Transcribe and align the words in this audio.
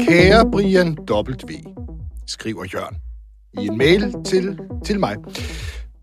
Kære 0.00 0.50
Brian 0.50 0.96
W., 1.10 1.32
skriver 2.26 2.64
Jørgen 2.74 2.96
i 3.52 3.66
en 3.66 3.78
mail 3.78 4.14
til, 4.24 4.58
til 4.84 5.00
mig. 5.00 5.16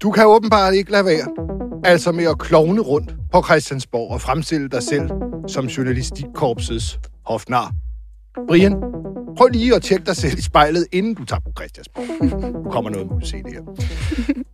Du 0.02 0.12
kan 0.12 0.26
åbenbart 0.26 0.74
ikke 0.74 0.92
lade 0.92 1.06
være, 1.06 1.28
altså 1.84 2.12
med 2.12 2.26
at 2.26 2.40
klovne 2.40 2.82
rundt 2.82 3.16
på 3.32 3.44
Christiansborg 3.44 4.12
og 4.12 4.22
fremstille 4.22 4.70
dig 4.70 4.84
selv 4.84 5.10
som 5.48 5.66
journalistikkorpsets 5.66 7.00
hofnar. 7.26 7.72
Brian, 8.48 8.76
prøv 9.38 9.48
lige 9.48 9.76
at 9.76 9.82
tjekke 9.82 10.06
dig 10.06 10.16
selv 10.16 10.38
i 10.38 10.42
spejlet, 10.42 10.88
inden 10.92 11.14
du 11.16 11.26
tager 11.26 11.40
på 11.40 11.52
Christiansborg. 11.58 12.64
Nu 12.64 12.72
kommer 12.72 12.90
noget 12.90 13.08
mod 13.12 13.22
se 13.22 13.38
det 13.44 13.54
her. 13.54 13.62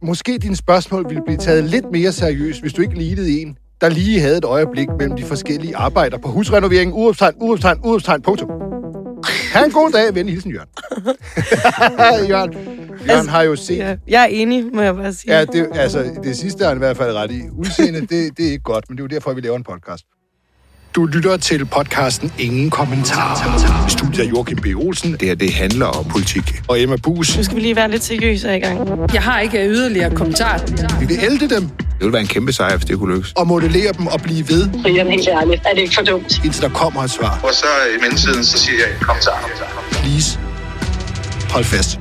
Måske 0.01 0.37
dine 0.37 0.55
spørgsmål 0.55 1.05
ville 1.09 1.23
blive 1.25 1.37
taget 1.37 1.63
lidt 1.63 1.85
mere 1.91 2.11
seriøst, 2.11 2.61
hvis 2.61 2.73
du 2.73 2.81
ikke 2.81 2.97
lignede 2.97 3.41
en, 3.41 3.57
der 3.81 3.89
lige 3.89 4.19
havde 4.19 4.37
et 4.37 4.45
øjeblik 4.45 4.87
mellem 4.99 5.17
de 5.17 5.23
forskellige 5.23 5.77
arbejder 5.77 6.17
på 6.17 6.27
husrenoveringen, 6.27 6.93
udopstegn, 6.93 7.35
udopstegn, 7.41 7.79
udopstegn, 7.83 8.21
punktum. 8.21 8.49
Ha' 9.53 9.65
en 9.65 9.71
god 9.71 9.91
dag, 9.91 10.15
ven. 10.15 10.29
Hilsen, 10.29 10.51
Jørgen. 10.51 10.69
Jørgen, 12.29 12.53
Jørgen 13.07 13.27
har 13.29 13.41
jo 13.41 13.55
set... 13.55 13.77
Ja, 13.77 13.95
jeg 14.07 14.21
er 14.21 14.25
enig, 14.25 14.65
må 14.73 14.81
jeg 14.81 14.95
bare 14.95 15.13
sige. 15.13 15.37
Ja, 15.37 15.45
det, 15.45 15.69
altså, 15.73 16.19
det 16.23 16.37
sidste 16.37 16.63
er 16.63 16.67
han 16.67 16.77
i 16.77 16.79
hvert 16.79 16.97
fald 16.97 17.15
ret 17.15 17.31
i. 17.31 17.41
Udseende, 17.57 17.99
det, 18.01 18.37
det 18.37 18.47
er 18.47 18.51
ikke 18.51 18.63
godt, 18.63 18.85
men 18.89 18.97
det 18.97 19.01
er 19.01 19.03
jo 19.03 19.07
derfor, 19.07 19.33
vi 19.33 19.41
laver 19.41 19.57
en 19.57 19.63
podcast. 19.63 20.05
Du 20.95 21.05
lytter 21.05 21.37
til 21.37 21.65
podcasten 21.65 22.33
Ingen 22.39 22.69
Kommentarer. 22.69 23.87
Studiet 23.87 24.19
af 24.23 24.29
Joachim 24.29 24.57
B. 24.57 24.65
Olsen. 24.75 25.11
Det 25.11 25.21
her, 25.21 25.35
det 25.35 25.53
handler 25.53 25.85
om 25.85 26.05
politik. 26.05 26.61
Og 26.67 26.81
Emma 26.81 26.95
Bus. 27.03 27.37
Nu 27.37 27.43
skal 27.43 27.55
vi 27.55 27.61
lige 27.61 27.75
være 27.75 27.91
lidt 27.91 28.03
seriøse 28.03 28.57
i 28.57 28.59
gang. 28.59 28.89
Jeg 29.13 29.23
har 29.23 29.39
ikke 29.39 29.67
yderligere 29.67 30.15
kommentar. 30.15 30.61
Vi 30.99 31.05
vil 31.05 31.17
elde 31.25 31.55
dem 31.55 31.63
Det 31.69 31.85
ville 31.99 32.13
være 32.13 32.21
en 32.21 32.27
kæmpe 32.27 32.53
sejr, 32.53 32.77
hvis 32.77 32.85
det 32.85 32.97
kunne 32.97 33.15
lykkes. 33.15 33.33
og 33.33 33.47
modellere 33.47 33.93
dem 33.93 34.07
og 34.07 34.21
blive 34.21 34.49
ved, 34.49 34.69
Brian, 34.83 35.07
helt 35.07 35.27
ærligt, 35.27 35.61
er 35.65 35.73
det 35.73 35.81
ikke 35.81 35.95
for 35.95 36.01
dumt? 36.03 36.41
indtil 36.45 36.61
der 36.61 36.69
kommer 36.69 37.01
et 37.03 37.11
svar. 37.11 37.39
Og 37.43 37.53
så 37.53 37.65
i 37.97 38.01
mellemtiden, 38.01 38.43
så 38.43 38.57
siger 38.57 38.77
jeg, 38.77 38.95
kom 39.01 39.15
så. 39.21 39.29
Please, 39.91 40.39
hold 41.49 41.63
fast. 41.63 41.99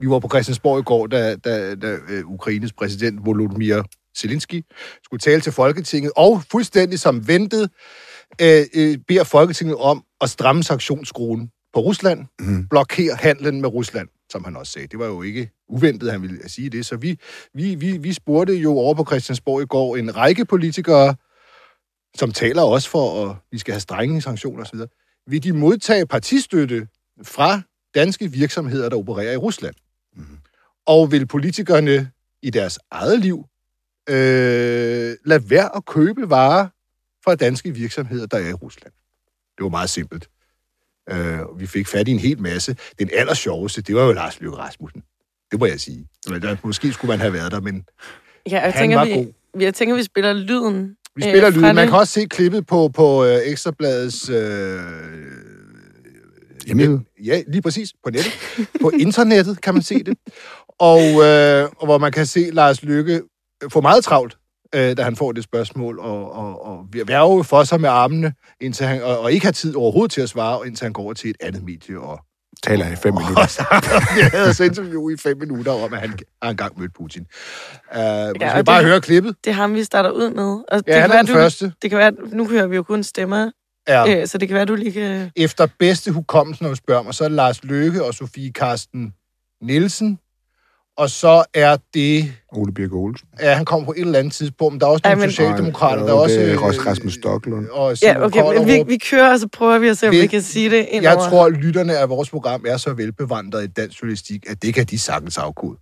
Vi 0.00 0.08
var 0.08 0.18
på 0.18 0.28
Christiansborg 0.28 0.78
i 0.78 0.82
går, 0.82 1.06
da, 1.06 1.36
da, 1.44 1.74
da 1.74 1.92
uh, 1.92 2.34
Ukraines 2.34 2.72
præsident 2.72 3.26
Volodymyr 3.26 3.82
Zelensky 4.18 4.64
skulle 5.04 5.20
tale 5.20 5.40
til 5.40 5.52
Folketinget, 5.52 6.12
og 6.16 6.42
fuldstændig 6.50 7.00
som 7.00 7.28
ventet, 7.28 7.70
uh, 8.42 8.46
uh, 8.48 8.94
beder 9.08 9.24
Folketinget 9.24 9.76
om 9.76 10.04
at 10.20 10.30
stramme 10.30 10.62
sanktionsskruen 10.62 11.50
på 11.72 11.80
Rusland, 11.80 12.26
mm. 12.40 12.68
blokere 12.68 13.14
handlen 13.14 13.60
med 13.60 13.68
Rusland, 13.68 14.08
som 14.30 14.44
han 14.44 14.56
også 14.56 14.72
sagde. 14.72 14.88
Det 14.88 14.98
var 14.98 15.06
jo 15.06 15.22
ikke 15.22 15.50
uventet, 15.68 16.12
han 16.12 16.22
ville 16.22 16.48
sige 16.48 16.70
det. 16.70 16.86
Så 16.86 16.96
vi, 16.96 17.18
vi, 17.54 17.74
vi, 17.74 17.96
vi 17.96 18.12
spurgte 18.12 18.54
jo 18.54 18.72
over 18.72 18.94
på 18.94 19.04
Christiansborg 19.04 19.62
i 19.62 19.66
går 19.66 19.96
en 19.96 20.16
række 20.16 20.44
politikere, 20.44 21.14
som 22.16 22.32
taler 22.32 22.62
også 22.62 22.88
for, 22.88 23.30
at 23.30 23.36
vi 23.52 23.58
skal 23.58 23.72
have 23.72 23.80
strenge 23.80 24.22
sanktioner 24.22 24.62
osv., 24.62 24.78
vil 25.26 25.44
de 25.44 25.52
modtage 25.52 26.06
partistøtte 26.06 26.86
fra 27.22 27.62
danske 27.94 28.32
virksomheder, 28.32 28.88
der 28.88 28.96
opererer 28.96 29.32
i 29.32 29.36
Rusland? 29.36 29.74
Mm. 30.16 30.38
Og 30.86 31.12
vil 31.12 31.26
politikerne 31.26 32.10
i 32.42 32.50
deres 32.50 32.78
eget 32.90 33.18
liv 33.18 33.44
øh, 34.08 35.16
lade 35.24 35.50
være 35.50 35.76
at 35.76 35.84
købe 35.86 36.30
varer 36.30 36.66
fra 37.24 37.34
danske 37.34 37.74
virksomheder, 37.74 38.26
der 38.26 38.36
er 38.36 38.48
i 38.48 38.52
Rusland? 38.52 38.92
Det 39.56 39.62
var 39.62 39.68
meget 39.68 39.90
simpelt. 39.90 40.28
Øh, 41.10 41.40
og 41.40 41.60
vi 41.60 41.66
fik 41.66 41.86
fat 41.88 42.08
i 42.08 42.10
en 42.10 42.18
hel 42.18 42.40
masse. 42.40 42.76
Den 42.98 43.10
aller 43.12 43.34
sjoveste, 43.34 43.82
det 43.82 43.94
var 43.94 44.04
jo 44.04 44.12
Lars 44.12 44.40
Løkke 44.40 44.56
Rasmussen. 44.56 45.02
Det 45.50 45.60
må 45.60 45.66
jeg 45.66 45.80
sige. 45.80 46.06
Der, 46.28 46.56
måske 46.64 46.92
skulle 46.92 47.08
man 47.08 47.20
have 47.20 47.32
været 47.32 47.52
der, 47.52 47.60
men 47.60 47.84
Ja, 48.50 48.52
jeg 48.52 48.62
Han 48.62 48.72
tænker, 48.72 48.96
var 48.98 49.04
vi, 49.04 49.12
god. 49.12 49.26
vi, 49.58 49.64
jeg 49.64 49.74
tænker, 49.74 49.94
vi 49.96 50.02
spiller 50.02 50.32
lyden. 50.32 50.96
vi 51.16 51.22
spiller 51.22 51.46
øh, 51.46 51.54
lyden. 51.54 51.74
Man 51.74 51.88
kan 51.88 51.98
også 51.98 52.12
se 52.12 52.24
klippet 52.26 52.66
på, 52.66 52.88
på 52.88 53.24
øh, 53.24 53.38
Ekstrabladets... 53.44 54.28
Øh, 54.28 54.80
Hjemmeside? 56.66 57.00
Ja, 57.24 57.42
lige 57.48 57.62
præcis. 57.62 57.92
På 58.04 58.10
nettet. 58.10 58.32
På 58.80 58.90
internettet 58.90 59.60
kan 59.60 59.74
man 59.74 59.82
se 59.82 60.02
det. 60.02 60.18
Og, 60.68 61.00
øh, 61.00 61.68
og 61.76 61.86
hvor 61.86 61.98
man 61.98 62.12
kan 62.12 62.26
se 62.26 62.50
Lars 62.52 62.82
Lykke 62.82 63.22
få 63.68 63.80
meget 63.80 64.04
travlt, 64.04 64.36
øh, 64.74 64.96
da 64.96 65.02
han 65.02 65.16
får 65.16 65.32
det 65.32 65.44
spørgsmål, 65.44 65.98
og, 65.98 66.32
og, 66.32 66.66
og 66.66 66.86
værve 67.06 67.44
for 67.44 67.64
sig 67.64 67.80
med 67.80 67.88
armene, 67.88 68.32
indtil 68.60 68.86
han, 68.86 69.02
og, 69.02 69.18
og 69.20 69.32
ikke 69.32 69.46
har 69.46 69.52
tid 69.52 69.74
overhovedet 69.76 70.10
til 70.12 70.20
at 70.20 70.28
svare, 70.28 70.66
indtil 70.66 70.84
han 70.84 70.92
går 70.92 71.02
over 71.02 71.12
til 71.12 71.30
et 71.30 71.36
andet 71.40 71.64
medie. 71.64 72.00
Og, 72.00 72.20
Taler 72.62 72.92
i 72.92 72.96
fem 72.96 73.14
minutter. 73.14 73.42
og 73.42 73.50
så 73.50 73.64
jeg 74.18 74.30
havde 74.32 74.46
altså 74.46 74.64
interview 74.64 75.08
i 75.08 75.16
fem 75.16 75.38
minutter 75.38 75.72
om, 75.72 75.92
at 75.94 76.00
han 76.00 76.18
har 76.42 76.50
engang 76.50 76.80
mødt 76.80 76.94
Putin. 76.94 77.20
Uh, 77.22 77.98
ja, 77.98 78.32
skal 78.32 78.58
vi 78.58 78.62
bare 78.62 78.78
det- 78.82 78.86
høre 78.88 79.00
klippet? 79.00 79.36
Det 79.44 79.50
er 79.50 79.54
ham, 79.54 79.74
vi 79.74 79.84
starter 79.84 80.10
ud 80.10 80.30
med. 80.30 80.44
Og 80.44 80.78
det 80.78 80.84
Ja, 80.86 81.00
han 81.00 81.10
er 81.10 81.14
være, 81.14 81.18
den 81.18 81.26
du, 81.26 81.32
første. 81.32 81.72
Det 81.82 81.90
kan 81.90 81.98
være, 81.98 82.12
nu 82.32 82.48
hører 82.48 82.66
vi 82.66 82.76
jo 82.76 82.82
kun 82.82 83.02
stemmer, 83.02 83.50
Ja. 83.88 84.20
øh, 84.20 84.26
så 84.26 84.38
det 84.38 84.48
kan 84.48 84.54
være, 84.54 84.64
du 84.64 84.74
lige 84.74 84.92
kan... 84.92 85.30
efter 85.36 85.66
bedste 85.78 86.10
hukommelse, 86.12 86.62
når 86.62 86.70
du 86.70 86.76
spørger 86.76 87.02
mig, 87.02 87.14
så 87.14 87.24
er 87.24 87.28
det 87.28 87.36
Lars 87.36 87.64
Løkke 87.64 88.04
og 88.04 88.14
Sofie 88.14 88.52
Karsten 88.52 89.12
Nielsen. 89.62 90.18
Og 91.02 91.10
så 91.10 91.44
er 91.54 91.76
det... 91.94 92.32
Ole 92.52 92.72
Birk 92.72 92.92
Olsen. 92.92 93.28
Ja, 93.40 93.54
han 93.54 93.64
kommer 93.64 93.86
på 93.86 93.92
et 93.96 94.00
eller 94.00 94.18
andet 94.18 94.32
tidspunkt, 94.32 94.72
men 94.74 94.80
der 94.80 94.86
er 94.86 94.90
også 94.90 95.02
Ej, 95.04 95.10
nogle 95.10 95.20
men- 95.22 95.30
socialdemokrater, 95.30 95.96
Nej, 95.96 96.06
der 96.06 96.14
er 96.14 96.18
også... 96.18 96.36
det 96.36 96.48
er 96.48 96.52
øh, 96.54 96.62
Ros- 96.68 96.86
Rasmus 96.86 97.14
Stocklund. 97.14 97.66
Og 97.68 97.96
Ja, 98.02 98.24
okay, 98.24 98.42
men 98.58 98.66
vi, 98.66 98.82
vi 98.86 98.96
kører, 98.98 99.32
og 99.32 99.38
så 99.40 99.48
prøver 99.48 99.78
vi 99.78 99.88
at 99.88 99.98
se, 99.98 100.08
om 100.08 100.14
Vi- 100.14 100.20
vi 100.20 100.26
kan 100.26 100.42
sige 100.42 100.70
det 100.70 100.86
ind 100.90 101.02
Jeg 101.02 101.14
tror, 101.16 101.46
at 101.46 101.52
lytterne 101.52 101.96
af 101.98 102.08
vores 102.08 102.30
program 102.30 102.64
er 102.68 102.76
så 102.76 102.92
velbevandret 102.92 103.64
i 103.64 103.66
dansk 103.66 104.02
journalistik, 104.02 104.44
at 104.50 104.62
det 104.62 104.74
kan 104.74 104.84
de 104.86 104.98
sagtens 104.98 105.38
afkode. 105.38 105.76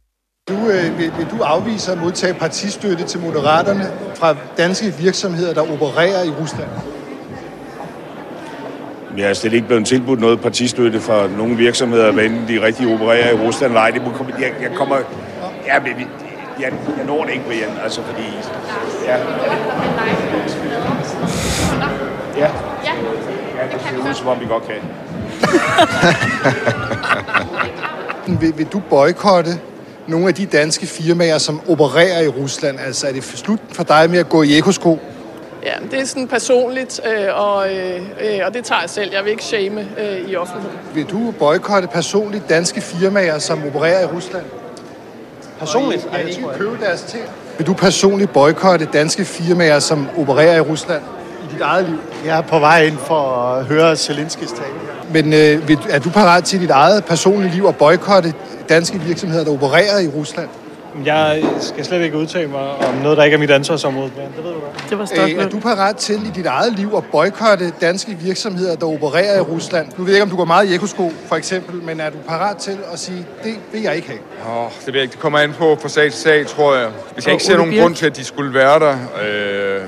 Du, 0.49 0.55
øh, 0.55 0.99
vil, 0.99 1.13
vil 1.19 1.27
du 1.31 1.43
afvise 1.43 1.93
at 1.93 1.99
modtage 1.99 2.35
partistøtte 2.35 3.05
til 3.05 3.21
moderaterne 3.21 3.85
fra 4.15 4.37
danske 4.57 4.95
virksomheder, 5.01 5.55
der 5.55 5.73
opererer 5.73 6.25
i 6.25 6.31
Rusland? 6.31 6.69
Jeg 9.21 9.31
er 9.31 9.35
slet 9.35 9.53
ikke 9.53 9.67
blevet 9.67 9.87
tilbudt 9.87 10.21
noget 10.21 10.41
partistøtte 10.41 11.01
fra 11.01 11.27
nogle 11.39 11.57
virksomheder, 11.57 12.13
hvad 12.13 12.25
enten 12.25 12.49
de 12.49 12.63
rigtig 12.67 12.95
opererer 12.95 13.31
i 13.31 13.37
Rusland 13.47 13.73
eller 13.73 13.81
ej. 13.81 13.91
Det 13.91 14.03
må 14.05 14.11
komme, 14.11 14.33
jeg, 14.41 14.53
jeg 14.63 14.71
kommer... 14.77 14.97
Ja, 15.67 15.81
men, 15.81 15.93
vi- 15.99 16.07
jeg, 16.61 16.73
jeg 16.99 17.07
når 17.07 17.25
det 17.25 17.33
ikke, 17.33 17.45
Brian, 17.47 17.69
altså 17.85 18.01
fordi... 18.03 18.23
Ja, 19.07 19.17
ja. 22.37 22.49
Ja, 23.59 23.65
det 23.73 23.81
ser 23.91 24.09
ud, 24.09 24.15
som 24.15 24.27
om 24.29 24.41
vi 24.41 24.47
godt 24.49 24.65
kan. 24.67 24.77
Vil, 28.41 28.53
vil 28.59 28.67
du 28.67 28.81
boykotte 28.91 29.51
nogle 30.07 30.29
af 30.29 30.35
de 30.35 30.47
danske 30.47 30.87
firmaer, 30.87 31.39
som 31.39 31.61
opererer 31.69 32.23
i 32.23 32.29
Rusland? 32.29 32.79
Altså, 32.87 33.07
er 33.09 33.13
det 33.13 33.25
slut 33.25 33.61
for 33.73 33.83
dig 33.85 34.11
med 34.11 34.19
at 34.19 34.29
gå 34.29 34.43
i 34.43 34.59
ekosko? 34.59 34.99
Ja, 35.65 35.72
det 35.91 36.00
er 36.00 36.04
sådan 36.04 36.28
personligt, 36.28 37.00
øh, 37.06 37.26
og, 37.34 37.75
øh, 37.75 38.00
og 38.47 38.54
det 38.54 38.65
tager 38.65 38.81
jeg 38.81 38.91
selv. 38.91 39.10
Jeg 39.12 39.25
vil 39.25 39.31
ikke 39.31 39.44
shame 39.44 39.81
øh, 39.81 40.31
i 40.31 40.37
offentligheden. 40.37 40.78
Vil 40.94 41.04
du 41.04 41.34
boykotte 41.38 41.88
personligt 41.88 42.48
danske 42.48 42.81
firmaer, 42.81 43.38
som 43.38 43.62
opererer 43.66 44.03
i 44.03 44.06
Rusland? 44.06 44.44
Personligt? 45.59 46.09
Jeg 46.12 46.37
tror 46.43 46.53
købe 46.53 46.78
deres 46.81 47.03
ting. 47.03 47.25
Vil 47.59 47.66
du 47.66 47.75
personligt 47.75 48.32
boykotte 48.32 48.88
danske 48.93 49.25
firmaer, 49.25 49.78
som 49.78 50.09
opererer 50.19 50.56
i 50.56 50.60
Rusland 50.60 51.03
i 51.44 51.53
dit 51.53 51.60
eget 51.60 51.88
liv? 51.88 51.98
Jeg 52.27 52.38
er 52.38 52.42
på 52.42 52.59
vej 52.59 52.84
ind 52.84 52.98
for 52.98 53.21
at 53.21 53.65
høre 53.65 53.97
Zelenskis 53.97 54.48
tale. 54.48 54.72
Men 55.12 55.32
øh, 55.32 55.77
er 55.91 55.98
du 55.98 56.10
parat 56.10 56.44
til 56.44 56.60
dit 56.60 56.71
eget 56.71 57.04
personlige 57.04 57.54
liv 57.54 57.65
at 57.65 57.77
boykotte 57.77 58.34
danske 58.69 59.00
virksomheder, 59.00 59.44
der 59.44 59.53
opererer 59.53 59.98
i 59.98 60.09
Rusland? 60.09 60.48
Jeg 61.05 61.43
skal 61.61 61.84
slet 61.84 62.03
ikke 62.03 62.17
udtale 62.17 62.49
mig 62.49 62.71
om 62.89 62.95
noget, 62.95 63.19
der 63.19 63.25
ikke 63.25 63.34
er 63.34 63.39
mit 63.39 63.51
ansvarsområde. 63.51 64.11
Brian. 64.11 64.28
Det 64.37 64.45
ved 64.45 64.53
du 64.53 64.59
godt. 64.61 64.84
Det 64.91 64.99
var 64.99 65.03
Øh, 65.05 65.09
Stocklund. 65.09 65.41
er 65.41 65.49
du 65.49 65.59
parat 65.61 65.97
til 65.97 66.15
i 66.27 66.31
dit 66.34 66.47
eget 66.47 66.73
liv 66.78 66.91
at 66.97 67.05
boykotte 67.12 67.73
danske 67.81 68.15
virksomheder, 68.21 68.77
der 68.77 68.87
opererer 68.87 69.37
i 69.39 69.41
Rusland? 69.41 69.87
Nu 69.97 70.05
ved 70.05 70.12
jeg 70.12 70.17
ikke, 70.17 70.23
om 70.23 70.31
du 70.31 70.37
går 70.37 70.45
meget 70.45 70.71
i 70.71 70.75
ekosko, 70.75 71.12
for 71.27 71.37
eksempel, 71.37 71.83
men 71.83 72.01
er 72.01 72.11
du 72.11 72.17
parat 72.28 72.56
til 72.56 72.78
at 72.93 72.99
sige, 72.99 73.27
det 73.45 73.55
vil 73.73 73.83
jeg 73.83 73.97
ikke 73.97 74.09
have? 74.09 74.21
Oh, 74.65 74.71
det, 74.78 74.87
ved 74.87 74.95
jeg 74.95 75.03
ikke. 75.03 75.12
det 75.12 75.21
kommer 75.21 75.39
an 75.39 75.53
på 75.59 75.77
fra 75.83 75.89
sag 75.89 76.11
til 76.12 76.21
sag, 76.21 76.47
tror 76.47 76.75
jeg. 76.75 76.89
Hvis 77.15 77.27
jeg 77.27 77.33
ikke 77.33 77.45
ser 77.45 77.57
nogen 77.57 77.81
grund 77.81 77.95
til, 77.95 78.07
at 78.07 78.17
de 78.17 78.25
skulle 78.25 78.55
være 78.55 78.78
der, 78.78 78.97
øh, 79.25 79.81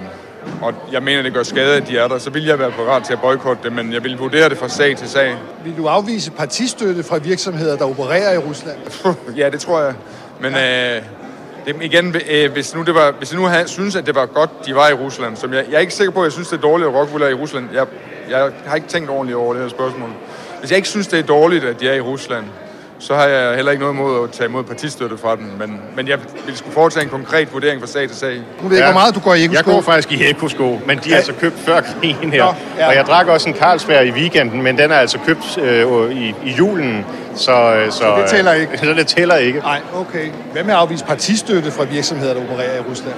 og 0.63 0.75
jeg 0.93 1.03
mener, 1.03 1.23
det 1.23 1.35
gør 1.35 1.43
skade, 1.43 1.77
at 1.77 1.89
de 1.89 1.99
er 1.99 2.09
der, 2.09 2.19
så 2.19 2.31
vil 2.31 2.45
jeg 2.45 2.59
være 2.59 2.71
parat 2.71 3.05
til 3.05 3.13
at 3.13 3.21
boykotte 3.21 3.63
det, 3.63 3.73
men 3.73 3.93
jeg 3.93 4.05
vil 4.05 4.19
vurdere 4.19 4.49
det 4.49 4.59
fra 4.59 4.69
sag 4.69 4.97
til 4.97 5.09
sag. 5.09 5.35
Vil 5.65 5.77
du 5.77 5.87
afvise 5.87 6.31
partistøtte 6.31 7.03
fra 7.03 7.19
virksomheder, 7.19 7.77
der 7.77 7.85
opererer 7.85 8.33
i 8.35 8.39
Rusland? 8.39 8.77
ja, 9.37 9.51
det 9.51 9.61
tror 9.61 9.81
jeg. 9.81 9.95
Men 10.43 10.55
øh, 10.55 11.03
det, 11.67 11.77
igen, 11.83 12.17
øh, 12.31 12.53
hvis 12.53 12.75
nu, 12.75 12.83
det 12.83 12.95
var, 12.95 13.11
hvis 13.11 13.33
jeg 13.33 13.41
nu 13.41 13.47
havde, 13.47 13.69
synes, 13.69 13.97
at 13.97 14.07
det 14.07 14.15
var 14.15 14.27
godt, 14.27 14.51
de 14.67 14.75
var 14.75 14.89
i 14.89 14.93
Rusland, 14.93 15.37
som 15.37 15.55
jeg, 15.55 15.65
jeg 15.69 15.77
er 15.77 15.81
ikke 15.81 15.95
sikker 15.95 16.13
på, 16.13 16.21
at 16.21 16.25
jeg 16.25 16.33
synes, 16.33 16.49
det 16.49 16.57
er 16.57 16.61
dårligt, 16.61 16.89
at 16.89 16.95
Rockwool 16.95 17.23
er 17.23 17.29
i 17.29 17.35
Rusland. 17.35 17.69
Jeg, 17.73 17.87
jeg 18.31 18.51
har 18.67 18.77
ikke 18.77 18.89
tænkt 18.89 19.11
ordentligt 19.11 19.37
over 19.37 19.53
det 19.55 19.63
her 19.63 19.69
spørgsmål. 19.69 20.11
Hvis 20.61 20.71
jeg 20.71 20.77
ikke 20.77 20.89
synes, 20.89 21.07
det 21.07 21.19
er 21.19 21.23
dårligt, 21.23 21.65
at 21.65 21.81
de 21.81 21.89
er 21.89 21.95
i 21.95 22.01
Rusland, 22.01 22.45
så 23.03 23.15
har 23.15 23.27
jeg 23.27 23.55
heller 23.55 23.73
ikke 23.73 23.81
noget 23.81 23.95
imod 23.95 24.25
at 24.25 24.31
tage 24.31 24.49
imod 24.49 24.65
partistøtte 24.65 25.19
fra 25.19 25.37
dem. 25.37 25.45
Men, 25.59 25.81
men 25.97 26.09
jeg 26.09 26.19
vil 26.47 26.57
skulle 26.57 26.75
foretage 26.75 27.05
en 27.05 27.11
konkret 27.11 27.53
vurdering 27.53 27.81
fra 27.81 27.87
sag 27.87 28.09
til 28.09 28.17
sag. 28.17 28.35
Nu 28.63 28.69
ved 28.69 28.77
jeg 28.77 28.87
ikke, 28.87 28.93
hvor 28.93 29.01
meget 29.01 29.15
du 29.15 29.21
går 29.21 29.35
i 29.35 29.45
ekosko. 29.45 29.57
Jeg 29.57 29.65
går 29.65 29.81
faktisk 29.81 30.13
i 30.13 30.31
ekosko, 30.31 30.81
men 30.87 30.99
de 31.05 31.13
er 31.13 31.17
altså 31.17 31.33
købt 31.41 31.59
før 31.59 31.81
krigen 31.81 32.33
her. 32.33 32.45
Nå, 32.45 32.53
ja. 32.79 32.89
Og 32.89 32.95
jeg 32.95 33.05
drak 33.07 33.27
også 33.27 33.49
en 33.49 33.55
Carlsberg 33.55 34.07
i 34.07 34.11
weekenden, 34.11 34.63
men 34.63 34.79
den 34.79 34.91
er 34.91 34.97
altså 34.97 35.19
købt 35.27 35.59
øh, 35.59 36.11
i, 36.17 36.35
i 36.45 36.51
julen. 36.59 37.07
Så, 37.37 37.75
øh, 37.75 37.93
så, 37.93 37.99
Så 37.99 38.17
det 38.21 38.31
tæller 38.31 38.53
ikke? 38.53 38.79
Så 38.85 38.87
det 38.87 39.07
tæller 39.07 39.37
ikke. 39.37 39.59
Nej, 39.59 39.81
okay. 39.95 40.29
Hvad 40.53 40.65
med 40.65 40.75
at 40.75 40.79
afvise 40.79 41.05
partistøtte 41.05 41.71
fra 41.71 41.85
virksomheder, 41.85 42.35
der 42.35 42.41
opererer 42.41 42.77
i 42.77 42.81
Rusland? 42.91 43.15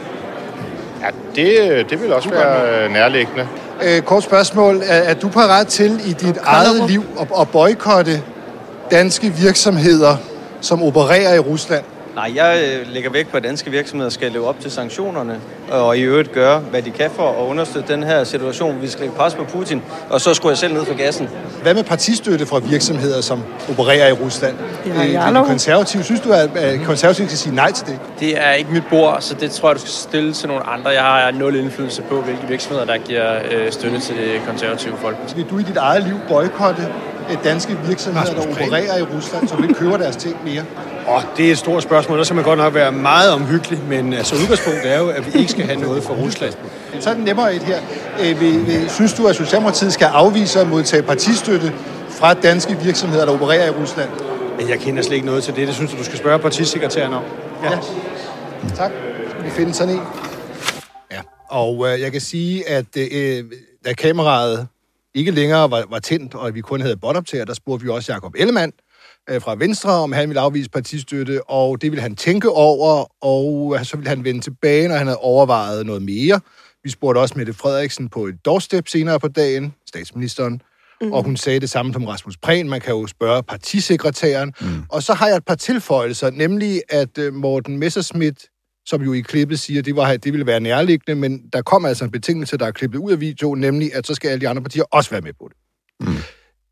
Ja, 1.02 1.06
det, 1.34 1.90
det 1.90 2.02
vil 2.02 2.12
også 2.12 2.28
Du 2.28 2.34
være 2.34 2.84
øh, 2.84 2.92
nærliggende. 2.92 3.48
Øh, 3.82 4.02
kort 4.02 4.22
spørgsmål. 4.22 4.76
Er, 4.76 4.96
er 4.96 5.14
du 5.14 5.28
parat 5.28 5.66
til 5.66 6.00
i 6.06 6.12
dit 6.12 6.38
eget 6.44 6.90
liv 6.90 7.04
at, 7.20 7.26
at 7.40 7.48
boykotte 7.48 8.22
danske 8.90 9.32
virksomheder, 9.32 10.16
som 10.60 10.82
opererer 10.82 11.34
i 11.34 11.38
Rusland? 11.38 11.84
Nej, 12.14 12.32
jeg 12.34 12.62
øh, 12.64 12.92
lægger 12.92 13.10
vægt 13.10 13.30
på, 13.30 13.36
at 13.36 13.44
danske 13.44 13.70
virksomheder 13.70 14.10
skal 14.10 14.32
leve 14.32 14.48
op 14.48 14.60
til 14.60 14.70
sanktionerne, 14.70 15.40
og 15.70 15.98
i 15.98 16.00
øvrigt 16.00 16.32
gøre, 16.32 16.58
hvad 16.58 16.82
de 16.82 16.90
kan 16.90 17.10
for 17.16 17.28
at 17.30 17.46
understøtte 17.48 17.92
den 17.92 18.02
her 18.02 18.24
situation. 18.24 18.82
Vi 18.82 18.88
skal 18.88 19.00
lægge 19.00 19.16
pres 19.16 19.34
på 19.34 19.44
Putin, 19.44 19.82
og 20.10 20.20
så 20.20 20.34
skulle 20.34 20.50
jeg 20.50 20.58
selv 20.58 20.74
ned 20.74 20.84
for 20.84 20.96
gassen. 20.96 21.28
Hvad 21.62 21.74
med 21.74 21.84
partistøtte 21.84 22.46
fra 22.46 22.58
virksomheder, 22.58 23.20
som 23.20 23.42
opererer 23.70 24.08
i 24.08 24.12
Rusland? 24.12 24.54
Ja, 24.86 24.90
Øh, 25.04 25.12
jeg 25.12 25.28
er 25.28 25.30
lov. 25.32 25.42
du 25.42 25.48
konservativ? 25.48 26.02
Synes 26.02 26.20
du, 26.20 26.32
at 26.32 26.56
at 26.56 26.80
konservativ 26.86 27.26
skal 27.26 27.38
sige 27.38 27.54
nej 27.54 27.72
til 27.72 27.86
det? 27.86 27.98
Det 28.20 28.38
er 28.46 28.52
ikke 28.52 28.70
mit 28.72 28.84
bord, 28.90 29.16
så 29.20 29.34
det 29.34 29.50
tror 29.50 29.68
jeg, 29.68 29.74
du 29.76 29.80
skal 29.80 29.92
stille 29.92 30.32
til 30.32 30.48
nogle 30.48 30.62
andre. 30.66 30.90
Jeg 30.90 31.02
har 31.02 31.30
nul 31.30 31.56
indflydelse 31.56 32.02
på, 32.02 32.20
hvilke 32.20 32.42
virksomheder, 32.48 32.84
der 32.86 32.98
giver 32.98 33.34
øh, 33.50 33.72
støtte 33.72 34.00
til 34.00 34.14
det 34.16 34.40
konservative 34.48 34.94
folk. 34.96 35.16
Vil 35.36 35.44
du 35.50 35.58
i 35.58 35.62
dit 35.62 35.76
eget 35.76 36.02
liv 36.04 36.16
boykotte 36.28 36.82
øh, 36.82 36.88
danske 37.44 37.78
virksomheder, 37.86 38.34
der 38.34 38.42
opererer 38.42 38.98
i 38.98 39.02
Rusland, 39.02 39.48
som 39.48 39.62
ikke 39.62 39.74
køber 39.74 39.96
deres 39.96 40.16
ting 40.16 40.36
mere? 40.44 40.64
Og 41.06 41.22
det 41.36 41.46
er 41.46 41.50
et 41.50 41.58
stort 41.58 41.82
spørgsmål, 41.82 42.18
der 42.18 42.24
skal 42.24 42.34
man 42.34 42.44
godt 42.44 42.58
nok 42.58 42.74
være 42.74 42.92
meget 42.92 43.32
omhyggelig, 43.32 43.80
men 43.88 44.12
altså 44.12 44.34
udgangspunktet 44.34 44.92
er 44.92 44.98
jo, 44.98 45.08
at 45.08 45.34
vi 45.34 45.38
ikke 45.38 45.50
skal 45.50 45.64
have 45.64 45.80
noget 45.80 46.02
for 46.02 46.14
Rusland. 46.14 46.52
Så 47.00 47.10
er 47.10 47.14
den 47.14 47.24
nemmere 47.24 47.54
et 47.54 47.62
her. 47.62 47.80
Øh, 48.20 48.40
vil, 48.40 48.66
vil, 48.66 48.90
synes 48.90 49.12
du, 49.12 49.26
at 49.26 49.36
Socialdemokratiet 49.36 49.92
skal 49.92 50.04
afvise 50.04 50.60
at 50.60 50.68
modtage 50.68 51.02
partistøtte 51.02 51.72
fra 52.10 52.34
danske 52.34 52.76
virksomheder, 52.82 53.24
der 53.24 53.32
opererer 53.32 53.66
i 53.66 53.70
Rusland? 53.70 54.10
Men 54.58 54.68
jeg 54.68 54.78
kender 54.78 55.02
slet 55.02 55.14
ikke 55.14 55.26
noget 55.26 55.44
til 55.44 55.56
det. 55.56 55.66
Det 55.66 55.74
synes 55.74 55.90
jeg, 55.90 55.98
du 55.98 56.04
skal 56.04 56.18
spørge 56.18 56.38
partisekretæren 56.38 57.12
om. 57.12 57.22
Ja. 57.64 57.70
Tak. 58.76 58.92
Skal 59.30 59.44
vi 59.44 59.50
finde 59.50 59.74
sådan 59.74 59.94
en? 59.94 60.00
Ja. 61.12 61.20
Og 61.50 61.86
øh, 61.88 62.00
jeg 62.00 62.12
kan 62.12 62.20
sige, 62.20 62.68
at 62.68 62.96
øh, 62.96 63.44
da 63.84 63.92
kameraet 63.92 64.66
ikke 65.14 65.30
længere 65.30 65.70
var, 65.70 65.84
var 65.90 65.98
tændt, 65.98 66.34
og 66.34 66.54
vi 66.54 66.60
kun 66.60 66.80
havde 66.80 66.96
båndoptager, 66.96 67.44
der 67.44 67.54
spurgte 67.54 67.84
vi 67.84 67.90
også 67.90 68.12
Jakob 68.12 68.34
Ellemann 68.38 68.72
øh, 69.30 69.40
fra 69.40 69.54
Venstre, 69.54 69.90
om 69.90 70.12
han 70.12 70.28
ville 70.28 70.40
afvise 70.40 70.70
partistøtte, 70.70 71.50
og 71.50 71.82
det 71.82 71.90
ville 71.90 72.02
han 72.02 72.16
tænke 72.16 72.50
over, 72.50 73.24
og 73.24 73.78
så 73.86 73.96
ville 73.96 74.08
han 74.08 74.24
vende 74.24 74.40
tilbage, 74.40 74.88
når 74.88 74.96
han 74.96 75.06
havde 75.06 75.18
overvejet 75.18 75.86
noget 75.86 76.02
mere. 76.02 76.40
Vi 76.84 76.90
spurgte 76.90 77.18
også 77.18 77.34
Mette 77.36 77.52
Frederiksen 77.52 78.08
på 78.08 78.26
et 78.26 78.34
doorstep 78.44 78.88
senere 78.88 79.20
på 79.20 79.28
dagen, 79.28 79.74
statsministeren, 79.88 80.60
mm. 81.00 81.12
og 81.12 81.22
hun 81.22 81.36
sagde 81.36 81.60
det 81.60 81.70
samme 81.70 81.92
som 81.92 82.04
Rasmus 82.04 82.36
Prehn. 82.36 82.68
Man 82.68 82.80
kan 82.80 82.94
jo 82.94 83.06
spørge 83.06 83.42
partisekretæren. 83.42 84.52
Mm. 84.60 84.66
Og 84.88 85.02
så 85.02 85.14
har 85.14 85.28
jeg 85.28 85.36
et 85.36 85.44
par 85.44 85.54
tilføjelser, 85.54 86.30
nemlig 86.30 86.82
at 86.88 87.18
øh, 87.18 87.34
Morten 87.34 87.78
Messerschmidt, 87.78 88.44
som 88.86 89.02
jo 89.02 89.12
i 89.12 89.20
klippet 89.20 89.60
siger, 89.60 89.82
det, 89.82 89.96
var, 89.96 90.16
det 90.16 90.32
ville 90.32 90.46
være 90.46 90.60
nærliggende, 90.60 91.20
men 91.20 91.48
der 91.52 91.62
kom 91.62 91.84
altså 91.84 92.04
en 92.04 92.10
betingelse, 92.10 92.56
der 92.56 92.66
er 92.66 92.70
klippet 92.70 92.98
ud 92.98 93.12
af 93.12 93.20
videoen, 93.20 93.60
nemlig 93.60 93.94
at 93.94 94.06
så 94.06 94.14
skal 94.14 94.28
alle 94.28 94.40
de 94.40 94.48
andre 94.48 94.62
partier 94.62 94.84
også 94.90 95.10
være 95.10 95.20
med 95.20 95.32
på 95.32 95.48
det. 95.48 95.56
Mm. 96.08 96.16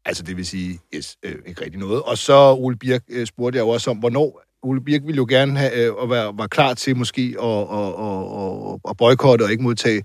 Altså 0.05 0.23
det 0.23 0.37
vil 0.37 0.47
sige, 0.47 0.79
yes, 0.94 1.17
øh, 1.23 1.35
ikke 1.47 1.64
rigtig 1.64 1.81
noget. 1.81 2.03
Og 2.03 2.19
så 2.19 2.53
Ole 2.53 2.76
Birk 2.76 3.03
øh, 3.09 3.26
spurgte 3.26 3.56
jeg 3.56 3.62
jo 3.62 3.69
også 3.69 3.91
om, 3.91 3.97
hvornår 3.97 4.43
Ole 4.62 4.81
Birk 4.81 5.03
ville 5.05 5.17
jo 5.17 5.26
gerne 5.29 5.59
have, 5.59 5.73
øh, 5.73 5.93
at 6.03 6.11
være, 6.11 6.38
var 6.38 6.47
klar 6.47 6.75
til 6.75 6.97
måske 6.97 7.37
at, 7.43 7.49
at, 7.49 7.88
at, 8.06 8.73
at, 8.73 8.81
at 8.91 8.97
boykotte 8.97 9.43
og 9.43 9.50
ikke 9.50 9.62
modtage 9.62 10.03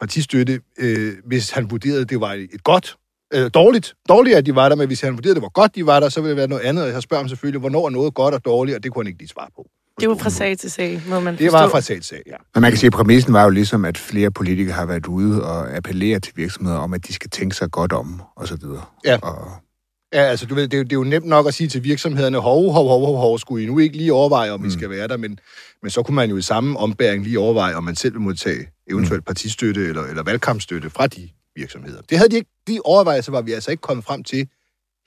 partistøtte, 0.00 0.60
øh, 0.78 1.12
hvis 1.24 1.50
han 1.50 1.70
vurderede, 1.70 2.00
at 2.00 2.10
det 2.10 2.20
var 2.20 2.32
et 2.32 2.64
godt, 2.64 2.96
øh, 3.34 3.50
dårligt, 3.54 3.94
dårligt, 4.08 4.36
at 4.36 4.46
de 4.46 4.54
var 4.54 4.68
der, 4.68 4.76
men 4.76 4.86
hvis 4.86 5.00
han 5.00 5.12
vurderede, 5.12 5.32
at 5.32 5.36
det 5.36 5.42
var 5.42 5.48
godt, 5.48 5.74
de 5.74 5.86
var 5.86 6.00
der, 6.00 6.08
så 6.08 6.20
ville 6.20 6.30
det 6.30 6.36
være 6.36 6.48
noget 6.48 6.62
andet. 6.62 6.84
Og 6.84 6.90
jeg 6.90 7.02
spørger 7.02 7.22
ham 7.22 7.28
selvfølgelig, 7.28 7.60
hvornår 7.60 7.86
er 7.86 7.90
noget 7.90 8.14
godt 8.14 8.34
og 8.34 8.44
dårligt, 8.44 8.76
og 8.76 8.82
det 8.82 8.92
kunne 8.92 9.02
han 9.02 9.06
ikke 9.06 9.18
lige 9.18 9.28
svare 9.28 9.48
på. 9.56 9.66
Det 10.00 10.08
var 10.08 10.14
fra 10.16 10.30
sag 10.30 10.58
til 10.58 10.70
sag, 10.70 11.02
må 11.08 11.20
man 11.20 11.34
Det 11.38 11.50
forstå. 11.50 11.58
var 11.58 11.68
fra 11.68 11.80
sag 11.80 11.96
til 11.96 12.04
sag, 12.04 12.22
ja. 12.26 12.36
Men 12.54 12.62
man 12.62 12.70
kan 12.70 12.78
sige, 12.78 12.86
at 12.88 12.92
præmissen 12.92 13.32
var 13.32 13.44
jo 13.44 13.50
ligesom, 13.50 13.84
at 13.84 13.98
flere 13.98 14.30
politikere 14.30 14.74
har 14.74 14.86
været 14.86 15.06
ude 15.06 15.44
og 15.44 15.76
appellere 15.76 16.20
til 16.20 16.32
virksomheder 16.36 16.78
om, 16.78 16.94
at 16.94 17.06
de 17.06 17.12
skal 17.12 17.30
tænke 17.30 17.56
sig 17.56 17.70
godt 17.70 17.92
om, 17.92 18.22
og 18.36 18.48
så 18.48 18.56
videre. 18.56 18.84
Ja. 19.04 19.16
Og, 19.22 19.48
Ja, 20.12 20.20
altså 20.22 20.46
du 20.46 20.54
ved, 20.54 20.62
det 20.68 20.74
er, 20.74 20.78
jo, 20.78 20.84
det 20.84 20.92
er 20.92 20.96
jo 20.96 21.04
nemt 21.04 21.26
nok 21.26 21.46
at 21.46 21.54
sige 21.54 21.68
til 21.68 21.84
virksomhederne, 21.84 22.38
hov, 22.38 22.72
hov, 22.72 22.88
hov, 22.88 23.06
hov, 23.06 23.16
hov, 23.16 23.38
skulle 23.38 23.64
I 23.64 23.66
nu 23.66 23.78
ikke 23.78 23.96
lige 23.96 24.12
overveje, 24.12 24.50
om 24.50 24.60
mm. 24.60 24.66
I 24.66 24.70
skal 24.70 24.90
være 24.90 25.08
der, 25.08 25.16
men, 25.16 25.38
men 25.82 25.90
så 25.90 26.02
kunne 26.02 26.14
man 26.14 26.30
jo 26.30 26.36
i 26.36 26.42
samme 26.42 26.78
ombæring 26.78 27.24
lige 27.24 27.38
overveje, 27.38 27.74
om 27.74 27.84
man 27.84 27.96
selv 27.96 28.14
vil 28.14 28.20
modtage 28.20 28.68
eventuelt 28.90 29.24
partistøtte 29.24 29.88
eller, 29.88 30.02
eller 30.02 30.22
valgkampstøtte 30.22 30.90
fra 30.90 31.06
de 31.06 31.28
virksomheder. 31.56 32.02
Det 32.10 32.18
havde 32.18 32.30
de 32.30 32.36
ikke, 32.36 32.50
de 32.68 32.80
overvejelser 32.84 33.32
var 33.32 33.40
vi 33.42 33.52
altså 33.52 33.70
ikke 33.70 33.80
kommet 33.80 34.04
frem 34.04 34.24
til 34.24 34.48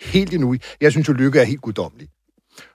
helt 0.01 0.33
endnu. 0.33 0.55
Jeg 0.81 0.91
synes 0.91 1.07
jo, 1.07 1.13
Lykke 1.13 1.39
er 1.39 1.43
helt 1.43 1.61
guddommelig. 1.61 2.09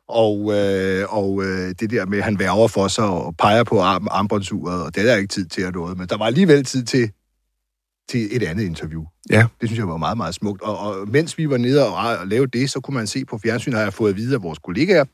Og, 0.09 0.53
øh, 0.53 1.15
og 1.17 1.45
øh, 1.45 1.75
det 1.81 1.91
der 1.91 2.07
med, 2.07 2.19
at 2.19 2.25
han 2.25 2.39
værger 2.39 2.69
for 2.69 2.89
sig 2.89 3.05
og 3.05 3.37
peger 3.37 3.65
på 3.65 3.81
arm, 3.81 4.09
armbåndsuret, 4.11 4.83
og 4.85 4.95
det 4.95 5.01
er 5.03 5.07
der 5.07 5.17
ikke 5.17 5.35
tid 5.35 5.47
til 5.47 5.63
at 5.63 5.75
noget, 5.75 5.99
men 5.99 6.09
der 6.09 6.17
var 6.17 6.27
alligevel 6.27 6.65
tid 6.65 6.85
til, 6.85 7.11
til 8.09 8.37
et 8.37 8.43
andet 8.43 8.65
interview. 8.65 9.05
Ja. 9.31 9.47
Det 9.61 9.69
synes 9.69 9.79
jeg 9.79 9.89
var 9.89 9.97
meget, 9.97 10.17
meget 10.17 10.35
smukt. 10.35 10.63
Og, 10.63 10.79
og 10.79 11.09
mens 11.09 11.39
vi 11.39 11.51
var 11.51 11.57
nede 11.57 11.87
og, 11.87 12.19
og 12.19 12.27
lavede 12.27 12.59
det, 12.59 12.71
så 12.71 12.81
kunne 12.81 12.95
man 12.95 13.07
se 13.07 13.25
på 13.25 13.39
fjernsyn, 13.39 13.73
har 13.73 13.81
jeg 13.81 13.93
fået 13.93 14.11
at 14.11 14.17
vide 14.17 14.35
af 14.35 14.43
vores 14.43 14.59
kollegaer, 14.59 15.05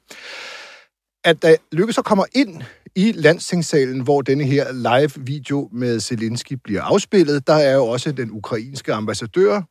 at 1.24 1.42
da 1.42 1.56
Lykke 1.72 1.92
så 1.92 2.02
kommer 2.02 2.24
ind 2.34 2.62
i 2.96 3.12
landstingssalen, 3.12 4.00
hvor 4.00 4.22
denne 4.22 4.44
her 4.44 4.72
live-video 4.72 5.68
med 5.72 6.00
Zelensky 6.00 6.52
bliver 6.64 6.82
afspillet, 6.82 7.46
der 7.46 7.54
er 7.54 7.74
jo 7.74 7.86
også 7.86 8.12
den 8.12 8.30
ukrainske 8.30 8.92
ambassadør, 8.92 9.62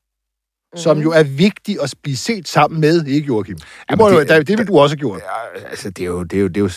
mm. 0.73 0.77
som 0.79 0.97
jo 0.99 1.11
er 1.11 1.23
vigtig 1.23 1.77
at 1.83 1.93
blive 2.03 2.17
set 2.17 2.47
sammen 2.47 2.81
med, 2.81 3.05
ikke 3.05 3.27
Joachim? 3.27 3.55
Det, 3.55 3.65
Jamen, 3.89 4.03
må, 4.03 4.09
det- 4.19 4.29
det, 4.29 4.37
det, 4.37 4.47
det 4.47 4.57
vil 4.57 4.67
du 4.67 4.79
også 4.79 4.95
have 4.95 4.99
gjort. 4.99 5.19
Ja, 5.19 5.67
altså, 5.69 5.89
det 5.89 6.01
er 6.01 6.05
jo... 6.07 6.23
Det 6.23 6.37
er 6.37 6.41
jo, 6.41 6.47
det 6.47 6.57
er 6.57 6.61
jo 6.61 6.69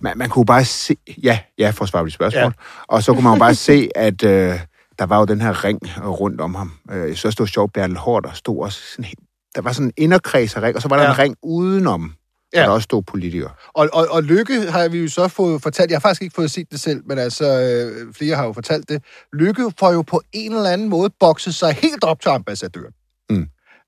man, 0.00 0.18
man 0.18 0.28
kunne 0.28 0.46
bare 0.46 0.64
se... 0.64 0.96
Ja, 1.22 1.38
ja, 1.58 1.70
for 1.70 1.82
at 1.84 1.88
svare 1.88 2.02
på 2.02 2.06
dit 2.06 2.14
spørgsmål. 2.14 2.42
Ja. 2.42 2.50
Og 2.88 3.02
så 3.02 3.12
kunne 3.12 3.24
man 3.24 3.32
jo 3.32 3.38
bare 3.38 3.54
se, 3.70 3.88
at 3.94 4.24
øh, 4.24 4.60
der 4.98 5.06
var 5.06 5.18
jo 5.18 5.24
den 5.24 5.40
her 5.40 5.64
ring 5.64 5.78
øh, 5.98 6.08
rundt 6.08 6.40
om 6.40 6.54
ham. 6.54 6.72
Øh, 6.92 7.16
så 7.16 7.30
stod 7.30 7.46
sjovt, 7.46 7.72
Bertel 7.72 7.96
Hård, 7.96 8.22
der 8.22 8.32
stod 8.32 8.62
også 8.64 8.80
sådan... 8.96 9.10
Der 9.54 9.62
var 9.62 9.72
sådan 9.72 9.86
en 9.86 9.92
inderkreds 9.96 10.56
af 10.56 10.62
ring, 10.62 10.76
og 10.76 10.82
så 10.82 10.88
var 10.88 10.96
der 10.96 11.02
Ja. 11.02 11.10
en 11.10 11.18
ring 11.18 11.36
udenom. 11.42 12.14
Ja. 12.54 12.60
der 12.62 12.68
også 12.68 12.84
stod 12.84 13.02
politikere. 13.02 13.50
Og, 13.74 13.88
og, 13.92 14.06
og 14.10 14.22
Lykke 14.22 14.70
har 14.70 14.88
vi 14.88 14.98
jo 14.98 15.08
så 15.08 15.28
fået 15.28 15.62
fortalt, 15.62 15.90
jeg 15.90 15.96
har 15.96 16.00
faktisk 16.00 16.22
ikke 16.22 16.34
fået 16.34 16.50
set 16.50 16.70
det 16.70 16.80
selv, 16.80 17.02
men 17.06 17.18
altså, 17.18 17.44
øh, 17.60 18.14
flere 18.14 18.36
har 18.36 18.44
jo 18.44 18.52
fortalt 18.52 18.88
det. 18.88 19.02
Lykke 19.32 19.72
får 19.78 19.92
jo 19.92 20.02
på 20.02 20.22
en 20.32 20.54
eller 20.54 20.70
anden 20.70 20.88
måde 20.88 21.10
bokset 21.20 21.54
sig 21.54 21.72
helt 21.72 22.04
op 22.04 22.20
til 22.20 22.28
ambassadøren. 22.28 22.92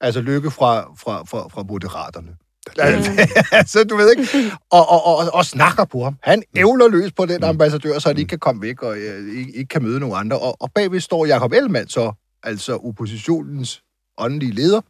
Mm. 0.03 0.07
Altså 0.07 0.21
Lykke 0.21 0.51
fra, 0.51 0.81
fra, 0.99 1.25
fra, 1.25 1.49
fra 1.49 1.63
Moderaterne. 1.63 2.37
altså, 3.59 3.85
du 3.85 3.97
ved 3.97 4.11
ikke, 4.11 4.53
og, 4.71 4.89
og, 4.89 5.05
og, 5.05 5.35
og 5.35 5.45
snakker 5.45 5.85
på 5.85 6.05
ham. 6.05 6.17
Han 6.23 6.43
ævler 6.57 6.89
løs 6.89 7.13
på 7.13 7.27
den 7.27 7.45
ambassadør, 7.45 7.99
så 7.99 8.09
han 8.09 8.19
ikke 8.19 8.29
kan 8.29 8.39
komme 8.39 8.63
væk 8.63 8.83
og 8.83 8.97
øh, 8.97 9.39
ikke, 9.39 9.53
ikke 9.57 9.69
kan 9.69 9.83
møde 9.83 10.01
nogen 10.01 10.17
andre. 10.19 10.39
Og, 10.39 10.63
og 10.63 10.71
bagved 10.75 11.01
står 11.01 11.27
Jacob 11.27 11.53
Ellemann 11.53 11.89
så, 11.89 12.13
altså 12.43 12.77
oppositionens 12.77 13.83
åndelige 14.19 14.53
leder, 14.53 14.81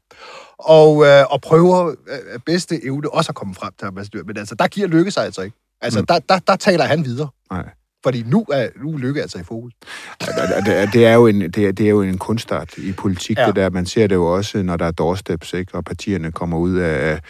og, 0.58 1.04
øh, 1.06 1.24
og 1.30 1.40
prøver 1.40 1.88
øh, 1.88 2.38
bedste 2.46 2.84
evne 2.84 3.14
også 3.14 3.30
at 3.30 3.34
komme 3.34 3.54
frem 3.54 3.72
til 3.78 3.86
ambassadør. 3.86 4.22
Men 4.22 4.36
altså, 4.36 4.54
der 4.54 4.66
giver 4.66 4.88
Lykke 4.88 5.10
sig 5.10 5.24
altså 5.24 5.42
ikke. 5.42 5.56
Altså, 5.80 6.00
mm. 6.00 6.06
der, 6.06 6.18
der, 6.18 6.38
der 6.38 6.56
taler 6.56 6.84
han 6.84 7.04
videre. 7.04 7.28
Nej. 7.50 7.70
Fordi 8.04 8.22
nu 8.26 8.46
er, 8.52 8.68
nu 8.82 8.94
er 8.94 8.98
Lykke 8.98 9.22
altså 9.22 9.38
i 9.38 9.42
fokus. 9.42 9.72
Det, 10.20 10.28
det, 10.66 10.92
det, 10.92 11.06
er 11.06 11.14
jo 11.14 11.26
en, 11.26 11.40
det, 11.40 11.58
er, 11.66 11.72
det 11.72 11.86
er 11.86 11.90
jo 11.90 12.02
en 12.02 12.18
kunstart 12.18 12.78
i 12.78 12.92
politik, 12.92 13.38
ja. 13.38 13.46
Det 13.46 13.56
der. 13.56 13.70
Man 13.70 13.86
ser 13.86 14.06
det 14.06 14.14
jo 14.14 14.26
også, 14.26 14.62
når 14.62 14.76
der 14.76 14.86
er 14.86 14.90
doorsteps, 14.90 15.52
ikke? 15.52 15.74
og 15.74 15.84
partierne 15.84 16.32
kommer 16.32 16.58
ud 16.58 16.76
af, 16.76 17.20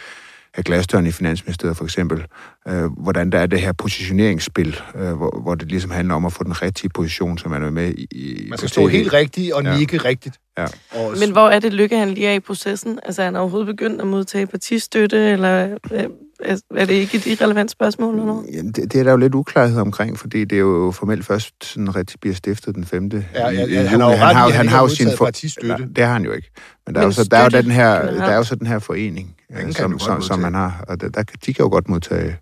af 0.57 0.63
glasdøren 0.63 1.07
i 1.07 1.11
Finansministeriet 1.11 1.77
for 1.77 1.83
eksempel. 1.83 2.25
Øh, 2.67 2.85
hvordan 2.97 3.29
der 3.29 3.39
er 3.39 3.45
det 3.45 3.61
her 3.61 3.71
positioneringsspil, 3.73 4.79
øh, 4.95 5.13
hvor, 5.13 5.39
hvor 5.41 5.55
det 5.55 5.67
ligesom 5.67 5.91
handler 5.91 6.15
om 6.15 6.25
at 6.25 6.33
få 6.33 6.43
den 6.43 6.61
rigtige 6.61 6.89
position, 6.89 7.37
som 7.37 7.51
man 7.51 7.63
er 7.63 7.69
med 7.69 7.93
i. 7.93 8.07
i 8.11 8.45
Man 8.49 8.57
skal 8.57 8.69
stå 8.69 8.87
helt 8.87 9.13
rigtigt 9.13 9.53
og 9.53 9.63
Ja. 9.63 9.77
nikke 9.77 9.97
rigtigt. 9.97 10.35
Ja. 10.57 10.65
Og, 10.91 11.13
Men 11.19 11.31
hvor 11.31 11.49
er 11.49 11.59
det 11.59 11.73
lykke, 11.73 11.97
han 11.97 12.09
lige 12.09 12.27
er 12.27 12.33
i 12.33 12.39
processen? 12.39 12.99
Altså, 13.03 13.21
er 13.21 13.25
han 13.25 13.35
overhovedet 13.35 13.67
begyndt 13.67 14.01
at 14.01 14.07
modtage 14.07 14.47
partistøtte, 14.47 15.29
eller 15.31 15.77
øh, 15.91 16.03
er, 16.45 16.85
det 16.85 16.93
ikke 16.93 17.17
et 17.17 17.25
irrelevant 17.25 17.71
spørgsmål 17.71 18.13
eller 18.13 18.25
noget? 18.25 18.45
Jamen, 18.53 18.71
det, 18.71 18.91
det 18.93 18.99
er 18.99 19.03
der 19.03 19.11
jo 19.11 19.17
lidt 19.17 19.35
uklarhed 19.35 19.79
omkring, 19.79 20.19
fordi 20.19 20.45
det 20.45 20.55
er 20.55 20.59
jo 20.59 20.91
formelt 20.95 21.25
først 21.25 21.53
sådan 21.65 21.95
rigtig 21.95 22.19
bliver 22.19 22.35
stiftet 22.35 22.75
den 22.75 22.85
5. 22.85 23.09
Ja, 23.13 23.49
ja, 23.49 23.65
ja, 23.65 23.83
han 23.87 24.01
har 24.01 24.09
jo 24.11 24.17
ret 24.17 24.33
i, 24.33 24.35
at 24.35 24.35
han 24.35 24.51
han 24.51 24.67
har 24.67 24.75
har 24.77 24.83
jo 24.83 24.89
sin 24.89 25.07
for... 25.17 25.25
partistøtte. 25.25 25.67
Nej, 25.67 25.87
det 25.95 26.03
har 26.03 26.13
han 26.13 26.23
jo 26.25 26.31
ikke. 26.31 26.51
Men 26.85 26.95
der 26.95 27.01
er 27.01 27.05
jo 27.05 27.11
så, 27.11 27.23
der 27.23 27.37
er 27.37 27.43
jo 27.43 27.49
den 27.61 27.71
her, 27.71 28.01
der 28.11 28.23
er 28.23 28.35
jo 28.35 28.43
så 28.43 28.55
den 28.55 28.67
her 28.67 28.79
forening, 28.79 29.35
Den 29.49 29.57
øh, 29.57 29.63
kan 29.63 29.73
som, 29.73 29.99
som, 29.99 30.21
som 30.21 30.39
man 30.39 30.53
har, 30.53 30.85
og 30.87 31.01
der, 31.01 31.09
der, 31.09 31.23
kan- 31.23 31.37
de 31.45 31.53
kan 31.53 31.63
jo 31.65 31.69
godt 31.69 31.89
modtage 31.89 32.37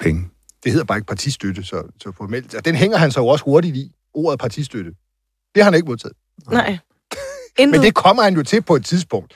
penge. 0.00 0.24
det 0.64 0.72
hedder 0.72 0.84
bare 0.84 0.98
ikke 0.98 1.06
partistøtte, 1.06 1.62
så, 1.64 1.82
så 2.02 2.12
formelt. 2.16 2.54
Og 2.54 2.64
den 2.64 2.74
hænger 2.74 2.96
han 2.96 3.10
så 3.10 3.20
jo 3.20 3.26
også 3.26 3.44
hurtigt 3.44 3.76
i, 3.76 3.92
ordet 4.14 4.40
partistøtte. 4.40 4.90
Det 5.54 5.62
har 5.62 5.64
han 5.64 5.74
ikke 5.74 5.86
modtaget. 5.88 6.16
Nej. 6.50 6.78
Men 7.58 7.74
det 7.82 7.94
kommer 7.94 8.22
han 8.22 8.34
jo 8.34 8.42
til 8.42 8.62
på 8.62 8.76
et 8.76 8.84
tidspunkt. 8.84 9.34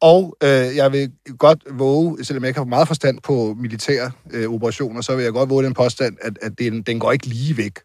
Og 0.00 0.36
øh, 0.42 0.48
jeg 0.76 0.92
vil 0.92 1.12
godt 1.38 1.62
våge, 1.70 2.24
selvom 2.24 2.42
jeg 2.44 2.48
ikke 2.48 2.60
har 2.60 2.64
meget 2.64 2.86
forstand 2.88 3.18
på 3.22 3.56
militære 3.60 4.10
øh, 4.30 4.48
operationer, 4.54 5.00
så 5.00 5.16
vil 5.16 5.22
jeg 5.24 5.32
godt 5.32 5.50
våge 5.50 5.64
den 5.64 5.74
påstand, 5.74 6.16
at, 6.22 6.38
at 6.42 6.58
den, 6.58 6.82
den 6.82 7.00
går 7.00 7.12
ikke 7.12 7.26
lige 7.26 7.56
væk. 7.56 7.78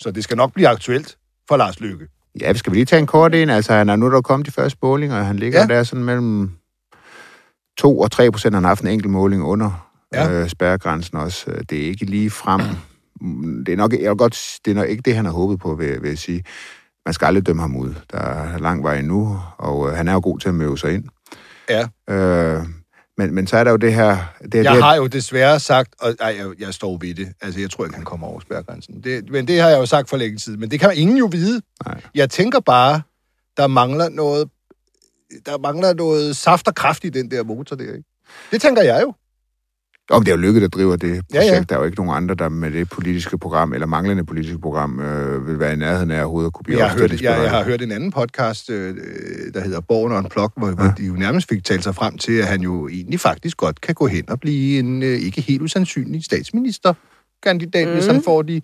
Så 0.00 0.10
det 0.10 0.24
skal 0.24 0.36
nok 0.36 0.52
blive 0.54 0.68
aktuelt 0.68 1.18
for 1.48 1.56
Lars 1.56 1.80
Løkke. 1.80 2.06
Ja, 2.40 2.52
vi 2.52 2.58
skal 2.58 2.72
vi 2.72 2.76
lige 2.76 2.84
tage 2.86 3.00
en 3.00 3.06
kort 3.06 3.34
ind. 3.34 3.50
Altså, 3.50 3.72
han 3.72 3.88
er 3.88 3.96
nu 3.96 4.10
der 4.10 4.16
er 4.16 4.20
kommet 4.22 4.46
de 4.46 4.50
første 4.52 4.78
målinger, 4.82 5.18
og 5.18 5.26
han 5.26 5.36
ligger 5.36 5.60
Ja. 5.60 5.66
der 5.66 5.82
sådan 5.82 6.04
mellem 6.04 6.50
2 7.78 7.98
og 8.00 8.10
3 8.10 8.30
procent. 8.30 8.54
Han 8.54 8.64
har 8.64 8.68
haft 8.70 8.80
en 8.82 8.88
enkelt 8.88 9.10
måling 9.10 9.42
under 9.44 9.84
Ja. 10.14 10.30
øh, 10.32 10.48
spærregrænsen 10.48 11.18
også. 11.18 11.50
Øh, 11.50 11.60
Det 11.70 11.78
er 11.78 11.86
ikke 11.86 12.04
lige 12.04 12.30
frem. 12.30 12.60
Mm, 13.20 13.64
Det 13.64 13.72
er 13.72 13.76
nok, 13.76 13.92
jeg 13.92 14.16
godt, 14.18 14.58
det 14.64 14.70
er 14.70 14.74
nok 14.74 14.88
ikke 14.88 15.02
det, 15.02 15.14
han 15.16 15.24
har 15.24 15.32
håbet 15.32 15.60
på, 15.60 15.74
vil, 15.74 16.02
vil 16.02 16.08
jeg 16.08 16.18
sige. 16.18 16.44
man 17.06 17.12
skal 17.14 17.26
aldrig 17.26 17.46
dømme 17.46 17.62
ham 17.62 17.76
ud. 17.76 17.94
Der 18.12 18.18
er 18.18 18.58
lang 18.58 18.82
vej 18.82 18.98
endnu, 18.98 19.40
og 19.58 19.88
øh, 19.88 19.94
han 19.96 20.08
er 20.08 20.12
jo 20.12 20.20
god 20.22 20.38
til 20.38 20.48
at 20.48 20.54
møde 20.54 20.78
sig 20.78 20.94
ind. 20.94 21.04
Ja. 21.68 21.88
Øh, 22.10 22.66
men, 23.18 23.34
men 23.34 23.46
så 23.46 23.56
er 23.56 23.64
der 23.64 23.70
jo 23.70 23.76
det 23.76 23.94
her... 23.94 24.16
Det, 24.42 24.54
Jeg 24.54 24.74
det, 24.74 24.82
har 24.82 24.94
jo 24.96 25.06
desværre 25.06 25.60
sagt, 25.60 25.94
og 26.00 26.14
ej, 26.20 26.34
jeg, 26.38 26.46
jeg 26.58 26.74
står 26.74 26.98
ved 27.00 27.14
det, 27.14 27.32
altså 27.40 27.60
jeg 27.60 27.70
tror 27.70 27.84
ikke, 27.84 27.96
han 27.96 28.04
kommer 28.04 28.26
over 28.26 28.40
spærgrænsen. 28.40 29.00
Det, 29.04 29.30
men 29.30 29.48
det 29.48 29.60
har 29.60 29.68
jeg 29.68 29.78
jo 29.78 29.86
sagt 29.86 30.08
for 30.08 30.16
længe 30.16 30.38
tid, 30.38 30.56
men 30.56 30.70
det 30.70 30.80
kan 30.80 30.92
ingen 30.94 31.16
jo 31.16 31.28
vide. 31.32 31.62
Nej. 31.86 32.00
Jeg 32.14 32.30
tænker 32.30 32.60
bare, 32.60 33.02
der 33.56 33.66
mangler 33.66 34.08
noget, 34.08 34.48
der 35.46 35.58
mangler 35.58 35.94
noget 35.94 36.36
saft 36.36 36.68
og 36.68 36.74
kraft 36.74 37.04
i 37.04 37.08
den 37.08 37.30
der 37.30 37.44
motor 37.44 37.76
der, 37.76 37.92
ikke? 37.92 38.08
Det 38.50 38.60
tænker 38.60 38.82
jeg 38.82 39.02
jo. 39.02 39.14
Om 40.10 40.24
det 40.24 40.32
er 40.32 40.36
jo 40.36 40.40
Lykke, 40.40 40.60
der 40.60 40.68
driver 40.68 40.96
det 40.96 41.24
projekt. 41.30 41.34
Ja, 41.34 41.54
ja. 41.54 41.64
Der 41.68 41.74
er 41.74 41.78
jo 41.78 41.84
ikke 41.84 41.96
nogen 41.96 42.16
andre, 42.16 42.34
der 42.34 42.48
med 42.48 42.70
det 42.70 42.90
politiske 42.90 43.38
program, 43.38 43.72
eller 43.72 43.86
manglende 43.86 44.24
politiske 44.26 44.58
program, 44.58 45.00
øh, 45.00 45.46
vil 45.46 45.58
være 45.58 45.72
i 45.72 45.76
nærheden 45.76 46.10
af 46.10 46.20
overhovedet 46.20 46.46
at 46.46 46.52
kunne 46.52 46.64
blive 46.64 46.78
Jeg 46.78 46.90
har, 46.90 46.98
hørt, 46.98 47.22
jeg, 47.22 47.42
jeg 47.42 47.50
har 47.50 47.64
hørt 47.64 47.82
en 47.82 47.92
anden 47.92 48.10
podcast, 48.10 48.70
øh, 48.70 48.96
der 49.54 49.60
hedder 49.60 49.80
Borgen 49.80 50.12
on 50.12 50.28
Plok, 50.28 50.52
hvor, 50.56 50.68
ja. 50.68 50.74
hvor 50.74 50.94
de 50.98 51.06
jo 51.06 51.12
nærmest 51.12 51.48
fik 51.48 51.64
talt 51.64 51.84
sig 51.84 51.94
frem 51.94 52.18
til, 52.18 52.32
at 52.32 52.46
han 52.46 52.60
jo 52.60 52.88
egentlig 52.88 53.20
faktisk 53.20 53.56
godt 53.56 53.80
kan 53.80 53.94
gå 53.94 54.06
hen 54.06 54.30
og 54.30 54.40
blive 54.40 54.78
en 54.78 55.02
øh, 55.02 55.08
ikke 55.08 55.40
helt 55.40 55.62
usandsynlig 55.62 56.24
statsministerkandidat, 56.24 57.88
mm. 57.88 57.94
hvis 57.94 58.06
han 58.06 58.22
får 58.22 58.42
de 58.42 58.62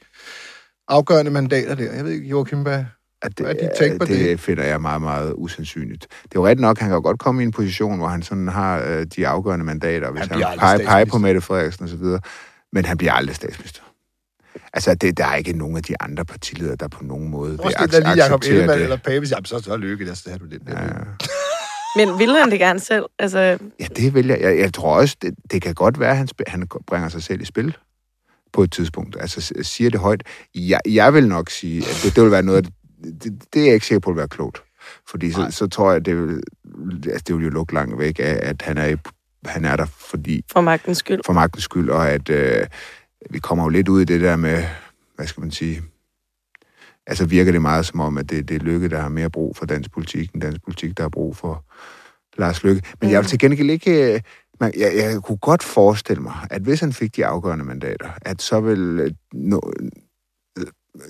afgørende 0.88 1.30
mandater 1.30 1.74
der. 1.74 1.92
Jeg 1.92 2.04
ved 2.04 2.12
ikke, 2.12 2.28
Joachim, 2.28 2.62
hvad, 2.62 2.84
At 3.24 3.32
hvad 3.40 3.50
er 3.50 3.52
dit 3.52 3.68
take 3.78 3.98
på 3.98 4.04
det, 4.04 4.18
det? 4.18 4.28
det 4.28 4.40
finder 4.40 4.64
jeg 4.64 4.80
meget, 4.80 5.02
meget 5.02 5.32
usandsynligt. 5.36 6.06
Det 6.22 6.24
er 6.24 6.40
jo 6.40 6.46
ret 6.46 6.58
nok, 6.58 6.78
han 6.78 6.88
kan 6.88 6.94
jo 6.94 7.02
godt 7.02 7.18
komme 7.18 7.42
i 7.42 7.44
en 7.44 7.50
position, 7.52 7.98
hvor 7.98 8.08
han 8.08 8.22
sådan 8.22 8.48
har 8.48 8.82
øh, 8.86 9.06
de 9.16 9.26
afgørende 9.28 9.64
mandater, 9.64 10.10
hvis 10.10 10.20
Han 10.26 10.42
han, 10.42 10.58
peger, 10.58 10.78
peger 10.86 11.04
på. 11.04 11.18
Mette 11.18 11.40
Frederiksen 11.40 11.82
og 11.82 11.88
så 11.88 11.96
videre. 11.96 12.20
Men 12.72 12.84
han 12.84 12.96
bliver 12.98 13.12
aldrig 13.12 13.36
statsminister. 13.36 13.80
Altså, 14.72 14.94
det, 14.94 15.16
der 15.18 15.26
er 15.26 15.34
ikke 15.36 15.52
nogen 15.52 15.76
af 15.76 15.82
de 15.82 15.94
andre 16.00 16.24
partiledere, 16.24 16.76
der 16.76 16.88
på 16.88 17.04
nogen 17.04 17.28
måde 17.28 17.50
vil 17.50 17.60
Også 17.60 17.78
det 17.82 17.92
der 17.92 17.98
lige 17.98 18.08
ac- 18.12 18.16
Jacob 18.16 18.34
acceptere 18.34 18.52
Ellemann 18.54 18.78
det. 18.78 18.84
eller 18.84 18.96
Pape, 18.96 19.26
jamen 19.30 19.44
så, 19.44 19.58
så 19.64 19.76
lykke, 19.76 20.06
der, 20.06 20.14
så 20.14 20.30
har 20.30 20.38
du 20.38 20.44
der. 20.46 20.58
Ja. 20.68 20.88
Men 22.06 22.18
vil 22.18 22.36
han 22.36 22.50
det 22.50 22.58
gerne 22.58 22.80
selv? 22.80 23.04
Altså, 23.18 23.38
Ja, 23.80 23.86
det 23.96 24.14
vil 24.14 24.26
jeg. 24.26 24.40
Jeg, 24.40 24.58
jeg 24.58 24.74
tror 24.74 24.96
også, 24.96 25.16
det, 25.22 25.34
det 25.50 25.62
kan 25.62 25.74
godt 25.74 26.00
være, 26.00 26.10
at 26.10 26.16
han, 26.16 26.28
spil, 26.28 26.44
han 26.48 26.68
bringer 26.86 27.08
sig 27.08 27.22
selv 27.22 27.40
i 27.40 27.44
spil 27.44 27.76
på 28.52 28.62
et 28.62 28.72
tidspunkt. 28.72 29.16
Altså 29.20 29.52
siger 29.62 29.90
det 29.90 30.00
højt. 30.00 30.22
Jeg, 30.54 30.80
jeg 30.88 31.14
vil 31.14 31.28
nok 31.28 31.50
sige, 31.50 31.78
at 31.78 32.00
det, 32.04 32.16
det 32.16 32.22
vil 32.22 32.30
være 32.30 32.42
noget, 32.42 32.66
af 32.66 32.70
det, 33.04 33.44
det, 33.54 33.60
er 33.60 33.66
jeg 33.66 33.74
ikke 33.74 33.86
sikker 33.86 34.00
på, 34.00 34.10
at 34.10 34.16
være 34.16 34.28
klogt. 34.28 34.62
Fordi 35.10 35.32
så, 35.32 35.46
så 35.50 35.66
tror 35.66 35.92
jeg, 35.92 36.06
det 36.06 36.16
vil, 36.16 36.42
altså, 37.06 37.24
det 37.26 37.36
vil 37.36 37.44
jo 37.44 37.50
lukke 37.50 37.74
langt 37.74 37.98
væk 37.98 38.18
af, 38.18 38.40
at 38.42 38.62
han 38.62 38.78
er, 38.78 38.96
han 39.44 39.64
er 39.64 39.76
der 39.76 39.86
fordi, 39.86 40.44
for 40.52 40.60
magtens 40.60 40.98
skyld. 40.98 41.20
for 41.26 41.32
magtens 41.32 41.64
skyld, 41.64 41.90
og 41.90 42.10
at 42.10 42.28
øh, 42.30 42.66
vi 43.30 43.38
kommer 43.38 43.64
jo 43.64 43.68
lidt 43.68 43.88
ud 43.88 44.00
i 44.00 44.04
det 44.04 44.20
der 44.20 44.36
med, 44.36 44.64
hvad 45.16 45.26
skal 45.26 45.40
man 45.40 45.50
sige, 45.50 45.82
altså 47.06 47.26
virker 47.26 47.52
det 47.52 47.62
meget 47.62 47.86
som 47.86 48.00
om, 48.00 48.18
at 48.18 48.30
det, 48.30 48.48
det 48.48 48.54
er 48.54 48.60
Lykke, 48.60 48.88
der 48.88 49.00
har 49.00 49.08
mere 49.08 49.30
brug 49.30 49.56
for 49.56 49.66
dansk 49.66 49.90
politik, 49.92 50.32
end 50.32 50.42
dansk 50.42 50.64
politik, 50.64 50.96
der 50.96 51.02
har 51.02 51.08
brug 51.08 51.36
for 51.36 51.64
Lars 52.38 52.64
Lykke. 52.64 52.82
Men 53.00 53.10
jeg 53.10 53.20
vil 53.20 53.28
til 53.28 53.38
gengæld 53.38 53.70
ikke... 53.70 54.14
øh, 54.14 54.20
Man, 54.60 54.72
jeg, 54.76 54.92
jeg 54.96 55.22
kunne 55.22 55.38
godt 55.38 55.62
forestille 55.62 56.22
mig, 56.22 56.34
at 56.50 56.62
hvis 56.62 56.80
han 56.80 56.92
fik 56.92 57.16
de 57.16 57.26
afgørende 57.26 57.64
mandater, 57.64 58.08
at 58.22 58.42
så 58.42 58.60
vil, 58.60 59.00
øh, 59.00 59.10
no, 59.32 59.60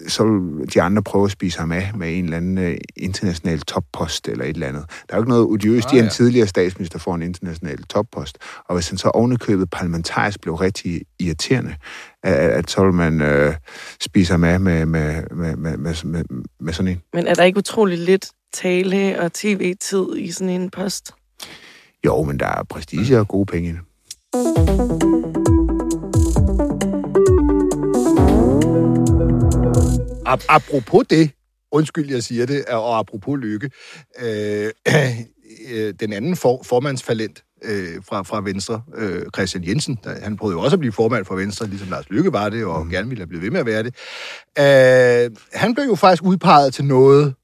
så 0.09 0.25
vil 0.25 0.75
de 0.75 0.83
andre 0.83 1.03
prøve 1.03 1.25
at 1.25 1.31
spise 1.31 1.59
ham 1.59 1.73
af 1.73 1.91
med 1.97 2.19
en 2.19 2.25
eller 2.25 2.37
anden 2.37 2.59
øh, 2.59 2.77
international 2.97 3.61
toppost 3.61 4.29
eller 4.29 4.45
et 4.45 4.55
eller 4.55 4.67
andet. 4.69 4.85
Der 5.09 5.15
er 5.15 5.17
jo 5.19 5.23
ikke 5.23 5.31
noget 5.31 5.45
odiøst 5.47 5.89
Ah, 5.89 5.95
i, 5.95 5.99
at 5.99 6.03
en 6.03 6.07
ja. 6.07 6.11
tidligere 6.11 6.47
statsminister 6.47 6.99
får 6.99 7.15
en 7.15 7.23
international 7.23 7.83
toppost. 7.83 8.39
Og 8.69 8.75
hvis 8.75 8.89
han 8.89 8.99
så 8.99 9.09
ovenikøbet 9.09 9.71
parlamentarisk 9.71 10.41
blev 10.41 10.55
rigtig 10.55 11.03
irriterende, 11.19 11.75
at, 12.23 12.35
at 12.35 12.71
så 12.71 12.85
vil 12.85 12.93
man 12.95 13.23
øh, 13.23 13.55
spise 14.01 14.33
ham 14.33 14.45
af 14.45 14.61
med, 14.61 14.87
med, 14.87 15.23
med, 15.31 15.57
med, 15.57 15.77
med, 15.77 15.95
med, 16.05 16.25
med 16.61 16.73
sådan 16.73 16.93
en. 16.93 17.03
Men 17.13 17.27
er 17.27 17.35
der 17.35 17.43
ikke 17.43 17.59
utrolig 17.59 17.99
lidt 17.99 18.31
tale 18.55 19.21
og 19.21 19.33
tv-tid 19.33 20.17
i 20.17 20.31
sådan 20.33 20.61
en 20.61 20.71
post? 20.71 21.13
Jo, 22.07 22.23
men 22.23 22.39
der 22.39 22.47
er 22.47 22.63
prestige 22.71 23.19
og 23.19 23.29
gode 23.29 23.47
penge 23.47 23.69
i 23.69 23.73
det. 23.73 23.81
Ap- 30.27 30.45
apropos 30.49 31.05
det, 31.11 31.31
undskyld, 31.73 32.11
jeg 32.11 32.23
siger 32.23 32.47
det, 32.47 32.65
og 32.65 32.99
apropos 32.99 33.39
lykke, 33.39 33.71
øh, 34.21 34.71
øh, 35.73 35.95
den 36.01 36.13
anden 36.13 36.37
for, 36.37 36.63
formandsfalent 36.63 37.45
øh, 37.65 37.89
fra, 38.09 38.23
fra 38.23 38.41
Venstre, 38.41 38.83
øh, 38.95 39.23
Christian 39.35 39.65
Jensen, 39.67 39.99
der, 40.05 40.21
han 40.21 40.37
prøvede 40.37 40.57
jo 40.57 40.63
også 40.63 40.75
at 40.75 40.81
blive 40.81 40.93
formand 40.93 41.25
for 41.25 41.35
Venstre, 41.35 41.67
ligesom 41.67 41.89
Lars 41.89 42.11
Lykke 42.11 42.33
var 42.33 42.49
det, 42.49 42.65
og 42.65 42.85
mm. 42.85 42.91
gerne 42.91 43.09
ville 43.09 43.21
have 43.21 43.29
blevet 43.29 43.43
ved 43.43 43.51
med 43.51 43.61
at 43.61 43.67
være 43.67 43.83
det. 43.83 43.95
Øh, 44.59 45.37
han 45.53 45.75
blev 45.75 45.85
jo 45.87 45.95
faktisk 45.95 46.23
udpeget 46.23 46.75
til 46.75 46.85
noget 46.85 47.35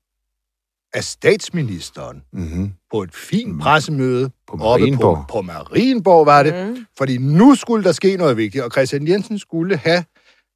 af 0.95 1.05
statsministeren 1.05 2.23
Mm-hmm. 2.33 2.73
på 2.93 3.03
et 3.03 3.15
fint 3.15 3.61
pressemøde 3.63 4.31
På 4.47 4.53
oppe 4.53 4.65
Marienborg. 4.65 5.17
På, 5.17 5.33
på 5.33 5.43
Marienborg 5.43 6.27
var 6.27 6.43
det. 6.43 6.69
Mm. 6.69 6.87
Fordi 6.99 7.19
nu 7.19 7.55
skulle 7.55 7.85
der 7.85 7.93
ske 7.93 8.17
noget 8.17 8.37
vigtigt, 8.37 8.65
og 8.65 8.71
Christian 8.71 9.09
Jensen 9.09 9.39
skulle 9.39 9.77
have 9.77 10.05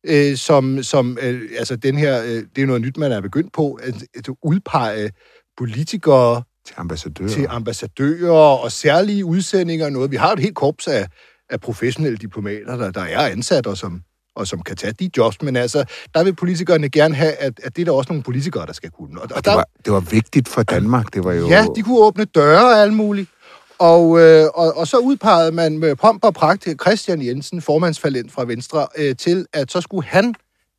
øh, 0.04 0.36
som, 0.36 0.82
som 0.82 1.18
øh, 1.22 1.42
altså 1.58 1.76
den 1.76 1.98
her, 1.98 2.22
øh, 2.22 2.42
det 2.56 2.62
er 2.62 2.66
noget 2.66 2.82
nyt, 2.82 2.96
man 2.96 3.12
er 3.12 3.20
begyndt 3.20 3.52
på, 3.52 3.72
at, 3.72 3.94
at 4.14 4.28
udpege 4.42 5.10
politikere 5.58 6.42
Til 6.66 6.74
ambassadører. 6.76 7.28
til 7.28 7.46
ambassadører 7.50 8.58
og 8.64 8.72
særlige 8.72 9.24
udsendinger 9.24 9.86
og 9.86 9.92
noget. 9.92 10.10
Vi 10.10 10.16
har 10.16 10.32
et 10.32 10.38
helt 10.38 10.54
korps 10.54 10.88
af, 10.88 11.06
af 11.50 11.60
professionelle 11.60 12.18
diplomater, 12.18 12.76
der, 12.76 12.90
der 12.90 13.02
er 13.02 13.26
ansat 13.28 13.66
og 13.66 13.76
som, 13.76 14.02
og 14.36 14.46
som 14.46 14.62
kan 14.62 14.76
tage 14.76 14.92
de 14.92 15.10
jobs, 15.16 15.42
men 15.42 15.56
altså, 15.56 15.84
der 16.14 16.24
vil 16.24 16.34
politikerne 16.34 16.88
gerne 16.88 17.14
have, 17.14 17.32
at, 17.32 17.60
at 17.62 17.76
det 17.76 17.82
er 17.82 17.86
der 17.86 17.92
også 17.92 18.12
nogle 18.12 18.22
politikere, 18.22 18.66
der 18.66 18.72
skal 18.72 18.90
kunne. 18.90 19.20
Og, 19.20 19.28
og 19.30 19.36
det, 19.36 19.44
der, 19.44 19.54
var, 19.54 19.64
det 19.84 19.92
var 19.92 20.00
vigtigt 20.00 20.48
for 20.48 20.62
Danmark. 20.62 21.14
Det 21.14 21.24
var 21.24 21.32
jo... 21.32 21.48
Ja, 21.48 21.66
de 21.76 21.82
kunne 21.82 21.98
åbne 21.98 22.24
døre 22.24 22.64
og 22.64 22.82
alt 22.82 22.94
muligt. 22.94 23.30
Og, 23.78 24.20
øh, 24.20 24.46
og, 24.54 24.76
og 24.76 24.86
så 24.86 24.98
udpegede 24.98 25.52
man 25.52 25.78
med 25.78 25.96
pomp 25.96 26.24
og 26.24 26.34
pragt 26.34 26.68
Christian 26.80 27.26
Jensen, 27.26 27.62
formandsfalent 27.62 28.32
fra 28.32 28.44
Venstre, 28.44 28.86
øh, 28.96 29.16
til 29.16 29.46
at 29.52 29.70
så 29.70 29.80
skulle 29.80 30.08
han 30.08 30.34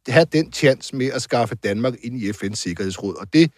have 0.07 0.25
den 0.33 0.53
chance 0.53 0.95
med 0.95 1.07
at 1.07 1.21
skaffe 1.21 1.55
Danmark 1.55 1.93
ind 2.03 2.17
i 2.17 2.29
FN's 2.29 2.55
Sikkerhedsråd. 2.55 3.15
Og 3.15 3.33
det 3.33 3.51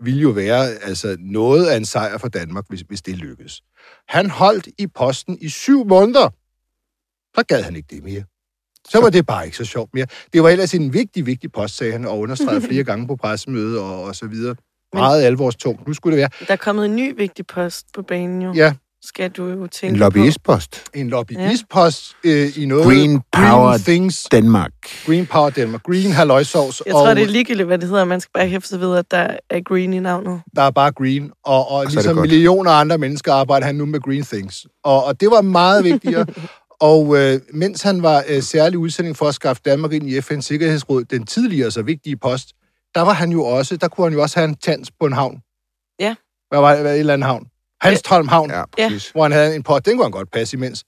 ville 0.00 0.20
jo 0.20 0.30
være 0.30 0.68
altså, 0.68 1.16
noget 1.20 1.66
af 1.66 1.76
en 1.76 1.84
sejr 1.84 2.18
for 2.18 2.28
Danmark, 2.28 2.64
hvis, 2.68 2.80
hvis 2.80 3.02
det 3.02 3.16
lykkedes. 3.16 3.62
Han 4.08 4.30
holdt 4.30 4.68
i 4.78 4.86
posten 4.86 5.38
i 5.40 5.48
syv 5.48 5.84
måneder. 5.84 6.28
Så 7.34 7.44
gad 7.48 7.62
han 7.62 7.76
ikke 7.76 7.88
det 7.90 8.02
mere. 8.02 8.24
Så 8.88 9.00
var 9.00 9.10
det 9.10 9.26
bare 9.26 9.44
ikke 9.44 9.56
så 9.56 9.64
sjovt 9.64 9.94
mere. 9.94 10.06
Det 10.32 10.42
var 10.42 10.48
ellers 10.48 10.74
en 10.74 10.92
vigtig, 10.92 11.26
vigtig 11.26 11.52
post, 11.52 11.76
sagde 11.76 11.92
han, 11.92 12.04
og 12.04 12.18
understregede 12.18 12.62
flere 12.70 12.84
gange 12.84 13.06
på 13.06 13.16
pressemøde 13.16 13.80
og, 13.80 14.02
og 14.02 14.16
så 14.16 14.26
videre. 14.26 14.56
Meget 14.94 15.22
alvorstungt. 15.24 15.88
Nu 15.88 15.94
skulle 15.94 16.16
det 16.16 16.20
være. 16.20 16.46
Der 16.46 16.52
er 16.52 16.56
kommet 16.56 16.84
en 16.84 16.96
ny 16.96 17.14
vigtig 17.16 17.46
post 17.46 17.86
på 17.94 18.02
banen 18.02 18.42
jo. 18.42 18.52
Ja, 18.52 18.72
Skal 19.02 19.30
du 19.30 19.46
jo 19.48 19.66
tænke 19.66 19.94
En 19.94 19.96
lobbyistpost. 19.98 20.82
en 20.94 21.08
lobbyistpost 21.10 22.12
øh, 22.24 22.58
i 22.58 22.66
noget... 22.66 22.84
Green 22.84 23.20
Power 23.32 23.68
Green 23.70 23.80
Things. 23.80 24.22
Danmark. 24.24 24.72
Green 25.06 25.26
Power 25.26 25.50
Danmark. 25.50 25.82
Green 25.82 26.10
halløjsovs. 26.12 26.78
på. 26.78 26.82
Jeg 26.86 26.92
tror, 26.92 27.14
det 27.14 27.22
er 27.22 27.26
ligegyldigt, 27.26 27.66
hvad 27.66 27.78
det 27.78 27.88
hedder. 27.88 28.04
Man 28.04 28.20
skal 28.20 28.30
bare 28.34 28.48
hæfte 28.48 28.68
sig 28.68 28.80
ved, 28.80 28.96
at 28.96 29.10
der 29.10 29.36
er 29.50 29.60
green 29.60 29.92
i 29.92 29.98
navnet. 30.00 30.40
der 30.56 30.62
er 30.62 30.70
bare 30.70 30.92
green. 30.92 31.30
Og, 31.44 31.70
og 31.70 31.84
det 31.86 31.92
ligesom 31.94 32.16
millioner 32.16 32.70
af 32.70 32.80
andre 32.80 32.98
mennesker 32.98 33.32
arbejder 33.32 33.66
han 33.66 33.74
nu 33.74 33.86
med 33.86 34.00
green 34.00 34.24
things. 34.24 34.66
Og, 34.84 35.04
og 35.04 35.20
det 35.20 35.30
var 35.30 35.40
meget 35.40 35.84
vigtigere. 35.84 36.26
og 36.80 37.16
øh, 37.18 37.40
mens 37.52 37.82
han 37.82 38.02
var 38.02 38.24
øh, 38.28 38.42
særlig 38.42 38.78
udsending 38.78 39.16
for 39.16 39.26
at 39.28 39.34
skaffe 39.34 39.62
Danmark 39.64 39.92
ind 39.92 40.08
i 40.08 40.18
FN's 40.18 40.40
Sikkerhedsråd, 40.40 41.04
den 41.04 41.26
tidligere 41.26 41.70
så 41.70 41.82
vigtige 41.82 42.16
post, 42.16 42.48
der 42.94 43.00
var 43.00 43.12
han 43.12 43.30
jo 43.32 43.44
også, 43.44 43.76
der 43.76 43.88
kunne 43.88 44.04
han 44.06 44.12
jo 44.12 44.22
også 44.22 44.38
have 44.38 44.48
en 44.48 44.56
tjans 44.56 44.90
på 45.00 45.06
en 45.06 45.12
havn. 45.12 45.40
Ja. 46.00 46.14
Hvad 46.48 46.60
var 46.60 46.72
det? 46.72 46.80
Hvad, 46.80 46.94
et 46.94 47.00
eller 47.00 47.12
andet 47.14 47.26
havn? 47.26 47.46
Hanstholm 47.80 48.28
Havn, 48.28 48.50
Ja, 48.50 48.58
Ja. 48.58 48.64
præcis. 48.88 49.10
hvor 49.10 49.22
han 49.22 49.32
havde 49.32 49.56
en 49.56 49.62
post. 49.62 49.86
Den 49.86 49.96
kunne 49.96 50.04
han 50.04 50.10
godt 50.12 50.30
passe 50.30 50.56
imens. 50.56 50.84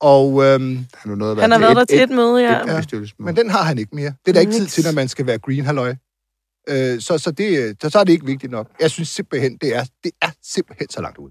Og, 0.00 0.44
øhm, 0.44 0.86
Han, 0.94 1.12
er 1.12 1.16
noget 1.16 1.40
Han 1.40 1.50
har 1.50 1.58
været 1.58 1.76
der 1.76 1.84
til 1.84 2.02
et 2.02 2.10
møde, 2.10 2.42
ja. 2.42 2.72
Ja. 2.72 2.76
bestyrelsesmøde. 2.76 3.26
men 3.26 3.36
den 3.36 3.50
har 3.50 3.62
han 3.62 3.78
ikke 3.78 3.94
mere. 3.96 4.14
Det 4.26 4.28
er 4.28 4.32
der 4.32 4.40
ikke 4.40 4.52
tid 4.52 4.66
til, 4.66 4.84
når 4.84 4.92
man 4.92 5.08
skal 5.08 5.26
være 5.26 5.38
green 5.38 5.64
halløj. 5.64 5.94
Øh, 6.68 7.00
så, 7.00 7.18
så, 7.18 7.30
det, 7.30 7.76
så, 7.82 7.90
så 7.90 7.98
er 7.98 8.04
det 8.04 8.12
ikke 8.12 8.26
vigtigt 8.26 8.50
nok. 8.52 8.66
Jeg 8.80 8.90
synes 8.90 9.08
simpelthen, 9.08 9.56
det 9.56 9.76
er, 9.76 9.84
det 10.04 10.12
er 10.22 10.30
simpelthen 10.42 10.90
så 10.90 11.00
langt 11.02 11.18
ud. 11.18 11.30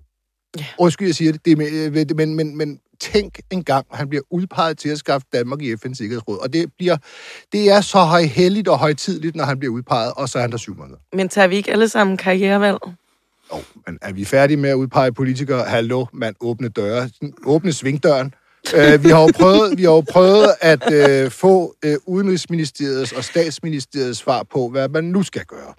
Ja. 0.59 0.65
Undskyld, 0.79 1.07
jeg 1.07 1.15
siger 1.15 1.31
det, 1.31 1.45
det 1.45 1.85
øh, 1.97 2.17
men, 2.17 2.35
men, 2.35 2.57
men 2.57 2.79
tænk 2.99 3.39
en 3.49 3.63
gang, 3.63 3.85
han 3.91 4.09
bliver 4.09 4.23
udpeget 4.29 4.77
til 4.77 4.89
at 4.89 4.97
skaffe 4.97 5.27
Danmark 5.33 5.61
i 5.61 5.73
FN's 5.73 5.93
Sikkerhedsråd. 5.93 6.37
Og 6.37 6.53
det, 6.53 6.71
bliver, 6.77 6.97
det 7.51 7.69
er 7.69 7.81
så 7.81 7.99
højheldigt 7.99 8.67
og 8.67 8.79
højtidligt, 8.79 9.35
når 9.35 9.43
han 9.43 9.59
bliver 9.59 9.73
udpeget, 9.73 10.13
og 10.15 10.29
så 10.29 10.37
er 10.37 10.41
han 10.41 10.51
der 10.51 10.57
syv 10.57 10.77
måneder. 10.77 10.97
Men 11.13 11.29
tager 11.29 11.47
vi 11.47 11.55
ikke 11.55 11.71
alle 11.71 11.89
sammen 11.89 12.17
karrierevalg? 12.17 12.77
Jo, 13.53 13.57
men 13.87 13.99
er 14.01 14.13
vi 14.13 14.25
færdige 14.25 14.57
med 14.57 14.69
at 14.69 14.75
udpege 14.75 15.13
politikere? 15.13 15.63
Hallo, 15.63 16.05
man, 16.13 16.35
åbne 16.41 16.69
døre. 16.69 17.09
Åbne 17.45 17.73
svingdøren. 17.73 18.33
Uh, 18.73 19.03
vi 19.03 19.09
har 19.09 19.21
jo 19.21 19.29
prøvet, 19.35 19.77
vi 19.77 19.83
har 19.83 19.91
jo 19.91 20.03
prøvet 20.11 20.47
at 20.61 21.25
uh, 21.25 21.31
få 21.31 21.75
uh, 21.85 21.93
Udenrigsministeriets 22.05 23.11
og 23.11 23.23
Statsministeriets 23.23 24.19
svar 24.19 24.43
på, 24.43 24.69
hvad 24.69 24.89
man 24.89 25.03
nu 25.03 25.23
skal 25.23 25.45
gøre. 25.45 25.73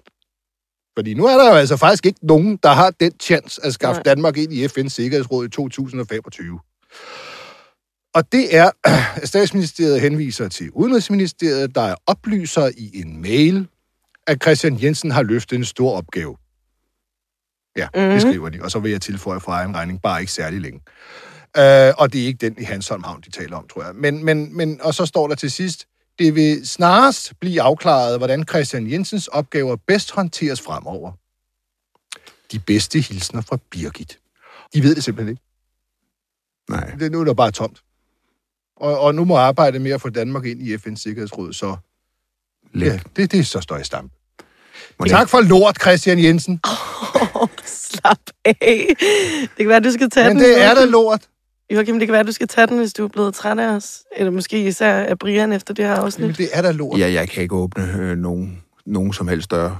Fordi 0.97 1.13
nu 1.13 1.25
er 1.25 1.37
der 1.37 1.49
jo 1.49 1.55
altså 1.55 1.77
faktisk 1.77 2.05
ikke 2.05 2.19
nogen, 2.21 2.59
der 2.63 2.69
har 2.69 2.91
den 2.99 3.11
chance 3.21 3.61
at 3.65 3.73
skaffe 3.73 3.99
Nej. 3.99 4.03
Danmark 4.03 4.37
ind 4.37 4.53
i 4.53 4.65
FN's 4.65 4.89
Sikkerhedsråd 4.89 5.45
i 5.45 5.49
2025. 5.49 6.59
Og 8.13 8.31
det 8.31 8.55
er, 8.55 8.69
at 9.21 9.27
Statsministeriet 9.27 10.01
henviser 10.01 10.47
til 10.49 10.71
Udenrigsministeriet, 10.71 11.75
der 11.75 11.81
er 11.81 11.95
oplyser 12.07 12.69
i 12.77 13.01
en 13.01 13.21
mail, 13.21 13.67
at 14.27 14.43
Christian 14.43 14.83
Jensen 14.83 15.11
har 15.11 15.23
løftet 15.23 15.55
en 15.55 15.65
stor 15.65 15.97
opgave. 15.97 16.37
Ja, 17.77 17.87
mm. 17.95 18.01
Mhm. 18.01 18.11
det 18.11 18.21
skriver 18.21 18.49
de, 18.49 18.61
og 18.61 18.71
så 18.71 18.79
vil 18.79 18.91
jeg 18.91 19.01
tilføje 19.01 19.39
fra 19.39 19.51
egen 19.53 19.75
regning, 19.75 20.01
bare 20.01 20.21
ikke 20.21 20.31
særlig 20.31 20.61
længe. 20.61 20.79
Øh, 21.57 21.93
og 21.97 22.13
det 22.13 22.21
er 22.21 22.25
ikke 22.25 22.49
den 22.49 22.55
i 22.59 22.63
Hansholm 22.63 23.03
Havn, 23.03 23.21
de 23.21 23.31
taler 23.31 23.57
om, 23.57 23.67
tror 23.67 23.83
jeg. 23.83 23.95
Men, 23.95 24.25
men, 24.25 24.57
men, 24.57 24.81
og 24.81 24.93
så 24.93 25.05
står 25.05 25.27
der 25.27 25.35
til 25.35 25.51
sidst, 25.51 25.87
det 26.19 26.35
vil 26.35 26.67
snarest 26.67 27.33
blive 27.39 27.61
afklaret, 27.61 28.17
hvordan 28.17 28.47
Christian 28.47 28.91
Jensens 28.91 29.27
opgaver 29.27 29.75
bedst 29.75 30.11
håndteres 30.11 30.61
fremover. 30.61 31.11
De 32.51 32.59
bedste 32.59 32.99
hilsner 32.99 33.41
fra 33.41 33.57
Birgit. 33.71 34.19
De 34.73 34.83
ved 34.83 34.95
det 34.95 35.03
simpelthen 35.03 35.29
ikke. 35.29 35.43
Nej. 36.69 36.95
Det, 36.99 37.11
nu 37.11 37.19
er 37.19 37.23
det 37.23 37.35
bare 37.35 37.51
tomt. 37.51 37.79
Og, 38.75 38.99
og 38.99 39.15
nu 39.15 39.25
må 39.25 39.37
arbejde 39.37 39.79
med 39.79 39.91
at 39.91 40.01
få 40.01 40.09
Danmark 40.09 40.45
ind 40.45 40.61
i 40.61 40.75
FN's 40.75 40.95
Sikkerhedsråd, 40.95 41.53
så 41.53 41.77
ja, 42.75 42.99
det, 43.15 43.31
det 43.31 43.47
så 43.47 43.61
står 43.61 43.77
i 43.77 43.83
stampe. 43.83 44.15
Tak 45.07 45.29
for 45.29 45.41
lort, 45.41 45.81
Christian 45.81 46.23
Jensen. 46.23 46.59
Slap 47.65 48.19
af. 48.45 48.95
Det 49.41 49.57
kan 49.57 49.67
være, 49.67 49.79
du 49.79 49.91
skal 49.91 50.09
tage 50.09 50.27
Men 50.27 50.37
den. 50.37 50.45
det 50.45 50.61
er 50.61 50.73
da 50.73 50.85
lort. 50.85 51.27
Joachim, 51.73 51.99
det 51.99 52.07
kan 52.07 52.13
være, 52.13 52.23
du 52.23 52.31
skal 52.31 52.47
tage 52.47 52.67
den, 52.67 52.77
hvis 52.77 52.93
du 52.93 53.03
er 53.03 53.07
blevet 53.07 53.33
træt 53.33 53.59
af 53.59 53.67
os. 53.67 54.03
Eller 54.17 54.31
måske 54.31 54.67
især 54.67 54.93
af 54.93 55.19
Brian 55.19 55.51
efter 55.51 55.73
det 55.73 55.85
her 55.85 55.93
afsnit. 55.93 56.27
Men 56.27 56.35
det 56.35 56.49
er 56.53 56.61
da 56.61 56.71
lort. 56.71 56.99
Ja, 56.99 57.11
jeg 57.11 57.29
kan 57.29 57.43
ikke 57.43 57.55
åbne 57.55 57.97
øh, 57.99 58.17
nogen, 58.17 58.63
nogen 58.85 59.13
som 59.13 59.27
helst 59.27 59.51
døre. 59.51 59.77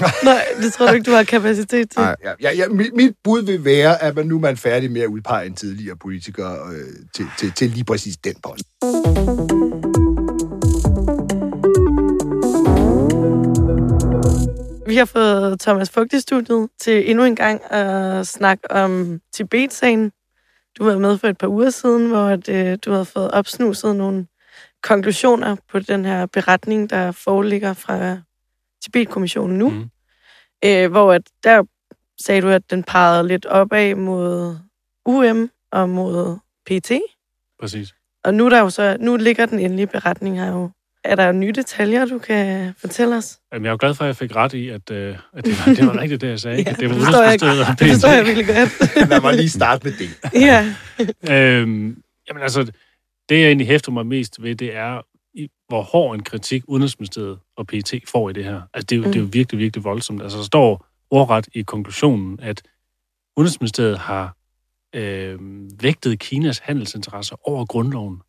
Nej, 0.24 0.44
det 0.62 0.72
tror 0.72 0.86
du 0.86 0.92
ikke, 0.92 1.10
du 1.10 1.16
har 1.16 1.22
kapacitet 1.22 1.90
til. 1.90 2.02
Ja, 2.02 2.14
ja, 2.42 2.54
ja, 2.54 2.68
mit, 2.68 2.94
mit 2.94 3.12
bud 3.24 3.42
vil 3.42 3.64
være, 3.64 4.02
at 4.02 4.16
man 4.16 4.26
nu 4.26 4.36
er 4.36 4.40
man 4.40 4.56
færdig 4.56 4.92
med 4.92 5.00
at 5.00 5.06
udpege 5.06 5.46
en 5.46 5.54
tidligere 5.54 5.96
politiker 5.96 6.68
øh, 6.68 6.78
til, 7.14 7.26
til, 7.38 7.52
til 7.52 7.70
lige 7.70 7.84
præcis 7.84 8.16
den 8.16 8.34
post. 8.42 8.64
Vi 14.86 14.96
har 14.96 15.04
fået 15.04 15.60
Thomas 15.60 15.90
Fugt 15.90 16.12
i 16.12 16.20
studiet 16.20 16.68
til 16.80 17.10
endnu 17.10 17.24
en 17.24 17.36
gang 17.36 17.72
at 17.72 18.26
snakke 18.26 18.70
om 18.70 19.20
Tibet-sagen. 19.34 20.12
Du 20.78 20.84
var 20.84 20.98
med 20.98 21.18
for 21.18 21.28
et 21.28 21.38
par 21.38 21.48
uger 21.48 21.70
siden, 21.70 22.08
hvor 22.08 22.26
at, 22.26 22.48
øh, 22.48 22.78
du 22.84 22.90
havde 22.90 23.04
fået 23.04 23.30
opsnuset 23.30 23.96
nogle 23.96 24.26
konklusioner 24.82 25.56
på 25.68 25.78
den 25.78 26.04
her 26.04 26.26
beretning, 26.26 26.90
der 26.90 27.12
foreligger 27.12 27.74
fra 27.74 28.18
Tibet-kommissionen 28.82 29.58
nu. 29.58 29.70
Mm. 29.70 29.90
Øh, 30.64 30.90
hvor 30.90 31.12
at 31.12 31.22
der 31.44 31.62
sagde 32.20 32.40
du, 32.40 32.48
at 32.48 32.70
den 32.70 32.82
pegede 32.82 33.28
lidt 33.28 33.46
opad 33.46 33.94
mod 33.94 34.56
UM 35.04 35.50
og 35.70 35.88
mod 35.88 36.38
PT. 36.66 36.92
Præcis. 37.60 37.94
Og 38.24 38.34
nu, 38.34 38.44
er 38.44 38.50
der 38.50 38.60
jo 38.60 38.70
så, 38.70 38.96
nu 39.00 39.16
ligger 39.16 39.46
den 39.46 39.58
endelige 39.58 39.86
beretning 39.86 40.40
her 40.40 40.52
jo. 40.52 40.70
Er 41.06 41.14
der 41.14 41.32
nye 41.32 41.52
detaljer, 41.52 42.04
du 42.04 42.18
kan 42.18 42.72
fortælle 42.78 43.16
os? 43.16 43.38
Jamen, 43.52 43.64
jeg 43.64 43.68
er 43.70 43.72
jo 43.72 43.78
glad 43.80 43.94
for, 43.94 44.04
at 44.04 44.08
jeg 44.08 44.16
fik 44.16 44.36
ret 44.36 44.52
i, 44.52 44.68
at, 44.68 44.90
øh, 44.90 45.16
at 45.32 45.44
det, 45.44 45.54
var, 45.66 45.74
det 45.74 45.86
var 45.86 46.00
rigtigt, 46.00 46.20
det 46.20 46.28
jeg 46.28 46.40
sagde. 46.40 46.56
Ja, 46.66 46.70
at 46.70 46.76
det 46.80 46.88
var 46.90 46.94
det 46.96 47.04
forstår 47.04 47.22
jeg 47.22 47.66
og 47.70 47.78
Det 47.78 47.90
forstår 47.90 48.08
jeg 48.08 48.26
virkelig 48.26 48.46
godt. 48.46 48.96
Lad 49.10 49.20
mig 49.20 49.34
lige 49.34 49.48
starte 49.50 49.84
med 49.84 49.92
det. 49.92 50.40
Ja. 50.40 50.74
øhm, 51.34 52.02
jamen 52.28 52.42
altså, 52.42 52.62
det 53.28 53.40
jeg 53.40 53.46
egentlig 53.46 53.66
hæfter 53.66 53.92
mig 53.92 54.06
mest 54.06 54.42
ved, 54.42 54.54
det 54.54 54.76
er, 54.76 55.00
i, 55.34 55.48
hvor 55.68 55.82
hård 55.82 56.14
en 56.14 56.22
kritik 56.22 56.62
Udenrigsministeriet 56.68 57.38
og 57.56 57.66
PET 57.66 57.94
får 58.08 58.30
i 58.30 58.32
det 58.32 58.44
her. 58.44 58.60
Altså, 58.74 58.86
det 58.86 58.92
er, 58.92 58.96
jo, 59.00 59.02
Mm. 59.04 59.12
det 59.12 59.16
er 59.18 59.22
jo 59.22 59.28
virkelig, 59.32 59.58
virkelig 59.58 59.84
voldsomt. 59.84 60.22
Altså, 60.22 60.38
der 60.38 60.44
står 60.44 60.86
ordret 61.10 61.48
i 61.54 61.62
konklusionen, 61.62 62.38
at 62.42 62.62
Udenrigsministeriet 63.36 63.98
har 63.98 64.36
øh, 64.94 65.38
vægtet 65.82 66.18
Kinas 66.18 66.58
handelsinteresser 66.58 67.48
over 67.48 67.64
grundloven. 67.66 68.20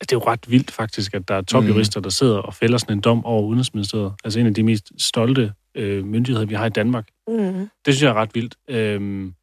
Altså, 0.00 0.06
Det 0.06 0.12
er 0.12 0.16
jo 0.16 0.32
ret 0.32 0.50
vildt 0.50 0.70
faktisk, 0.70 1.14
at 1.14 1.28
der 1.28 1.34
er 1.34 1.42
topjurister, 1.42 2.00
der 2.00 2.10
sidder 2.10 2.38
og 2.38 2.54
fælder 2.54 2.78
sådan 2.78 2.96
en 2.96 3.00
dom 3.00 3.24
over 3.24 3.42
Udenrigsministeriet. 3.42 4.12
Altså 4.24 4.40
en 4.40 4.46
af 4.46 4.54
de 4.54 4.62
mest 4.62 4.92
stolte 4.98 5.52
øh, 5.74 6.04
myndigheder, 6.06 6.46
vi 6.46 6.54
har 6.54 6.66
i 6.66 6.70
Danmark. 6.70 7.08
Mm. 7.28 7.68
Det 7.84 7.94
synes 7.94 8.02
jeg 8.02 8.08
er 8.10 8.14
ret 8.14 8.34
vildt. 8.34 8.54
Øhm, 8.68 9.34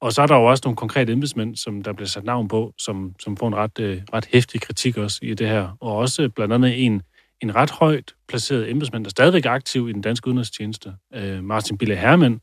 og 0.00 0.12
så 0.12 0.22
er 0.22 0.26
der 0.26 0.36
jo 0.36 0.44
også 0.44 0.62
nogle 0.64 0.76
konkrete 0.76 1.12
embedsmænd, 1.12 1.56
som 1.56 1.82
der 1.82 1.92
bliver 1.92 2.08
sat 2.08 2.24
navn 2.24 2.48
på, 2.48 2.72
som, 2.78 3.14
som 3.20 3.36
får 3.36 3.48
en 3.48 3.54
ret, 3.56 3.78
øh, 3.80 4.02
ret 4.12 4.28
hæftig 4.32 4.60
kritik 4.60 4.96
også 4.96 5.18
i 5.22 5.34
det 5.34 5.48
her. 5.48 5.76
Og 5.80 5.96
også 5.96 6.28
blandt 6.28 6.54
andet 6.54 6.84
en, 6.86 7.02
en 7.42 7.54
ret 7.54 7.70
højt 7.70 8.14
placeret 8.28 8.70
embedsmand, 8.70 9.04
der 9.04 9.10
stadigvæk 9.10 9.46
er 9.46 9.50
aktiv 9.50 9.88
i 9.88 9.92
den 9.92 10.02
danske 10.02 10.28
udenrigstjeneste, 10.28 10.92
øh, 11.14 11.44
Martin 11.44 11.78
Bille 11.78 11.96
Hermann, 11.96 12.40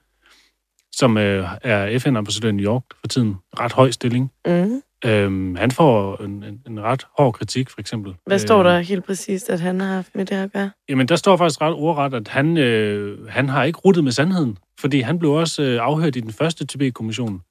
som 0.91 1.17
øh, 1.17 1.47
er 1.61 1.99
FN-ambassadør 1.99 2.49
i 2.49 2.51
New 2.51 2.65
York 2.65 2.83
for 2.99 3.07
tiden. 3.07 3.35
Ret 3.59 3.71
høj 3.71 3.91
stilling. 3.91 4.31
Mm. 4.45 4.81
Øhm, 5.05 5.55
han 5.55 5.71
får 5.71 6.23
en, 6.23 6.43
en, 6.43 6.61
en 6.67 6.81
ret 6.81 7.07
hård 7.17 7.33
kritik, 7.33 7.69
for 7.69 7.79
eksempel. 7.79 8.15
Hvad 8.25 8.39
står 8.39 8.59
Øh, 8.59 8.65
der 8.65 8.79
helt 8.79 9.05
præcist, 9.05 9.49
at 9.49 9.59
han 9.59 9.79
har 9.79 9.87
haft 9.87 10.15
med 10.15 10.25
det 10.25 10.35
at 10.35 10.51
gøre? 10.51 10.71
Jamen, 10.89 11.07
der 11.07 11.15
står 11.15 11.37
faktisk 11.37 11.61
ret 11.61 11.73
ordret, 11.73 12.13
at 12.13 12.27
han, 12.27 12.57
øh, 12.57 13.27
han 13.27 13.49
har 13.49 13.63
ikke 13.63 13.79
ruttet 13.79 14.03
med 14.03 14.11
sandheden, 14.11 14.57
fordi 14.79 15.01
han 15.01 15.19
blev 15.19 15.31
også 15.31 15.63
øh, 15.63 15.79
afhørt 15.81 16.15
i 16.15 16.19
den 16.19 16.31
første 16.31 16.65
Tibet-kommission. 16.65 17.41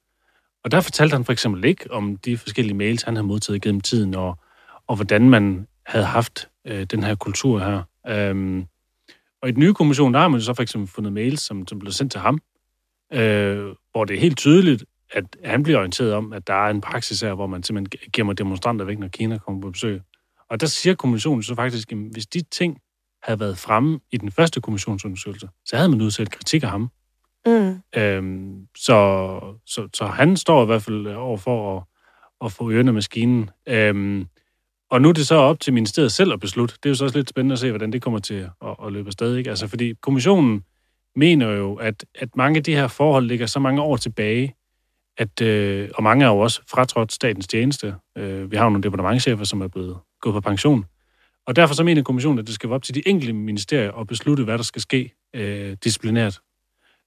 Og 0.63 0.71
der 0.71 0.81
fortalte 0.81 1.13
han 1.13 1.25
for 1.25 1.31
eksempel 1.31 1.65
ikke 1.65 1.91
om 1.91 2.17
de 2.17 2.37
forskellige 2.37 2.75
mails, 2.77 3.03
han 3.03 3.15
havde 3.15 3.27
modtaget 3.27 3.61
gennem 3.61 3.81
tiden, 3.81 4.15
og, 4.15 4.37
og 4.87 4.95
hvordan 4.95 5.29
man 5.29 5.67
havde 5.85 6.05
haft 6.05 6.49
øh, 6.67 6.83
den 6.83 7.03
her 7.03 7.15
kultur 7.15 7.59
her. 7.59 7.81
Øhm, 8.07 8.65
og 9.41 9.49
i 9.49 9.51
den 9.51 9.59
nye 9.59 9.73
kommission, 9.73 10.13
der 10.13 10.19
har 10.19 10.27
man 10.27 10.39
jo 10.39 10.45
så 10.45 10.53
for 10.53 10.63
eksempel 10.63 10.89
fundet 10.89 11.13
mails, 11.13 11.41
som, 11.41 11.67
som 11.67 11.79
blev 11.79 11.91
sendt 11.91 12.11
til 12.11 12.21
ham, 12.21 12.39
øh, 13.13 13.65
hvor 13.91 14.05
det 14.05 14.15
er 14.15 14.19
helt 14.19 14.37
tydeligt, 14.37 14.85
at 15.13 15.37
han 15.43 15.63
bliver 15.63 15.77
orienteret 15.79 16.13
om, 16.13 16.33
at 16.33 16.47
der 16.47 16.53
er 16.53 16.69
en 16.69 16.81
praksis 16.81 17.21
her, 17.21 17.33
hvor 17.33 17.47
man 17.47 17.63
simpelthen 17.63 18.09
gemmer 18.13 18.33
demonstranter 18.33 18.85
væk, 18.85 18.99
når 18.99 19.07
Kina 19.07 19.37
kommer 19.37 19.61
på 19.61 19.71
besøg. 19.71 20.01
Og 20.49 20.61
der 20.61 20.67
siger 20.67 20.95
kommissionen 20.95 21.43
så 21.43 21.55
faktisk, 21.55 21.91
at 21.91 21.97
hvis 21.97 22.25
de 22.25 22.41
ting 22.41 22.77
havde 23.23 23.39
været 23.39 23.57
fremme 23.57 23.99
i 24.11 24.17
den 24.17 24.31
første 24.31 24.61
kommissionsundersøgelse, 24.61 25.49
så 25.65 25.75
havde 25.75 25.89
man 25.89 26.01
udsat 26.01 26.31
kritik 26.31 26.63
af 26.63 26.69
ham. 26.69 26.89
Mm. 27.45 27.81
Øhm, 27.95 28.67
så, 28.77 29.39
så, 29.65 29.89
så 29.93 30.05
han 30.05 30.37
står 30.37 30.63
i 30.63 30.65
hvert 30.65 30.81
fald 30.81 31.07
over 31.07 31.37
for 31.37 31.77
at, 31.77 31.83
at 32.45 32.51
få 32.51 32.71
ørerne 32.71 32.89
af 32.89 32.93
maskinen. 32.93 33.49
Øhm, 33.67 34.27
og 34.89 35.01
nu 35.01 35.09
er 35.09 35.13
det 35.13 35.27
så 35.27 35.35
op 35.35 35.59
til 35.59 35.73
ministeriet 35.73 36.11
selv 36.11 36.33
at 36.33 36.39
beslutte. 36.39 36.75
Det 36.75 36.85
er 36.85 36.89
jo 36.89 36.95
så 36.95 37.03
også 37.03 37.17
lidt 37.17 37.29
spændende 37.29 37.53
at 37.53 37.59
se, 37.59 37.69
hvordan 37.69 37.93
det 37.93 38.01
kommer 38.01 38.19
til 38.19 38.49
at, 38.61 38.75
at 38.85 38.93
løbe 38.93 39.07
afsted. 39.07 39.35
Ikke? 39.35 39.49
Altså, 39.49 39.67
fordi 39.67 39.93
kommissionen 40.01 40.63
mener 41.15 41.49
jo, 41.49 41.75
at, 41.75 42.05
at 42.15 42.35
mange 42.35 42.57
af 42.57 42.63
de 42.63 42.75
her 42.75 42.87
forhold 42.87 43.25
ligger 43.25 43.45
så 43.45 43.59
mange 43.59 43.81
år 43.81 43.97
tilbage, 43.97 44.55
at, 45.17 45.41
øh, 45.41 45.89
og 45.95 46.03
mange 46.03 46.25
er 46.25 46.29
jo 46.29 46.39
også 46.39 46.61
fratrådt 46.69 47.13
statens 47.13 47.47
tjeneste. 47.47 47.95
Øh, 48.17 48.51
vi 48.51 48.55
har 48.55 48.63
jo 48.63 48.69
nogle 48.69 48.83
departementchefer, 48.83 49.43
som 49.43 49.61
er 49.61 49.67
blevet 49.67 49.97
gået 50.21 50.33
på 50.33 50.41
pension. 50.41 50.85
Og 51.47 51.55
derfor 51.55 51.73
så 51.75 51.83
mener 51.83 52.03
kommissionen, 52.03 52.39
at 52.39 52.47
det 52.47 52.55
skal 52.55 52.69
være 52.69 52.75
op 52.75 52.83
til 52.83 52.95
de 52.95 53.07
enkelte 53.07 53.33
ministerier 53.33 53.91
at 53.91 54.07
beslutte, 54.07 54.43
hvad 54.43 54.57
der 54.57 54.63
skal 54.63 54.81
ske 54.81 55.13
øh, 55.35 55.77
disciplinært. 55.83 56.39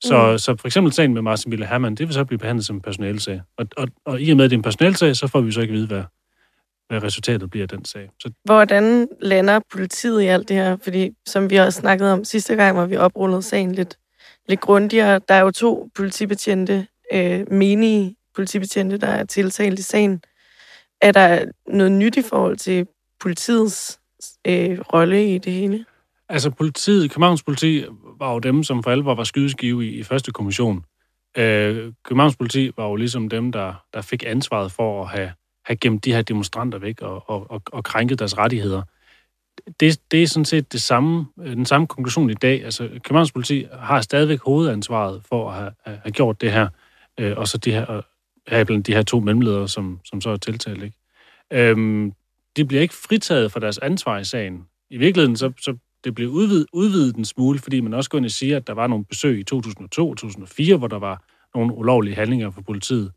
Så, 0.04 0.30
Mm. 0.32 0.38
så 0.38 0.56
for 0.60 0.66
eksempel 0.68 0.92
sagen 0.92 1.14
med 1.14 1.22
Martin 1.22 1.50
Bille 1.50 1.66
Hermann, 1.66 1.94
det 1.94 2.06
vil 2.06 2.14
så 2.14 2.24
blive 2.24 2.38
behandlet 2.38 2.66
som 2.66 2.76
en 2.76 2.82
personalsag. 2.82 3.40
Og, 3.58 3.66
og, 3.76 3.88
og 4.04 4.20
i 4.20 4.30
og 4.30 4.36
med, 4.36 4.44
at 4.44 4.50
det 4.50 4.56
er 4.56 4.58
en 4.58 4.62
personalsag, 4.62 5.16
så 5.16 5.26
får 5.26 5.40
vi 5.40 5.52
så 5.52 5.60
ikke 5.60 5.74
vide, 5.74 5.86
hvad, 5.86 6.02
hvad 6.88 7.02
resultatet 7.02 7.50
bliver 7.50 7.64
af 7.64 7.68
den 7.68 7.84
sag. 7.84 8.10
Så 8.20 8.30
Hvordan 8.44 9.08
lander 9.20 9.60
politiet 9.72 10.22
i 10.22 10.26
alt 10.26 10.48
det 10.48 10.56
her? 10.56 10.76
Fordi, 10.84 11.10
som 11.26 11.50
vi 11.50 11.56
også 11.56 11.80
snakkede 11.80 12.12
om 12.12 12.24
sidste 12.24 12.54
gang, 12.54 12.76
hvor 12.76 12.86
vi 12.86 12.96
oprullede 12.96 13.42
sagen 13.42 13.72
lidt, 13.74 13.98
lidt 14.48 14.60
grundigere, 14.60 15.20
der 15.28 15.34
er 15.34 15.40
jo 15.40 15.50
to 15.50 15.88
politibetjente, 15.94 16.86
øh, 17.12 17.52
menige 17.52 18.16
politibetjente, 18.34 18.96
der 18.96 19.06
er 19.06 19.24
tiltalt 19.24 19.78
i 19.78 19.82
sagen. 19.82 20.22
Er 21.00 21.12
der 21.12 21.44
noget 21.68 21.92
nyt 21.92 22.16
i 22.16 22.22
forhold 22.22 22.56
til 22.56 22.86
politiets 23.20 24.00
øh, 24.46 24.78
rolle 24.80 25.34
i 25.34 25.38
det 25.38 25.52
hele? 25.52 25.84
Altså 26.28 26.50
politiet, 26.50 27.10
Københavns 27.10 27.42
politi 27.42 27.84
var 28.18 28.32
jo 28.32 28.38
dem, 28.38 28.62
som 28.62 28.82
for 28.82 28.90
alvor 28.90 29.14
var 29.14 29.24
skydeskive 29.24 29.86
i, 29.86 29.98
i 29.98 30.02
første 30.02 30.32
kommission. 30.32 30.84
Øh, 31.36 31.92
Københavns 32.04 32.36
politi 32.36 32.70
var 32.76 32.88
jo 32.88 32.96
ligesom 32.96 33.28
dem, 33.28 33.52
der, 33.52 33.84
der 33.94 34.02
fik 34.02 34.24
ansvaret 34.26 34.72
for 34.72 35.02
at 35.02 35.08
have, 35.08 35.32
have 35.64 35.76
gemt 35.76 36.04
de 36.04 36.12
her 36.12 36.22
demonstranter 36.22 36.78
væk 36.78 37.02
og, 37.02 37.30
og, 37.30 37.50
og, 37.50 37.62
og 37.72 37.84
krænket 37.84 38.18
deres 38.18 38.38
rettigheder. 38.38 38.82
Det, 39.80 40.00
det 40.10 40.22
er 40.22 40.26
sådan 40.26 40.44
set 40.44 40.72
det 40.72 40.82
samme, 40.82 41.26
øh, 41.40 41.56
den 41.56 41.66
samme 41.66 41.86
konklusion 41.86 42.30
i 42.30 42.34
dag. 42.34 42.64
Altså, 42.64 42.88
Københavns 42.88 43.32
politi 43.32 43.66
har 43.72 44.00
stadigvæk 44.00 44.40
hovedansvaret 44.40 45.22
for 45.28 45.50
at 45.50 45.56
have, 45.56 45.72
have 45.84 46.12
gjort 46.12 46.40
det 46.40 46.52
her, 46.52 46.68
øh, 47.20 47.36
og 47.36 47.48
så 47.48 47.58
de 47.58 47.72
her, 47.72 48.02
her 48.48 48.64
blandt 48.64 48.86
de 48.86 48.94
her 48.94 49.02
to 49.02 49.20
mellemledere, 49.20 49.68
som, 49.68 50.00
som 50.04 50.20
så 50.20 50.30
er 50.30 50.36
tiltalt. 50.36 50.82
Ikke? 50.82 50.96
Øhm, 51.52 52.12
de 52.56 52.64
bliver 52.64 52.82
ikke 52.82 52.94
fritaget 52.94 53.52
for 53.52 53.60
deres 53.60 53.78
ansvar 53.78 54.18
i 54.18 54.24
sagen. 54.24 54.66
I 54.90 54.96
virkeligheden, 54.96 55.36
så, 55.36 55.52
så 55.60 55.76
det 56.04 56.14
blev 56.14 56.28
udvidet, 56.28 56.66
udvidet 56.72 57.16
en 57.16 57.24
smule, 57.24 57.58
fordi 57.58 57.80
man 57.80 57.94
også 57.94 58.10
går 58.10 58.18
ind 58.18 58.24
og 58.24 58.30
siger, 58.30 58.56
at 58.56 58.66
der 58.66 58.72
var 58.72 58.86
nogle 58.86 59.04
besøg 59.04 59.38
i 59.38 59.42
2002 59.42 60.10
og 60.10 60.16
2004, 60.16 60.76
hvor 60.76 60.88
der 60.88 60.98
var 60.98 61.24
nogle 61.54 61.74
ulovlige 61.74 62.14
handlinger 62.14 62.50
for 62.50 62.62
politiet. 62.62 63.12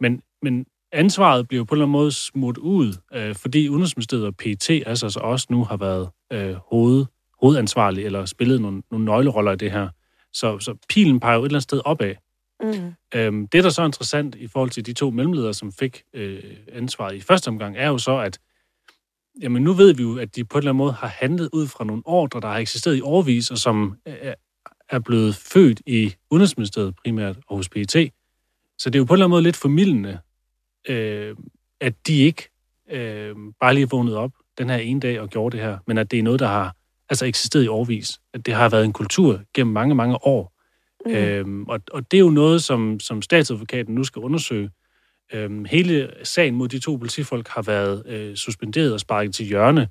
Men, 0.00 0.22
men 0.42 0.66
ansvaret 0.92 1.48
bliver 1.48 1.64
på 1.64 1.74
en 1.74 1.76
eller 1.76 1.84
anden 1.84 1.92
måde 1.92 2.12
smurt 2.12 2.58
ud, 2.58 2.94
øh, 3.14 3.34
fordi 3.34 3.68
Udenrigsministeriet 3.68 4.26
og 4.26 4.36
PET 4.36 4.70
altså 4.70 5.06
altså 5.06 5.20
også 5.20 5.46
nu 5.50 5.64
har 5.64 5.76
været 5.76 6.08
øh, 6.32 6.54
hoved, 6.54 7.06
hovedansvarlige 7.40 8.06
eller 8.06 8.24
spillet 8.24 8.60
nogle, 8.60 8.82
nogle 8.90 9.04
nøgleroller 9.04 9.52
i 9.52 9.56
det 9.56 9.72
her. 9.72 9.88
Så, 10.32 10.58
så 10.58 10.74
pilen 10.88 11.20
peger 11.20 11.34
jo 11.34 11.42
et 11.42 11.46
eller 11.46 11.56
andet 11.56 11.62
sted 11.62 11.80
opad. 11.84 12.14
Mm. 12.62 12.94
Øhm, 13.14 13.48
det, 13.48 13.64
der 13.64 13.70
så 13.70 13.82
er 13.82 13.86
interessant 13.86 14.34
i 14.34 14.46
forhold 14.48 14.70
til 14.70 14.86
de 14.86 14.92
to 14.92 15.10
mellemledere, 15.10 15.54
som 15.54 15.72
fik 15.72 16.02
øh, 16.14 16.42
ansvaret 16.72 17.16
i 17.16 17.20
første 17.20 17.48
omgang, 17.48 17.76
er 17.76 17.88
jo 17.88 17.98
så, 17.98 18.18
at 18.18 18.38
jamen 19.42 19.62
nu 19.62 19.72
ved 19.72 19.94
vi 19.94 20.02
jo, 20.02 20.18
at 20.18 20.36
de 20.36 20.44
på 20.44 20.58
en 20.58 20.60
eller 20.60 20.70
anden 20.70 20.78
måde 20.78 20.92
har 20.92 21.08
handlet 21.08 21.48
ud 21.52 21.66
fra 21.66 21.84
nogle 21.84 22.02
ordre, 22.04 22.40
der 22.40 22.48
har 22.48 22.58
eksisteret 22.58 22.96
i 22.96 23.00
årvis, 23.00 23.50
og 23.50 23.58
som 23.58 23.96
øh, 24.06 24.14
er- 24.20 24.34
er 24.88 24.98
blevet 24.98 25.34
født 25.36 25.80
i 25.86 26.14
Udenrigsministeriet 26.30 26.94
primært 27.04 27.36
og 27.46 27.56
hos 27.56 27.68
PET. 27.68 27.92
Så 28.78 28.90
det 28.90 28.94
er 28.94 28.98
jo 28.98 29.04
på 29.04 29.12
en 29.12 29.16
eller 29.16 29.24
anden 29.26 29.30
måde 29.30 29.42
lidt 29.42 29.56
formidlende, 29.56 30.18
øh, 30.88 31.36
at 31.80 32.06
de 32.06 32.18
ikke 32.18 32.48
øh, 32.90 33.36
bare 33.60 33.74
lige 33.74 33.88
vågnede 33.90 34.16
op 34.16 34.32
den 34.58 34.70
her 34.70 34.76
ene 34.76 35.00
dag 35.00 35.20
og 35.20 35.28
gjorde 35.28 35.56
det 35.56 35.64
her, 35.64 35.78
men 35.86 35.98
at 35.98 36.10
det 36.10 36.18
er 36.18 36.22
noget, 36.22 36.40
der 36.40 36.46
har 36.46 36.74
altså 37.08 37.26
eksisteret 37.26 37.64
i 37.64 37.68
årvis. 37.68 38.20
At 38.34 38.46
det 38.46 38.54
har 38.54 38.68
været 38.68 38.84
en 38.84 38.92
kultur 38.92 39.40
gennem 39.54 39.72
mange, 39.72 39.94
mange 39.94 40.26
år. 40.26 40.59
Mm. 41.06 41.12
Øhm, 41.12 41.64
og, 41.68 41.80
og 41.92 42.10
det 42.10 42.16
er 42.16 42.20
jo 42.20 42.30
noget, 42.30 42.62
som, 42.62 43.00
som 43.00 43.22
statsadvokaten 43.22 43.94
nu 43.94 44.04
skal 44.04 44.20
undersøge. 44.20 44.70
Øhm, 45.32 45.64
hele 45.64 46.10
sagen 46.22 46.54
mod 46.54 46.68
de 46.68 46.78
to 46.78 46.96
politifolk 46.96 47.48
har 47.48 47.62
været 47.62 48.06
øh, 48.06 48.36
suspenderet 48.36 48.92
og 48.92 49.00
sparket 49.00 49.34
til 49.34 49.46
hjørne, 49.46 49.88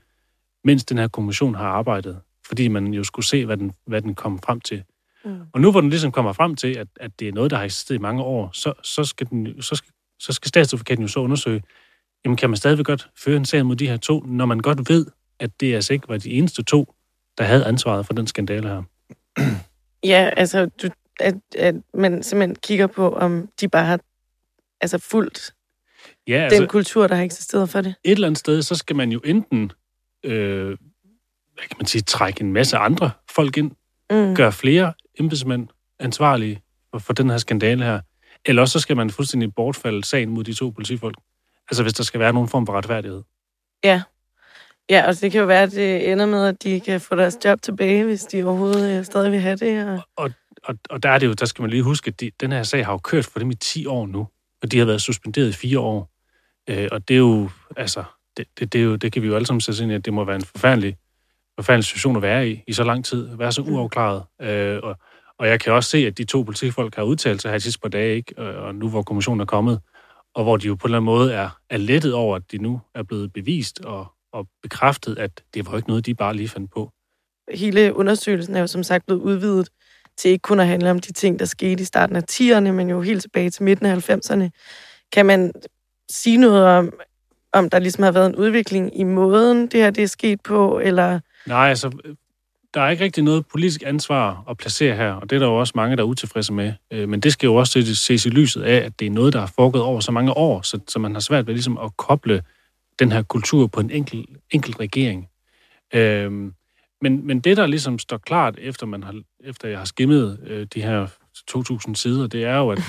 mens 0.64 0.86
den 0.86 0.98
her 0.98 1.08
kommission 1.08 1.56
har 1.56 1.68
arbejdet. 1.68 2.20
Fordi 2.48 2.68
man 2.68 2.94
jo 2.94 3.04
skulle 3.04 3.26
se, 3.26 3.46
hvad 3.46 3.58
den, 3.58 3.72
hvad 3.88 4.02
den 4.02 4.16
kom 4.16 4.40
frem 4.40 4.62
til. 4.62 4.84
Mm. 5.26 5.40
Og 5.54 5.62
nu 5.62 5.72
hvor 5.72 5.82
den 5.82 5.90
ligesom 5.90 6.12
kommer 6.12 6.34
frem 6.34 6.56
til, 6.56 6.78
at, 6.78 6.88
at 7.00 7.20
det 7.20 7.28
er 7.28 7.32
noget, 7.32 7.52
der 7.52 7.58
har 7.58 7.64
eksisteret 7.64 7.98
i 7.98 8.02
mange 8.02 8.24
år, 8.24 8.50
så, 8.54 8.74
så, 8.84 9.04
skal, 9.04 9.28
den, 9.30 9.62
så, 9.62 9.76
skal, 9.76 9.92
så 10.20 10.34
skal 10.34 10.50
statsadvokaten 10.50 11.02
jo 11.02 11.08
så 11.08 11.20
undersøge, 11.20 11.64
jamen 12.26 12.38
kan 12.38 12.50
man 12.50 12.58
stadigvæk 12.58 12.86
godt 12.86 13.10
føre 13.18 13.38
en 13.38 13.46
sag 13.46 13.66
mod 13.66 13.76
de 13.76 13.88
her 13.88 13.98
to, 13.98 14.20
når 14.20 14.46
man 14.46 14.60
godt 14.60 14.90
ved, 14.90 15.06
at 15.40 15.60
det 15.60 15.76
altså 15.76 15.94
ikke 15.94 16.10
var 16.10 16.18
de 16.18 16.32
eneste 16.32 16.64
to, 16.64 16.94
der 17.38 17.44
havde 17.44 17.66
ansvaret 17.66 18.06
for 18.06 18.14
den 18.14 18.28
skandale 18.28 18.68
her. 18.68 18.84
Ja, 20.04 20.30
altså, 20.38 20.66
du, 20.66 20.90
at, 21.20 21.36
at 21.58 21.76
man 21.94 22.24
simpelthen 22.24 22.56
kigger 22.56 22.88
på, 22.88 23.10
om 23.14 23.50
de 23.62 23.68
bare 23.68 23.86
har 23.86 24.00
altså, 24.82 24.98
fulgt 24.98 25.54
Ja, 26.28 26.34
altså, 26.44 26.60
den 26.60 26.68
kultur, 26.68 27.08
der 27.08 27.16
har 27.16 27.24
eksisteret 27.24 27.70
for 27.70 27.82
det. 27.82 27.96
et 28.04 28.12
eller 28.12 28.28
andet 28.28 28.40
sted, 28.40 28.62
så 28.62 28.76
skal 28.76 28.96
man 28.96 29.12
jo 29.12 29.20
enten, 29.26 29.72
øh, 30.24 30.66
hvad 31.54 31.64
kan 31.68 31.76
man 31.78 31.86
sige, 31.86 32.02
trække 32.02 32.42
en 32.42 32.54
masse 32.54 32.78
andre 32.78 33.12
folk 33.30 33.58
ind, 33.58 33.72
Mm. 34.12 34.36
gøre 34.36 34.52
flere 34.52 34.94
embedsmænd 35.20 35.68
ansvarlige 36.00 36.62
for, 36.92 37.00
for 37.00 37.14
den 37.14 37.30
her 37.30 37.38
skandale 37.38 37.84
her, 37.84 38.02
eller 38.46 38.62
også 38.62 38.72
så 38.72 38.80
skal 38.80 38.96
man 38.98 39.10
fuldstændig 39.10 39.56
bortfalde 39.56 40.04
sagen 40.04 40.30
mod 40.30 40.44
de 40.44 40.54
to 40.54 40.70
politifolk. 40.70 41.16
Altså 41.70 41.84
hvis 41.84 41.94
der 41.94 42.04
skal 42.04 42.20
være 42.20 42.34
nogen 42.34 42.50
form 42.50 42.66
for 42.66 42.74
retfærdighed. 42.74 43.24
Ja. 43.84 44.02
Ja, 44.90 45.08
og 45.08 45.22
det 45.22 45.32
kan 45.32 45.40
jo 45.40 45.48
være, 45.48 45.64
at 45.64 45.72
det 45.72 46.12
ender 46.12 46.26
med, 46.26 46.46
at 46.46 46.64
de 46.64 46.80
kan 46.80 47.02
få 47.02 47.16
deres 47.16 47.38
job 47.46 47.62
tilbage, 47.62 48.04
hvis 48.04 48.24
de 48.24 48.44
overhovedet 48.44 48.98
øh, 48.98 49.06
stadig 49.06 49.32
vil 49.32 49.40
have 49.40 49.56
det. 49.56 49.88
Og... 49.88 50.02
Og, 50.16 50.32
og, 50.64 50.76
og 50.90 51.04
der 51.04 51.10
er 51.10 51.20
det 51.20 51.28
jo, 51.28 51.34
der 51.34 51.46
skal 51.46 51.62
man 51.62 51.72
lige 51.72 51.84
huske, 51.84 52.08
at 52.08 52.20
de, 52.20 52.32
den 52.40 52.52
her 52.52 52.64
sag 52.64 52.86
har 52.86 52.94
jo 52.94 52.98
kørt 52.98 53.26
for 53.26 53.40
dem 53.40 53.52
i 53.52 53.56
10 53.56 53.86
år 53.86 54.08
nu, 54.08 54.28
og 54.62 54.72
de 54.72 54.78
har 54.80 54.86
været 54.86 55.02
suspenderet 55.02 55.50
i 55.50 55.54
4 55.54 55.80
år. 55.80 56.10
Øh, 56.70 56.88
og 56.92 57.08
det 57.08 57.14
er 57.14 57.18
jo, 57.18 57.50
altså, 57.78 58.04
det, 58.38 58.48
det, 58.60 58.74
det, 58.74 58.82
er 58.82 58.86
jo, 58.86 58.96
det 58.96 59.12
kan 59.12 59.22
vi 59.22 59.28
jo 59.28 59.36
alle 59.36 59.46
sammen 59.46 59.62
sætte 59.62 59.84
ind 59.84 59.92
i, 59.92 59.96
at 59.96 60.06
det 60.06 60.14
må 60.14 60.24
være 60.24 60.36
en 60.36 60.46
forfærdelig, 60.46 60.98
forfærdelig 61.56 61.86
situation 61.86 62.16
at 62.16 62.22
være 62.22 62.50
i, 62.50 62.64
i 62.68 62.74
så 62.74 62.84
lang 62.84 63.06
tid, 63.06 63.38
være 63.38 63.52
så 63.52 63.62
uafklaret. 63.62 64.24
Øh, 64.42 64.80
og, 64.84 64.96
og 65.40 65.48
jeg 65.48 65.60
kan 65.60 65.74
også 65.74 65.90
se, 65.90 65.98
at 65.98 66.18
de 66.18 66.24
to 66.24 66.42
politifolk 66.42 66.96
har 66.96 67.04
udtalt 67.04 67.42
sig 67.42 67.52
her 67.52 67.58
de 67.58 67.64
sidste 67.64 67.80
par 67.80 67.90
dage, 67.90 68.16
ikke? 68.16 68.34
Og, 68.38 68.54
og 68.54 68.76
nu 68.76 68.90
hvor 68.90 69.04
kommissionen 69.04 69.42
er 69.42 69.46
kommet, 69.46 69.80
og 70.34 70.44
hvor 70.44 70.58
de 70.58 70.68
jo 70.68 70.76
på 70.76 70.88
en 70.88 70.90
eller 70.90 70.98
anden 70.98 71.06
måde 71.06 71.34
er, 71.34 71.50
er 71.70 71.78
lettet 71.78 72.14
over, 72.14 72.36
at 72.36 72.52
de 72.52 72.58
nu 72.58 72.82
er 72.96 73.04
blevet 73.04 73.34
bevist 73.34 73.80
og, 73.80 74.08
og 74.34 74.48
bekræftet, 74.64 75.18
at 75.18 75.44
det 75.54 75.66
var 75.66 75.78
ikke 75.78 75.90
noget, 75.90 76.06
de 76.06 76.16
bare 76.16 76.34
lige 76.34 76.50
fandt 76.50 76.72
på. 76.72 76.92
Hele 77.54 77.96
undersøgelsen 77.96 78.56
er 78.56 78.60
jo 78.60 78.68
som 78.68 78.84
sagt 78.84 79.06
blevet 79.06 79.22
udvidet 79.22 79.70
til 80.18 80.32
ikke 80.32 80.42
kun 80.42 80.60
at 80.60 80.68
handle 80.68 80.92
om 80.92 81.00
de 81.00 81.14
ting, 81.14 81.40
der 81.40 81.46
skete 81.46 81.82
i 81.82 81.86
starten 81.86 82.16
af 82.16 82.24
10'erne, 82.32 82.72
men 82.72 82.90
jo 82.90 83.02
helt 83.02 83.22
tilbage 83.22 83.50
til 83.50 83.64
midten 83.64 83.86
af 83.86 84.10
90'erne. 84.10 84.50
Kan 85.12 85.26
man 85.26 85.52
sige 86.12 86.38
noget 86.38 86.66
om, 86.66 86.94
om 87.54 87.70
der 87.70 87.80
ligesom 87.80 88.04
har 88.04 88.12
været 88.12 88.26
en 88.26 88.36
udvikling 88.36 89.00
i 89.00 89.04
måden, 89.04 89.68
det 89.68 89.80
her 89.80 89.90
det 89.90 90.04
er 90.04 90.08
sket 90.08 90.42
på, 90.42 90.80
eller... 90.80 91.20
Nej, 91.46 91.70
altså, 91.70 91.92
der 92.74 92.82
er 92.82 92.90
ikke 92.90 93.04
rigtig 93.04 93.24
noget 93.24 93.46
politisk 93.46 93.84
ansvar 93.86 94.44
at 94.50 94.58
placere 94.58 94.96
her, 94.96 95.14
og 95.14 95.30
det 95.30 95.36
er 95.36 95.40
der 95.40 95.48
jo 95.48 95.60
også 95.60 95.74
mange, 95.76 95.98
der 95.98 96.04
er 96.04 96.08
utilfredse 96.08 96.54
med. 96.54 96.74
Øh, 96.92 97.10
Men 97.10 97.20
det 97.20 97.34
skal 97.34 97.48
jo 97.48 97.56
også 97.56 97.96
ses 97.96 98.26
i 98.26 98.30
lyset 98.30 98.62
af, 98.62 98.76
at 98.76 99.00
det 99.00 99.06
er 99.06 99.12
noget, 99.12 99.34
der 99.34 99.40
har 99.40 99.52
foregået 99.56 99.84
over 99.84 100.00
så 100.00 100.12
mange 100.12 100.32
år, 100.32 100.62
så, 100.62 100.80
så 100.88 101.00
man 101.00 101.14
har 101.14 101.20
svært 101.20 101.48
ved 101.48 101.54
ligesom 101.54 101.78
at 101.78 101.98
koble 101.98 102.44
den 103.00 103.12
her 103.12 103.24
kultur 103.24 103.68
på 103.68 103.80
en 103.80 103.92
enkelt, 103.92 104.30
enkelt 104.52 104.80
regering. 104.80 105.28
Øhm, 105.94 106.54
men, 107.02 107.28
men 107.28 107.40
det, 107.40 107.58
der 107.58 107.68
ligesom 107.68 108.00
står 108.00 108.18
klart, 108.18 108.56
efter, 108.58 108.86
man 108.86 109.04
har, 109.04 109.22
efter 109.40 109.70
jeg 109.70 109.78
har 109.78 109.86
skimmet 109.86 110.40
øh, 110.48 110.68
de 110.74 110.82
her 110.82 111.08
2.000 111.52 111.96
sider, 111.96 112.28
det 112.28 112.44
er 112.44 112.58
jo, 112.58 112.70
at, 112.70 112.80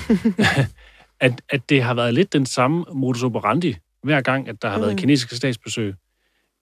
at, 1.25 1.41
at 1.49 1.69
det 1.69 1.83
har 1.83 1.93
været 1.93 2.13
lidt 2.13 2.33
den 2.33 2.45
samme 2.45 2.85
modus 2.93 3.23
operandi, 3.23 3.75
hver 4.03 4.21
gang, 4.21 4.49
at 4.49 4.61
der 4.61 4.69
har 4.69 4.79
været 4.79 4.93
Mm. 4.93 4.97
kinesiske 4.97 5.35
statsbesøg, 5.35 5.95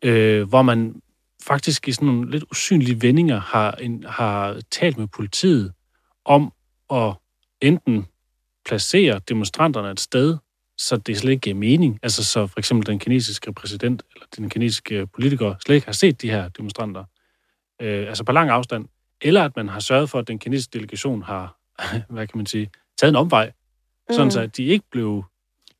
øh, 0.03 0.49
hvor 0.49 0.61
man 0.61 1.01
faktisk 1.43 1.87
i 1.87 1.91
sådan 1.91 2.05
nogle 2.05 2.31
lidt 2.31 2.43
usynlige 2.51 3.01
vendinger 3.01 3.39
har, 3.39 3.71
en, 3.71 4.03
har 4.07 4.61
talt 4.71 4.97
med 4.97 5.07
politiet 5.07 5.73
om 6.25 6.53
at 6.91 7.13
enten 7.61 8.05
placere 8.65 9.19
demonstranterne 9.29 9.91
et 9.91 9.99
sted, 9.99 10.37
så 10.79 10.97
det 10.97 11.17
slet 11.17 11.31
ikke 11.31 11.41
giver 11.41 11.55
mening. 11.55 11.99
Altså 12.03 12.23
så 12.23 12.47
for 12.47 12.59
eksempel 12.59 12.87
den 12.87 12.99
kinesiske 12.99 13.53
præsident 13.53 14.03
eller 14.15 14.25
den 14.37 14.49
kinesiske 14.49 15.07
politiker 15.07 15.55
slet 15.65 15.75
ikke 15.75 15.87
har 15.87 15.93
set 15.93 16.21
de 16.21 16.29
her 16.29 16.49
demonstranter. 16.49 17.03
Øh, 17.81 18.07
altså 18.07 18.23
på 18.23 18.31
lang 18.31 18.49
afstand. 18.49 18.85
Eller 19.21 19.43
at 19.43 19.55
man 19.55 19.69
har 19.69 19.79
sørget 19.79 20.09
for, 20.09 20.19
at 20.19 20.27
den 20.27 20.39
kinesiske 20.39 20.71
delegation 20.73 21.23
har, 21.23 21.57
hvad 22.09 22.27
kan 22.27 22.37
man 22.37 22.45
sige, 22.45 22.69
taget 22.97 23.09
en 23.09 23.15
omvej, 23.15 23.51
mm. 24.09 24.15
sådan 24.15 24.31
så 24.31 24.41
at 24.41 24.57
de 24.57 24.63
ikke 24.63 24.85
blev... 24.91 25.23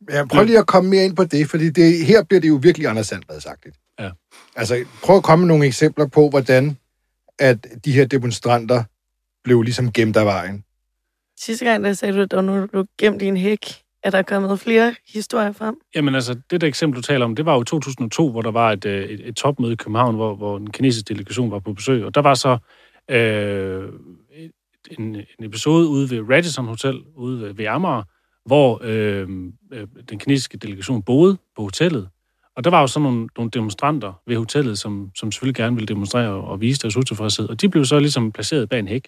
Ja, 0.10 0.26
prøv 0.26 0.46
lige 0.46 0.60
at 0.60 0.68
komme 0.68 0.90
mere 0.90 1.06
ind 1.06 1.16
på 1.16 1.24
det, 1.24 1.50
fordi 1.50 1.70
det, 1.70 2.06
her 2.06 2.24
bliver 2.24 2.42
det 2.42 2.48
jo 2.48 2.60
virkelig 2.62 2.88
Anders 2.88 3.08
Sandvad 3.08 3.40
sagt. 3.40 3.68
Ja. 4.00 4.10
Altså, 4.56 4.86
prøv 5.04 5.18
at 5.18 5.24
komme 5.24 5.46
med 5.46 5.48
nogle 5.48 5.66
eksempler 5.66 6.08
på, 6.08 6.30
hvordan 6.30 6.78
at 7.40 7.68
de 7.86 7.92
her 7.92 8.06
demonstranter 8.06 8.84
blev 9.44 9.62
ligesom 9.62 9.92
gemt 9.92 10.18
af 10.18 10.26
vejen. 10.26 10.64
Sidste 11.40 11.66
gang, 11.66 11.84
der 11.84 11.94
sagde 11.94 12.18
du, 12.18 12.22
at 12.22 12.32
der 12.32 12.38
var 12.38 12.42
nogen, 12.42 12.62
der 12.62 12.68
blev 12.68 12.86
gemt 12.98 13.22
i 13.22 13.26
en 13.26 13.38
hæk. 13.38 13.84
Er 14.04 14.10
der 14.10 14.22
kommet 14.22 14.60
flere 14.60 14.96
historier 15.14 15.52
frem? 15.52 15.76
Jamen 15.96 16.16
altså, 16.16 16.36
det 16.52 16.62
der 16.62 16.68
eksempel, 16.68 16.98
du 16.98 17.02
taler 17.02 17.26
om, 17.26 17.36
det 17.36 17.46
var 17.46 17.54
jo 17.54 17.64
2002, 17.64 18.32
hvor 18.32 18.42
der 18.42 18.52
var 18.52 18.72
et, 18.72 18.86
øh, 18.86 19.04
et, 19.04 19.28
et 19.28 19.36
topmøde 19.36 19.74
i 19.74 19.76
København, 19.76 20.16
hvor, 20.16 20.36
hvor 20.36 20.58
en 20.58 20.72
kinesisk 20.72 21.10
delegation 21.10 21.52
var 21.52 21.60
på 21.60 21.74
besøg, 21.74 22.06
og 22.06 22.16
der 22.16 22.22
var 22.22 22.34
så 22.34 22.58
øh, 23.12 23.90
en, 24.92 25.16
en 25.16 25.46
episode 25.46 25.88
ude 25.88 26.10
ved 26.10 26.30
Radisson 26.30 26.66
Hotel, 26.66 27.02
ude 27.16 27.42
ved, 27.42 27.54
ved 27.54 27.66
Amager, 27.66 28.04
hvor 28.46 28.82
øh, 28.84 29.28
øh, 29.74 29.88
den 30.10 30.20
kinesiske 30.20 30.58
delegation 30.58 31.04
boede 31.04 31.38
på 31.56 31.62
hotellet. 31.62 32.10
Og 32.56 32.64
der 32.64 32.70
var 32.70 32.82
jo 32.82 32.88
sådan 32.88 33.04
nogle, 33.04 33.28
nogle 33.38 33.52
demonstranter 33.52 34.22
ved 34.28 34.38
hotellet, 34.38 34.80
som, 34.80 35.12
som 35.16 35.32
selvfølgelig 35.32 35.56
gerne 35.56 35.76
ville 35.76 35.88
demonstrere 35.88 36.30
og, 36.30 36.44
og 36.44 36.62
vise 36.62 36.82
deres 36.82 36.98
utilfredshed. 36.98 37.50
Og 37.50 37.62
de 37.62 37.70
blev 37.70 37.86
så 37.86 38.00
ligesom 38.00 38.32
placeret 38.32 38.70
bag 38.70 38.80
en 38.80 38.88
hæk. 38.88 39.08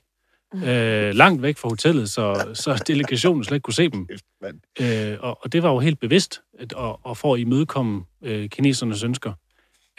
Øh, 0.56 1.14
langt 1.14 1.42
væk 1.42 1.58
fra 1.58 1.70
hotellet, 1.70 2.10
så, 2.10 2.46
så 2.54 2.84
delegationen 2.88 3.44
slet 3.44 3.56
ikke 3.56 3.64
kunne 3.64 3.74
se 3.74 3.90
dem. 3.90 4.08
Øh, 4.82 5.18
og, 5.20 5.38
og 5.44 5.54
det 5.54 5.64
var 5.64 5.70
jo 5.72 5.80
helt 5.80 6.00
bevidst, 6.00 6.42
at, 6.60 6.74
og, 6.74 7.00
og 7.04 7.18
for 7.18 7.34
at 7.34 7.40
imødekomme 7.40 8.02
øh, 8.24 8.50
kinesernes 8.50 9.04
ønsker. 9.04 9.34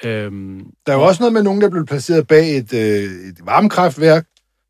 Øhm, 0.05 0.61
Der 0.87 0.93
er 0.93 0.97
jo 0.97 1.03
også 1.03 1.23
noget 1.23 1.33
med 1.33 1.43
nogen, 1.43 1.61
der 1.61 1.71
blev 1.71 1.87
placeret 1.87 2.27
bag 2.27 2.57
et, 2.57 2.73
øh, 2.75 3.29
et 3.29 3.37
varmekraftværk, 3.45 4.27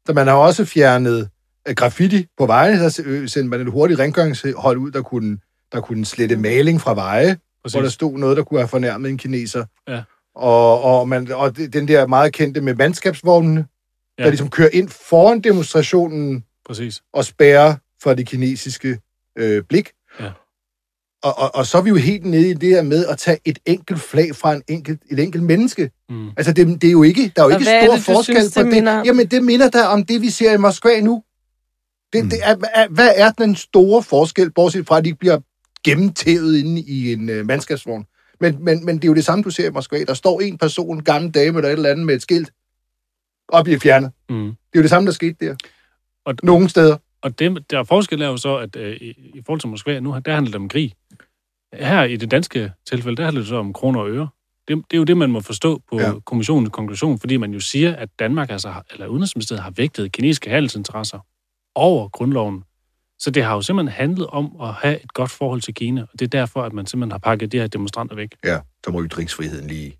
så 0.06 0.12
man 0.12 0.26
har 0.26 0.34
også 0.34 0.64
fjernet 0.64 1.28
øh, 1.68 1.74
graffiti 1.74 2.26
på 2.38 2.46
vejene, 2.46 2.90
så 2.90 3.02
øh, 3.06 3.28
sendte 3.28 3.50
man 3.50 3.60
et 3.60 3.72
hurtigt 3.72 4.00
rengøringshold 4.00 4.78
ud, 4.78 4.90
der 4.90 5.02
kunne, 5.02 5.38
der 5.72 5.80
kunne 5.80 6.04
slette 6.04 6.36
maling 6.36 6.80
fra 6.80 6.94
veje, 6.94 7.36
Præcis. 7.62 7.74
hvor 7.74 7.82
der 7.82 7.88
stod 7.88 8.18
noget, 8.18 8.36
der 8.36 8.42
kunne 8.42 8.60
have 8.60 8.68
fornærmet 8.68 9.10
en 9.10 9.18
kineser. 9.18 9.64
Ja. 9.88 10.02
Og, 10.34 10.82
og, 10.82 11.08
man, 11.08 11.32
og 11.32 11.56
den 11.56 11.88
der 11.88 12.06
meget 12.06 12.32
kendte 12.32 12.60
med 12.60 12.74
mandskabsvognene, 12.74 13.66
ja. 14.22 14.26
Der 14.26 14.30
ligesom 14.30 14.50
kører 14.50 14.68
ind 14.72 14.88
foran 14.88 15.40
demonstrationen 15.40 16.44
Præcis. 16.66 17.02
og 17.12 17.24
spærrer 17.24 17.74
for 18.02 18.14
det 18.14 18.26
kinesiske 18.26 18.98
øh, 19.38 19.62
blik. 19.68 19.90
Ja. 20.20 20.30
Og, 21.22 21.38
og, 21.38 21.54
og 21.54 21.66
så 21.66 21.78
er 21.78 21.82
vi 21.82 21.88
jo 21.88 21.96
helt 21.96 22.24
nede 22.24 22.50
i 22.50 22.54
det 22.54 22.68
her 22.68 22.82
med 22.82 23.06
at 23.06 23.18
tage 23.18 23.38
et 23.44 23.58
enkelt 23.66 24.00
flag 24.00 24.36
fra 24.36 24.54
en 24.54 24.62
enkelt, 24.68 25.02
et 25.10 25.18
enkelt 25.18 25.42
menneske. 25.42 25.90
Mm. 26.08 26.28
Altså, 26.36 26.52
det, 26.52 26.82
det 26.82 26.88
er 26.88 26.92
jo 26.92 27.02
ikke, 27.02 27.32
der 27.36 27.42
er 27.42 27.46
jo 27.46 27.54
Og 27.54 27.60
ikke 27.60 27.70
er 27.70 27.84
stor 27.84 27.94
det, 27.94 28.04
forskel 28.04 28.36
synes, 28.36 28.54
på 28.54 28.58
det 28.60 28.66
det. 28.66 28.74
minder 28.74 28.92
om? 28.98 29.06
Jamen, 29.06 29.26
det 29.26 29.44
minder 29.44 29.70
der 29.70 29.84
om 29.84 30.04
det, 30.04 30.22
vi 30.22 30.30
ser 30.30 30.52
i 30.52 30.56
Moskva 30.56 31.00
nu. 31.00 31.22
Det, 32.12 32.24
mm. 32.24 32.30
det 32.30 32.38
er, 32.42 32.56
er, 32.74 32.88
hvad 32.88 33.12
er 33.16 33.30
den 33.30 33.56
store 33.56 34.02
forskel, 34.02 34.50
bortset 34.50 34.86
fra, 34.86 34.98
at 34.98 35.04
de 35.04 35.14
bliver 35.14 35.38
gennemtævet 35.84 36.58
inde 36.58 36.80
i 36.80 37.12
en 37.12 37.28
øh, 37.28 37.46
mandskabsvogn? 37.46 38.04
Men, 38.40 38.64
men, 38.64 38.84
men 38.84 38.96
det 38.96 39.04
er 39.04 39.08
jo 39.08 39.14
det 39.14 39.24
samme, 39.24 39.44
du 39.44 39.50
ser 39.50 39.66
i 39.66 39.70
Moskva. 39.70 40.04
Der 40.04 40.14
står 40.14 40.40
en 40.40 40.58
person, 40.58 40.96
en 40.96 41.04
gammel 41.04 41.30
dame 41.30 41.58
eller 41.58 41.68
et 41.68 41.72
eller 41.72 41.90
andet 41.90 42.06
med 42.06 42.14
et 42.14 42.22
skilt, 42.22 42.50
og 43.52 43.64
bliver 43.64 43.78
fjernet. 43.78 44.12
Mm. 44.28 44.44
Det 44.46 44.54
er 44.74 44.78
jo 44.78 44.82
det 44.82 44.90
samme, 44.90 45.06
der 45.06 45.12
skete 45.12 45.36
der. 45.46 45.56
Og, 46.24 46.34
Nogle 46.42 46.68
steder. 46.68 46.96
Og 47.22 47.38
det, 47.38 47.70
der 47.70 47.78
er 47.78 47.84
forskel 47.84 48.22
er 48.22 48.26
jo 48.26 48.36
så, 48.36 48.56
at 48.56 48.76
øh, 48.76 48.96
i, 48.96 49.10
i 49.34 49.42
forhold 49.46 49.60
til 49.60 49.68
Moskva, 49.68 50.00
nu 50.00 50.20
der 50.24 50.34
handler 50.34 50.50
det 50.52 50.60
om 50.60 50.68
krig. 50.68 50.92
Her 51.74 52.02
i 52.04 52.16
det 52.16 52.30
danske 52.30 52.72
tilfælde, 52.88 53.16
der 53.16 53.24
handler 53.24 53.40
det 53.40 53.48
så 53.48 53.56
om 53.56 53.72
kroner 53.72 54.00
og 54.00 54.10
øre. 54.10 54.28
Det, 54.68 54.76
det 54.76 54.96
er 54.96 54.98
jo 54.98 55.04
det, 55.04 55.16
man 55.16 55.30
må 55.30 55.40
forstå 55.40 55.82
på 55.90 56.00
Ja. 56.00 56.12
kommissionens 56.26 56.70
konklusion, 56.72 57.18
fordi 57.18 57.36
man 57.36 57.52
jo 57.52 57.60
siger, 57.60 57.96
at 57.96 58.08
Danmark, 58.18 58.50
altså, 58.50 58.72
eller 58.92 59.06
Udenrigsministeriet, 59.06 59.62
har 59.62 59.70
vægtet 59.70 60.12
kinesiske 60.12 60.50
handelsinteresser 60.50 61.18
over 61.74 62.08
grundloven. 62.08 62.64
Så 63.18 63.30
det 63.30 63.44
har 63.44 63.54
jo 63.54 63.62
simpelthen 63.62 63.92
handlet 63.96 64.26
om 64.26 64.56
at 64.62 64.74
have 64.74 65.02
et 65.04 65.12
godt 65.12 65.30
forhold 65.30 65.60
til 65.60 65.74
Kina, 65.74 66.02
og 66.02 66.08
det 66.12 66.22
er 66.22 66.28
derfor, 66.28 66.62
at 66.62 66.72
man 66.72 66.86
simpelthen 66.86 67.10
har 67.12 67.18
pakket 67.18 67.52
de 67.52 67.58
her 67.58 67.66
demonstranter 67.66 68.16
væk. 68.16 68.34
Ja, 68.44 68.58
så 68.84 68.90
må 68.90 69.04
ytringsfriheden 69.04 69.68
lige 69.68 69.98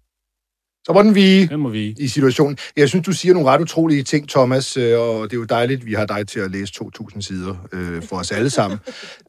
Så 0.87 0.93
må 0.93 1.03
den 1.03 1.15
vige 1.15 1.47
Den 1.47 1.61
må 1.61 1.69
vi. 1.69 1.95
i 1.99 2.09
situationen. 2.09 2.59
Jeg 2.77 2.89
synes, 2.89 3.07
du 3.07 3.13
siger 3.13 3.35
nogle 3.35 3.49
ret 3.49 3.61
utrolige 3.61 4.03
ting, 4.03 4.29
Thomas, 4.29 4.77
øh, 4.77 5.01
og 5.01 5.31
det 5.31 5.37
er 5.37 5.41
jo 5.41 5.45
dejligt, 5.45 5.81
at 5.81 5.87
vi 5.87 5.95
har 5.95 6.07
dig 6.07 6.29
til 6.29 6.41
at 6.41 6.51
læse 6.51 6.73
2.000 6.85 7.21
sider 7.21 7.55
øh, 7.73 8.03
for 8.03 8.17
os 8.17 8.33
alle 8.33 8.51
sammen. 8.51 8.79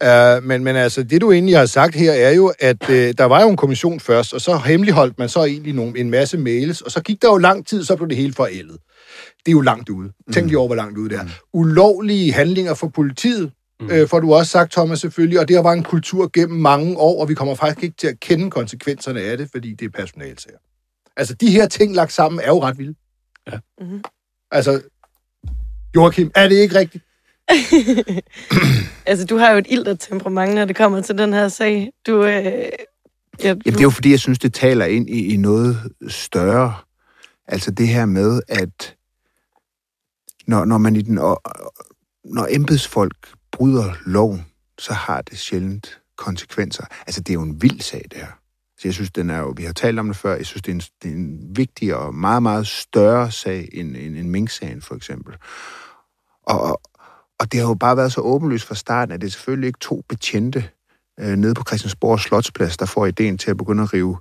uh, 0.03 0.43
men, 0.49 0.63
men 0.63 0.75
altså, 0.75 1.03
det 1.03 1.21
du 1.21 1.31
egentlig 1.31 1.57
har 1.57 1.65
sagt 1.65 1.95
her, 1.95 2.11
er 2.11 2.31
jo, 2.31 2.53
at 2.59 2.89
øh, 2.89 3.13
der 3.17 3.25
var 3.25 3.41
jo 3.41 3.49
en 3.49 3.57
kommission 3.57 3.99
først, 3.99 4.33
og 4.33 4.41
så 4.41 4.57
hemmeligholdt 4.57 5.19
man 5.19 5.29
så 5.29 5.43
egentlig 5.43 5.73
nogle, 5.73 5.99
en 5.99 6.09
masse 6.09 6.37
mails, 6.37 6.81
og 6.81 6.91
så 6.91 7.01
gik 7.01 7.21
der 7.21 7.27
jo 7.27 7.37
lang 7.37 7.67
tid, 7.67 7.83
så 7.83 7.95
blev 7.95 8.09
det 8.09 8.17
helt 8.17 8.35
forældet. 8.35 8.77
Det 9.45 9.47
er 9.47 9.51
jo 9.51 9.61
langt 9.61 9.89
ude. 9.89 10.11
Tænk 10.33 10.47
lige 10.47 10.57
over, 10.57 10.67
hvor 10.67 10.75
langt 10.75 10.97
ude 10.97 11.09
det 11.09 11.17
er. 11.17 11.25
Ulovlige 11.53 12.33
handlinger 12.33 12.73
for 12.73 12.87
politiet, 12.87 13.51
mm. 13.81 13.89
øh, 13.91 14.07
får 14.07 14.19
du 14.19 14.33
også 14.33 14.51
sagt, 14.51 14.71
Thomas, 14.71 14.99
selvfølgelig, 14.99 15.39
og 15.39 15.47
det 15.47 15.55
har 15.55 15.63
været 15.63 15.77
en 15.77 15.83
kultur 15.83 16.29
gennem 16.33 16.59
mange 16.59 16.97
år, 16.97 17.21
og 17.21 17.29
vi 17.29 17.33
kommer 17.33 17.55
faktisk 17.55 17.83
ikke 17.83 17.95
til 17.97 18.07
at 18.07 18.19
kende 18.19 18.51
konsekvenserne 18.51 19.21
af 19.21 19.37
det, 19.37 19.49
fordi 19.51 19.73
det 19.73 19.85
er 19.85 19.89
personalsager. 19.89 20.57
Altså, 21.17 21.33
de 21.33 21.51
her 21.51 21.67
ting 21.67 21.95
lagt 21.95 22.11
sammen 22.13 22.39
er 22.41 22.47
jo 22.47 22.61
ret 22.63 22.77
vilde. 22.77 22.95
Ja. 23.51 23.59
Mm-hmm. 23.81 24.03
Altså, 24.51 24.81
Joachim, 25.95 26.31
er 26.35 26.47
det 26.47 26.55
ikke 26.55 26.75
rigtigt? 26.75 27.03
altså, 29.05 29.25
du 29.25 29.37
har 29.37 29.51
jo 29.51 29.57
et 29.57 29.65
ildt 29.69 29.99
temperament, 29.99 30.55
når 30.55 30.65
det 30.65 30.75
kommer 30.75 31.01
til 31.01 31.17
den 31.17 31.33
her 31.33 31.47
sag. 31.47 31.91
Du, 32.07 32.23
øh, 32.23 32.31
ja, 32.43 32.69
Jamen, 33.43 33.61
det 33.65 33.77
er 33.77 33.81
jo 33.81 33.89
fordi, 33.89 34.11
jeg 34.11 34.19
synes, 34.19 34.39
det 34.39 34.53
taler 34.53 34.85
ind 34.85 35.09
i, 35.09 35.33
i 35.33 35.37
noget 35.37 35.91
større. 36.07 36.75
Altså 37.47 37.71
det 37.71 37.87
her 37.87 38.05
med, 38.05 38.41
at 38.47 38.95
når, 40.47 40.65
når 40.65 40.77
man 40.77 40.95
i 40.95 41.01
den... 41.01 41.17
og- 41.17 41.41
Når 42.25 42.47
embedsfolk 42.49 43.33
bryder 43.51 43.93
loven, 44.05 44.45
så 44.79 44.93
har 44.93 45.21
det 45.21 45.39
sjældent 45.39 45.99
konsekvenser. 46.17 46.85
Altså, 47.07 47.21
det 47.21 47.29
er 47.29 47.33
jo 47.33 47.41
en 47.41 47.61
vild 47.61 47.81
sag, 47.81 48.05
det 48.11 48.19
her. 48.19 48.27
Så 48.83 48.87
jeg 48.87 48.93
synes, 48.93 49.11
den 49.11 49.29
er 49.29 49.39
jo... 49.39 49.53
Vi 49.57 49.63
har 49.63 49.73
talt 49.73 49.99
om 49.99 50.07
det 50.07 50.15
før. 50.17 50.35
Jeg 50.35 50.45
synes, 50.45 50.61
det 50.61 50.71
er 50.71 50.75
en, 50.75 50.81
det 51.03 51.11
er 51.11 51.15
en 51.15 51.39
vigtig 51.57 51.95
og 51.95 52.15
meget, 52.15 52.43
meget 52.43 52.67
større 52.67 53.31
sag 53.31 53.69
end, 53.73 53.97
end, 53.97 54.17
end 54.17 54.29
Mink-sagen, 54.29 54.81
for 54.81 54.95
eksempel. 54.95 55.35
Og, 56.47 56.61
og- 56.61 56.81
det 57.51 57.59
har 57.59 57.67
jo 57.67 57.73
bare 57.73 57.97
været 57.97 58.11
så 58.13 58.21
åbenlyst 58.21 58.67
fra 58.67 58.75
starten, 58.75 59.13
at 59.13 59.21
det 59.21 59.27
er 59.27 59.31
selvfølgelig 59.31 59.67
ikke 59.67 59.79
to 59.79 60.01
betjente 60.09 60.69
øh, 61.19 61.35
nede 61.35 61.53
på 61.53 61.63
Christiansborg 61.67 62.19
Slotsplads, 62.19 62.77
der 62.77 62.85
får 62.85 63.05
ideen 63.05 63.37
til 63.37 63.51
at 63.51 63.57
begynde 63.57 63.83
at 63.83 63.93
rive 63.93 64.17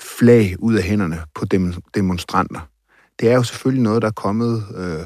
flag 0.00 0.54
ud 0.58 0.74
af 0.74 0.82
hænderne 0.82 1.20
på 1.34 1.44
dem, 1.44 1.74
demonstranter. 1.94 2.60
Det 3.20 3.30
er 3.30 3.34
jo 3.34 3.42
selvfølgelig 3.42 3.82
noget, 3.82 4.02
der 4.02 4.08
er 4.08 4.12
kommet 4.12 4.64
øh, 4.76 5.00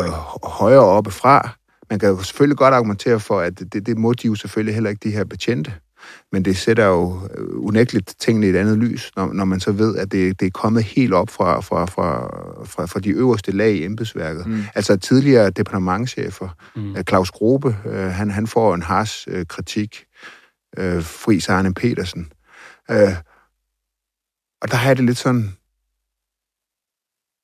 øh, 0.00 0.10
højere 0.44 0.80
oppe 0.84 1.10
fra. 1.10 1.48
Man 1.90 1.98
kan 1.98 2.08
jo 2.08 2.22
selvfølgelig 2.22 2.58
godt 2.58 2.74
argumentere 2.74 3.20
for, 3.20 3.40
at 3.40 3.58
det, 3.58 3.86
det 3.86 3.98
må 3.98 4.12
de 4.12 4.26
jo 4.26 4.34
selvfølgelig 4.34 4.74
heller 4.74 4.90
ikke, 4.90 5.08
de 5.08 5.14
her 5.16 5.24
betjente. 5.24 5.74
Men 6.32 6.44
det 6.44 6.56
sætter 6.56 6.84
jo 6.84 7.28
øh, 7.34 7.46
unægteligt 7.50 8.14
tingene 8.18 8.46
i 8.46 8.50
et 8.50 8.56
andet 8.56 8.78
lys, 8.78 9.10
når, 9.16 9.32
når 9.32 9.44
man 9.44 9.60
så 9.60 9.72
ved, 9.72 9.96
at 9.96 10.12
det, 10.12 10.40
det 10.40 10.46
er 10.46 10.50
kommet 10.50 10.82
helt 10.84 11.14
op 11.14 11.30
fra, 11.30 11.60
fra, 11.60 11.84
fra, 11.84 12.26
fra, 12.64 12.86
fra 12.86 13.00
de 13.00 13.10
øverste 13.10 13.52
lag 13.52 13.74
i 13.74 13.84
embedsværket. 13.84 14.46
Mm. 14.46 14.62
Altså 14.74 14.96
tidligere 14.96 15.50
departementchefer, 15.50 16.48
mm. 16.76 16.96
Claus 17.08 17.30
Grobe, 17.30 17.76
øh, 17.86 18.06
han, 18.06 18.30
han 18.30 18.46
får 18.46 18.74
en 18.74 18.82
hars 18.82 19.24
øh, 19.28 19.46
kritik, 19.46 20.04
øh, 20.78 21.02
Friis 21.02 21.48
Arne 21.48 21.74
Petersen. 21.74 22.32
Øh, 22.90 23.16
og 24.62 24.70
der 24.70 24.76
har 24.76 24.88
jeg 24.88 24.96
det 24.96 25.04
lidt 25.04 25.18
sådan... 25.18 25.56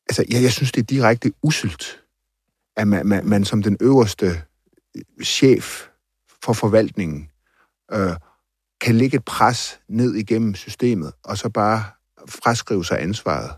Altså, 0.08 0.24
jeg, 0.30 0.42
jeg 0.42 0.52
synes, 0.52 0.72
det 0.72 0.80
er 0.80 0.86
direkte 0.86 1.32
uselt, 1.42 2.00
at 2.76 2.88
man, 2.88 3.06
man, 3.06 3.26
man 3.26 3.44
som 3.44 3.62
den 3.62 3.76
øverste 3.80 4.42
chef 5.24 5.86
for 6.42 6.52
forvaltningen 6.52 7.28
øh, 7.92 8.12
kan 8.80 8.94
lægge 8.94 9.16
et 9.16 9.24
pres 9.24 9.80
ned 9.88 10.14
igennem 10.14 10.54
systemet, 10.54 11.12
og 11.24 11.38
så 11.38 11.48
bare 11.48 11.84
fraskrive 12.28 12.84
sig 12.84 13.02
ansvaret 13.02 13.50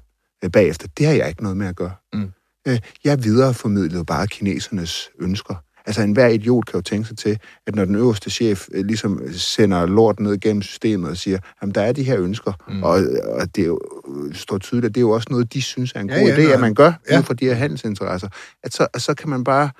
øh, 0.44 0.50
bagefter. 0.50 0.88
Det 0.98 1.06
har 1.06 1.12
jeg 1.14 1.28
ikke 1.28 1.42
noget 1.42 1.56
med 1.56 1.66
at 1.66 1.76
gøre. 1.76 1.92
Mm. 2.12 2.30
Øh, 2.68 2.78
jeg 3.04 3.24
videreformidlede 3.24 4.04
bare 4.04 4.26
kinesernes 4.26 5.10
ønsker. 5.20 5.54
Altså, 5.86 6.02
enhver 6.02 6.26
idiot 6.26 6.66
kan 6.66 6.78
jo 6.78 6.82
tænke 6.82 7.08
sig 7.08 7.18
til, 7.18 7.38
at 7.66 7.74
når 7.74 7.84
den 7.84 7.94
øverste 7.94 8.30
chef 8.30 8.68
øh, 8.72 8.84
ligesom 8.86 9.20
sender 9.32 9.86
lort 9.86 10.20
ned 10.20 10.40
gennem 10.40 10.62
systemet 10.62 11.10
og 11.10 11.16
siger, 11.16 11.38
at 11.62 11.74
der 11.74 11.82
er 11.82 11.92
de 11.92 12.02
her 12.02 12.20
ønsker, 12.20 12.52
mm. 12.68 12.82
og, 12.82 12.92
og 13.24 13.56
det 13.56 13.62
er 13.62 13.66
jo, 13.66 13.80
øh, 14.08 14.34
står 14.34 14.58
tydeligt, 14.58 14.86
at 14.86 14.94
det 14.94 15.00
er 15.00 15.02
jo 15.02 15.10
også 15.10 15.28
noget, 15.30 15.52
de 15.52 15.62
synes 15.62 15.92
er 15.94 16.00
en 16.00 16.10
Ja, 16.10 16.18
god 16.18 16.28
ja, 16.28 16.36
idé, 16.36 16.40
at 16.40 16.60
man 16.60 16.74
gør 16.74 16.92
Ja. 17.10 17.18
ud 17.18 17.22
fra 17.22 17.34
de 17.34 17.44
her 17.44 17.54
handelsinteresser, 17.54 18.28
at 18.62 18.74
så, 18.74 18.86
så 18.98 19.14
kan 19.14 19.28
man 19.28 19.44
bare 19.44 19.70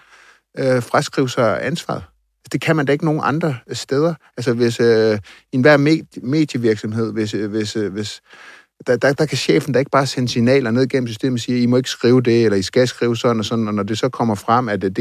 øh, 0.59 0.83
fraskrive 0.83 1.29
sig 1.29 1.67
ansvaret. 1.67 2.03
Det 2.53 2.61
kan 2.61 2.77
man 2.77 2.87
da 2.87 2.93
ikke 2.93 3.05
nogen 3.05 3.21
andre 3.25 3.57
steder. 3.73 4.15
Altså 4.37 4.53
hvis 4.53 4.81
øh, 4.81 5.19
enhver 5.53 5.77
med- 5.77 6.21
medievirksomhed, 6.23 7.12
hvis, 7.12 7.35
øh, 7.35 7.51
hvis, 7.51 7.77
øh, 7.77 7.93
hvis 7.93 8.21
der, 8.87 8.97
der, 8.97 9.12
der 9.12 9.27
kan 9.27 9.38
chefen 9.38 9.73
da 9.73 9.79
ikke 9.79 9.91
bare 9.91 10.07
sende 10.07 10.29
signaler 10.29 10.71
ned 10.71 10.87
gennem 10.88 11.07
systemet 11.09 11.37
og 11.37 11.41
sige, 11.41 11.62
I 11.62 11.67
må 11.67 11.77
ikke 11.77 11.88
skrive 11.91 12.21
det, 12.23 12.45
eller 12.45 12.59
I 12.59 12.62
skal 12.62 12.88
skrive 12.88 13.17
sådan 13.17 13.38
og 13.38 13.45
sådan, 13.45 13.69
og 13.69 13.75
når 13.75 13.83
det 13.83 13.99
så 13.99 14.09
kommer 14.09 14.35
frem, 14.35 14.69
at 14.69 14.83
det 14.83 14.99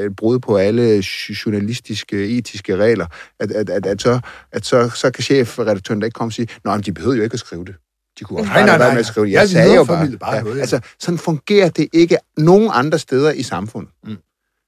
er 0.00 0.06
et 0.06 0.16
brud 0.16 0.38
på 0.38 0.56
alle 0.56 1.02
journalistiske, 1.46 2.28
etiske 2.38 2.76
regler, 2.76 3.06
at, 3.40 3.52
at, 3.52 3.70
at, 3.70 3.86
at, 3.86 4.02
så, 4.02 4.20
at 4.52 4.66
så, 4.66 4.88
så 4.94 5.10
kan 5.10 5.24
chefredaktøren 5.24 6.00
da 6.00 6.04
ikke 6.04 6.14
komme 6.14 6.28
og 6.28 6.32
sige, 6.32 6.48
Nå, 6.64 6.70
men 6.74 6.80
de 6.80 6.92
behøvede 6.92 7.16
jo 7.18 7.22
ikke 7.24 7.34
at 7.34 7.40
skrive 7.40 7.64
det. 7.64 7.74
De 8.18 8.24
kunne 8.24 8.38
også 8.38 8.48
Nej, 8.48 8.58
bare 8.58 8.66
nej, 8.66 8.78
være 8.78 8.88
nej. 8.88 8.94
med 8.94 9.00
at 9.00 9.06
skrive 9.06 9.26
det. 9.26 9.32
Jeg 9.32 9.40
Jeg 9.40 9.48
sagde 9.48 9.74
jo 9.74 9.84
bare. 9.84 10.10
bare 10.20 10.34
ja, 10.34 10.42
noget, 10.42 10.56
ja. 10.56 10.60
altså, 10.60 10.80
sådan 10.98 11.18
fungerer 11.18 11.68
det 11.68 11.88
ikke 11.92 12.16
nogen 12.36 12.70
andre 12.72 12.98
steder 12.98 13.32
i 13.32 13.42
samfundet. 13.42 13.92
Mm. 14.04 14.16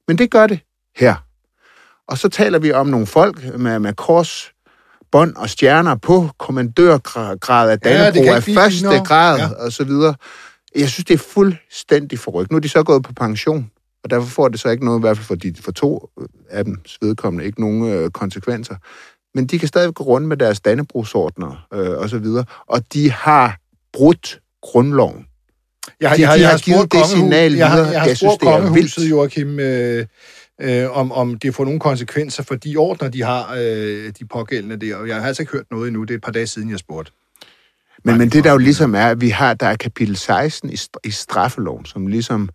Men 0.09 0.19
det 0.19 0.31
gør 0.31 0.47
det 0.47 0.61
her. 0.97 1.15
Og 2.09 2.19
så 2.19 2.29
taler 2.29 2.59
vi 2.59 2.73
om 2.73 2.87
nogle 2.87 3.07
folk 3.07 3.59
med, 3.59 3.79
med 3.79 3.93
kors, 3.93 4.51
bånd 5.13 5.35
og 5.37 5.51
stjerner 5.51 5.95
på 5.95 6.29
kommandørgrad 6.39 7.71
af 7.71 7.71
Ja, 7.71 7.75
det 7.75 7.85
Dannebrog 7.85 8.25
kan 8.25 8.35
af 8.35 8.43
blive 8.43 8.57
første 8.57 8.79
finere. 8.79 9.05
grad 9.05 9.39
Ja. 9.39 9.49
og 9.49 9.73
så 9.73 9.85
videre. 9.85 10.15
Jeg 10.77 10.89
synes, 10.89 11.05
det 11.05 11.15
er 11.15 11.19
fuldstændig 11.19 12.19
forrygt. 12.19 12.51
Nu 12.51 12.57
er 12.57 12.61
de 12.61 12.69
så 12.69 12.83
gået 12.83 13.03
på 13.03 13.13
pension, 13.13 13.71
og 14.05 14.11
derfor 14.11 14.29
får 14.29 14.49
det 14.49 14.61
så 14.61 14.69
ikke 14.69 14.85
noget, 14.85 14.99
i 14.99 15.01
hvert 15.01 15.17
fald 15.17 15.27
for, 15.27 15.35
de, 15.35 15.55
for 15.61 15.73
to 15.73 16.09
af 16.51 16.65
dem 16.65 16.77
vedkommende, 17.01 17.45
ikke 17.47 17.61
nogen 17.61 17.93
øh, 17.93 18.11
konsekvenser. 18.11 18.75
Men 19.35 19.47
de 19.47 19.59
kan 19.59 19.69
stadig 19.69 19.95
gå 19.95 20.05
rundt 20.05 20.29
med 20.29 20.37
deres 20.37 20.61
dannebrugsordner 20.61 21.67
øh, 21.75 21.91
og 21.99 22.09
så 22.09 22.19
videre, 22.19 22.45
og 22.67 22.83
de 22.93 23.11
har 23.13 23.59
brudt 23.93 24.41
grundloven. 24.63 25.27
Jeg, 26.01 26.09
har- 26.11 26.17
De- 26.17 26.21
jeg, 26.23 26.29
har- 26.29 26.37
de 26.37 26.41
jeg 26.41 26.49
har 26.49 26.53
har 26.57 26.59
givet 26.59 26.93
det 26.93 27.07
signal 27.07 27.53
jeg 27.55 27.71
har, 27.71 27.77
videre. 27.77 27.91
jeg 27.93 28.01
har 28.01 28.09
Jeg 28.09 28.17
synes, 28.17 28.35
det 28.41 28.49
er 28.49 28.73
vildt. 28.73 29.11
Joachim, 29.11 29.61
øh, 29.61 30.07
øh, 30.61 30.97
om, 30.99 31.13
om 31.13 31.39
det 31.39 31.55
får 31.55 31.65
nogle 31.65 31.81
konsekvenser 31.81 32.43
for 32.43 32.55
de 32.55 32.77
ordner, 32.77 33.09
de 33.09 33.23
har, 33.23 33.55
øh, 33.59 34.13
de 34.19 34.27
pågældende 34.27 34.77
der. 34.77 34.97
Og 34.97 35.09
jeg 35.09 35.17
har 35.17 35.27
altså 35.27 35.43
ikke 35.43 35.53
hørt 35.53 35.71
noget 35.71 35.89
endnu. 35.89 36.03
Det 36.03 36.11
er 36.11 36.19
et 36.19 36.23
par 36.23 36.33
dage 36.33 36.47
siden, 36.47 36.71
jeg 36.71 36.79
spurgte. 36.79 37.13
Men, 38.05 38.19
men 38.19 38.29
det 38.29 38.45
der 38.45 38.53
jo 38.53 38.59
ligesom 38.59 38.95
er, 38.95 39.07
at 39.07 39.21
vi 39.21 39.29
har, 39.29 39.55
der 39.55 39.67
er 39.67 39.77
kapitel 39.77 40.17
16 40.17 40.71
i, 40.71 40.77
i 41.05 41.11
straffeloven, 41.11 41.85
som 41.85 42.07
ligesom, 42.07 42.49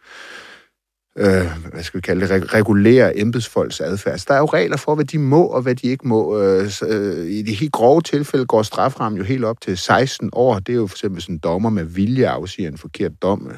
øh, 1.17 1.45
hvad 1.71 1.83
skal 1.83 1.97
vi 1.97 2.01
kalde 2.01 2.21
det, 2.21 2.31
reg- 2.31 2.53
regulerer 2.53 3.11
embedsfolks 3.15 3.81
adfærd. 3.81 4.17
Så 4.17 4.25
der 4.27 4.33
er 4.33 4.39
jo 4.39 4.45
regler 4.45 4.77
for, 4.77 4.95
hvad 4.95 5.05
de 5.05 5.17
må 5.17 5.43
og 5.43 5.61
hvad 5.61 5.75
de 5.75 5.87
ikke 5.87 6.07
må. 6.07 6.41
Øh, 6.41 6.69
så, 6.69 6.87
øh, 6.87 7.27
I 7.27 7.41
de 7.41 7.53
helt 7.53 7.71
grove 7.71 8.01
tilfælde 8.01 8.45
går 8.45 8.63
straframmen 8.63 9.17
jo 9.17 9.23
helt 9.23 9.45
op 9.45 9.61
til 9.61 9.77
16 9.77 10.29
år. 10.33 10.59
Det 10.59 10.73
er 10.73 10.77
jo 10.77 10.87
for 10.87 10.95
eksempel 10.95 11.21
sådan 11.21 11.35
en 11.35 11.39
dommer 11.39 11.69
med 11.69 11.83
vilje 11.83 12.29
afsiger 12.29 12.67
en 12.69 12.77
forkert 12.77 13.11
dom, 13.21 13.51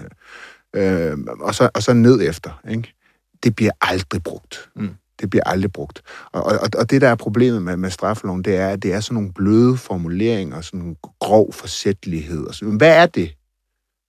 øh, 0.75 1.12
øh, 1.12 1.17
og, 1.39 1.56
så, 1.56 1.69
og 1.73 1.84
så 1.84 1.93
ned 1.93 2.30
efter. 2.30 2.62
Ikke? 2.69 2.93
Det 3.43 3.56
bliver 3.56 3.71
aldrig 3.82 4.23
brugt. 4.23 4.69
Mm. 4.75 4.89
Det 5.21 5.30
bliver 5.30 5.43
aldrig 5.45 5.71
brugt. 5.71 6.01
Og, 6.32 6.43
og, 6.43 6.69
og 6.77 6.89
det, 6.89 7.01
der 7.01 7.10
er 7.10 7.15
problemet 7.15 7.62
med, 7.62 7.77
med 7.77 7.89
straffeloven, 7.89 8.43
det 8.43 8.56
er, 8.56 8.67
at 8.67 8.84
det 8.84 8.93
er 8.93 8.99
sådan 8.99 9.13
nogle 9.15 9.34
bløde 9.34 9.77
formuleringer, 9.77 10.62
sådan 10.62 10.82
en 10.82 10.97
grov 11.19 11.54
forsættelighed. 11.54 12.45
Og 12.45 12.56
så, 12.56 12.65
men 12.65 12.77
hvad 12.77 12.95
er 12.95 13.06
det? 13.06 13.36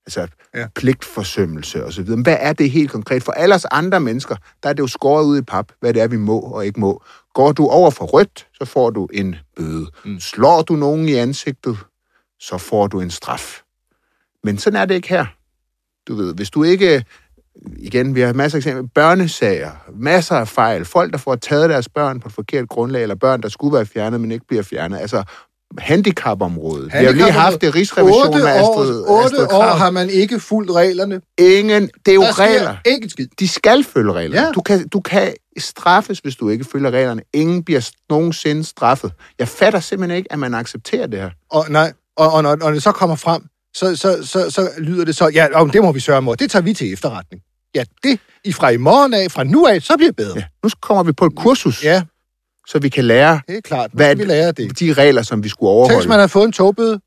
Altså 0.07 0.27
ja. 0.55 0.67
pligtforsømmelse 0.75 1.85
og 1.85 1.93
så 1.93 2.03
videre. 2.03 2.17
Men 2.17 2.23
hvad 2.23 2.37
er 2.41 2.53
det 2.53 2.71
helt 2.71 2.91
konkret? 2.91 3.23
For 3.23 3.33
alle 3.33 3.55
os 3.55 3.65
andre 3.65 4.01
mennesker, 4.01 4.37
der 4.63 4.69
er 4.69 4.73
det 4.73 4.83
jo 4.83 4.87
skåret 4.87 5.25
ud 5.25 5.39
i 5.39 5.43
pap, 5.43 5.73
hvad 5.81 5.95
det 5.95 6.03
er, 6.03 6.09
vi 6.09 6.17
må 6.17 6.41
og 6.41 6.67
ikke 6.67 6.81
må. 6.81 7.03
Går 7.35 7.53
du 7.53 7.67
over 7.67 7.91
for 7.91 8.05
rødt, 8.05 8.47
så 8.59 8.65
får 8.65 8.91
du 8.91 9.09
en 9.13 9.37
bøde. 9.57 9.87
Mm. 10.05 10.21
Slår 10.21 10.63
du 10.63 10.77
nogen 10.77 11.09
i 11.09 11.15
ansigtet, 11.15 11.79
så 12.41 12.59
får 12.59 12.87
du 12.87 13.01
en 13.01 13.11
straf. 13.11 13.63
Men 14.45 14.59
sådan 14.59 14.81
er 14.81 14.85
det 14.85 14.95
ikke 14.95 15.09
her. 15.09 15.27
Du 16.09 16.15
ved, 16.15 16.35
hvis 16.35 16.51
du 16.51 16.63
ikke 16.63 17.05
igen, 17.79 18.15
vi 18.15 18.21
har 18.21 18.33
masser 18.33 18.57
af 18.57 18.61
eksempler, 18.61 18.89
børnesager, 18.95 19.71
masser 19.95 20.35
af 20.37 20.49
fejl, 20.49 20.85
folk, 20.85 21.13
der 21.13 21.19
får 21.19 21.35
taget 21.37 21.71
deres 21.71 21.89
børn 21.89 22.21
på 22.21 22.29
et 22.29 22.35
forkert 22.35 22.69
grundlag, 22.69 23.03
eller 23.03 23.15
børn, 23.15 23.41
der 23.43 23.49
skulle 23.49 23.75
være 23.77 23.87
fjernet, 23.87 24.21
men 24.21 24.31
ikke 24.33 24.47
bliver 24.49 24.63
fjernet. 24.63 24.99
Altså, 24.99 25.25
handicapområdet. 25.79 26.85
Vi 27.01 27.05
har 27.05 27.13
lige 27.13 27.31
haft 27.31 27.61
det 27.61 27.75
rigsrevision 27.75 28.31
med 28.31 28.43
år, 28.43 28.83
Astrid, 29.25 29.47
år 29.51 29.61
Krag. 29.63 29.79
har 29.79 29.91
man 29.91 30.11
ikke 30.11 30.41
fulgt 30.41 30.71
reglerne. 30.71 31.21
Ingen, 31.39 31.83
det 32.07 32.13
er 32.13 32.15
jo 32.15 32.23
Der 32.23 32.39
regler. 32.39 32.77
ikke 32.87 33.09
skid. 33.09 33.27
De 33.41 33.49
skal 33.49 33.85
følge 33.85 34.13
reglerne. 34.13 34.47
Ja. 34.47 34.53
Du, 34.53 34.61
kan, 34.61 34.89
du 34.89 35.01
kan 35.01 35.35
straffes, 35.59 36.19
hvis 36.19 36.37
du 36.37 36.49
ikke 36.49 36.65
følger 36.65 36.91
reglerne. 36.91 37.23
Ingen 37.35 37.65
bliver 37.65 37.91
nogensinde 38.11 38.65
straffet. 38.65 39.13
Jeg 39.39 39.49
fatter 39.49 39.81
simpelthen 39.81 40.17
ikke, 40.17 40.33
at 40.33 40.39
man 40.39 40.55
accepterer 40.55 41.07
det 41.07 41.21
her. 41.21 41.31
Og, 41.51 41.65
nej, 41.69 41.93
og, 42.17 42.33
og 42.33 42.43
når, 42.43 42.57
når 42.57 42.71
det 42.71 42.83
så 42.83 42.93
kommer 42.93 43.17
frem, 43.17 43.43
så, 43.75 43.97
så, 43.97 44.27
så, 44.27 44.51
så 44.51 44.71
lyder 44.79 45.05
det 45.05 45.17
så, 45.17 45.29
ja, 45.29 45.49
om 45.55 45.71
det 45.71 45.83
må 45.83 45.93
vi 45.93 46.01
sørge 46.01 46.23
mod. 46.23 46.37
Det 46.37 46.51
tager 46.51 46.63
vi 46.63 46.75
til 46.75 46.93
efterretning. 46.93 47.43
Ja, 47.75 47.85
det 48.03 48.21
i 48.45 48.53
fra 48.53 48.69
i 48.71 48.77
morgen 48.77 49.15
af, 49.15 49.31
fra 49.31 49.45
nu 49.45 49.67
af, 49.67 49.83
så 49.83 49.97
bliver 49.97 50.09
det 50.09 50.17
bedre. 50.17 50.39
Ja. 50.39 50.45
Nu 50.65 50.71
kommer 50.81 51.03
vi 51.03 51.13
på 51.13 51.27
et 51.27 51.35
kursus, 51.37 51.85
Ja, 51.85 52.03
så 52.69 52.79
vi 52.79 52.89
kan 52.89 53.05
lære 53.05 53.41
det 53.49 53.57
er 53.57 53.61
klart. 53.61 53.91
Hvad 53.93 54.17
vi 54.17 54.25
lære 54.25 54.53
det. 54.53 54.81
de 54.81 54.93
regler, 54.93 55.23
som 55.23 55.45
vi 55.45 55.49
skulle 55.49 55.69
Tænk, 55.69 55.75
overholde. 55.75 55.99
hvis 55.99 56.09
man 56.09 56.19
har 56.21 56.27
fået 56.27 56.45
en 56.45 56.53
togbøde, 56.53 57.01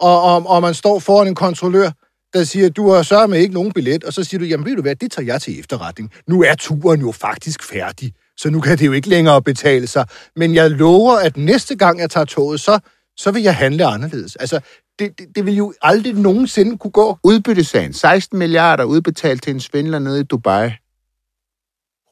og, 0.00 0.22
og, 0.22 0.46
og 0.46 0.62
man 0.62 0.74
står 0.74 0.98
foran 0.98 1.28
en 1.28 1.34
kontrollør, 1.34 1.90
der 2.32 2.44
siger, 2.44 2.68
du 2.68 2.90
har 2.90 3.02
sørget 3.02 3.30
med 3.30 3.38
ikke 3.38 3.54
nogen 3.54 3.72
billet, 3.72 4.04
og 4.04 4.12
så 4.12 4.24
siger 4.24 4.38
du, 4.38 4.44
jamen 4.44 4.66
ved 4.66 4.76
du 4.76 4.82
hvad, 4.82 4.96
det 4.96 5.12
tager 5.12 5.26
jeg 5.26 5.42
til 5.42 5.60
efterretning. 5.60 6.12
Nu 6.28 6.42
er 6.42 6.54
turen 6.54 7.00
jo 7.00 7.12
faktisk 7.12 7.62
færdig, 7.62 8.12
så 8.36 8.50
nu 8.50 8.60
kan 8.60 8.78
det 8.78 8.86
jo 8.86 8.92
ikke 8.92 9.08
længere 9.08 9.42
betale 9.42 9.86
sig. 9.86 10.06
Men 10.36 10.54
jeg 10.54 10.70
lover, 10.70 11.16
at 11.16 11.36
næste 11.36 11.76
gang 11.76 12.00
jeg 12.00 12.10
tager 12.10 12.24
toget, 12.24 12.60
så, 12.60 12.78
så 13.16 13.30
vil 13.30 13.42
jeg 13.42 13.54
handle 13.56 13.84
anderledes. 13.84 14.36
Altså, 14.36 14.60
det, 14.98 15.18
det, 15.18 15.36
det 15.36 15.46
vil 15.46 15.56
jo 15.56 15.74
aldrig 15.82 16.14
nogensinde 16.14 16.78
kunne 16.78 16.90
gå. 16.90 17.18
Udbyttesagen. 17.22 17.92
16 17.92 18.38
milliarder 18.38 18.84
udbetalt 18.84 19.42
til 19.42 19.50
en 19.50 19.60
svindler 19.60 19.98
nede 19.98 20.20
i 20.20 20.24
Dubai. 20.24 20.70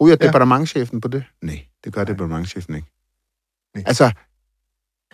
Ryger 0.01 0.17
ja. 0.21 0.27
departementchefen 0.27 1.01
på 1.01 1.09
det? 1.09 1.25
Nej, 1.43 1.67
det 1.85 1.93
gør 1.93 2.05
departementchefen 2.05 2.75
ikke. 2.75 2.89
Nej. 3.75 3.85
Altså, 3.87 4.11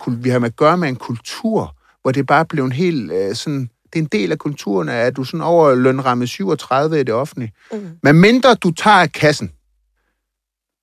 vi 0.08 0.28
har 0.28 0.38
med 0.38 0.48
at 0.48 0.56
gøre 0.56 0.78
med 0.78 0.88
en 0.88 0.96
kultur, 0.96 1.76
hvor 2.02 2.12
det 2.12 2.26
bare 2.26 2.44
blev 2.44 2.64
en 2.64 2.72
helt 2.72 3.12
øh, 3.12 3.34
sådan... 3.34 3.70
Det 3.92 3.98
er 3.98 4.02
en 4.02 4.08
del 4.12 4.32
af 4.32 4.38
kulturen, 4.38 4.88
at 4.88 5.16
du 5.16 5.24
sådan 5.24 5.40
over 5.40 5.74
lønramme 5.74 6.26
37 6.26 7.00
i 7.00 7.02
det 7.02 7.14
offentlige. 7.14 7.52
Mm. 7.72 7.98
Men 8.02 8.20
mindre 8.20 8.54
du 8.54 8.70
tager 8.70 8.96
af 8.96 9.12
kassen, 9.12 9.52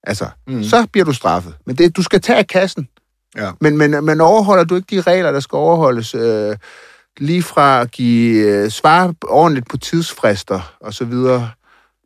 altså, 0.03 0.29
mm. 0.47 0.63
så 0.63 0.87
bliver 0.91 1.05
du 1.05 1.13
straffet. 1.13 1.57
Men 1.65 1.75
det, 1.75 1.97
du 1.97 2.03
skal 2.03 2.21
tage 2.21 2.39
af 2.39 2.47
kassen. 2.47 2.89
Ja. 3.39 3.51
Men, 3.61 3.77
men, 3.77 4.05
men 4.05 4.21
overholder 4.21 4.63
du 4.63 4.75
ikke 4.75 4.95
de 4.95 5.01
regler, 5.01 5.31
der 5.31 5.39
skal 5.39 5.55
overholdes, 5.55 6.15
øh, 6.15 6.55
lige 7.17 7.43
fra 7.43 7.81
at 7.81 7.91
give 7.91 8.45
øh, 8.47 8.69
svar 8.69 9.13
ordentligt 9.27 9.69
på 9.69 9.77
tidsfrister 9.77 10.75
og 10.79 10.93
så 10.93 11.05
videre, 11.05 11.51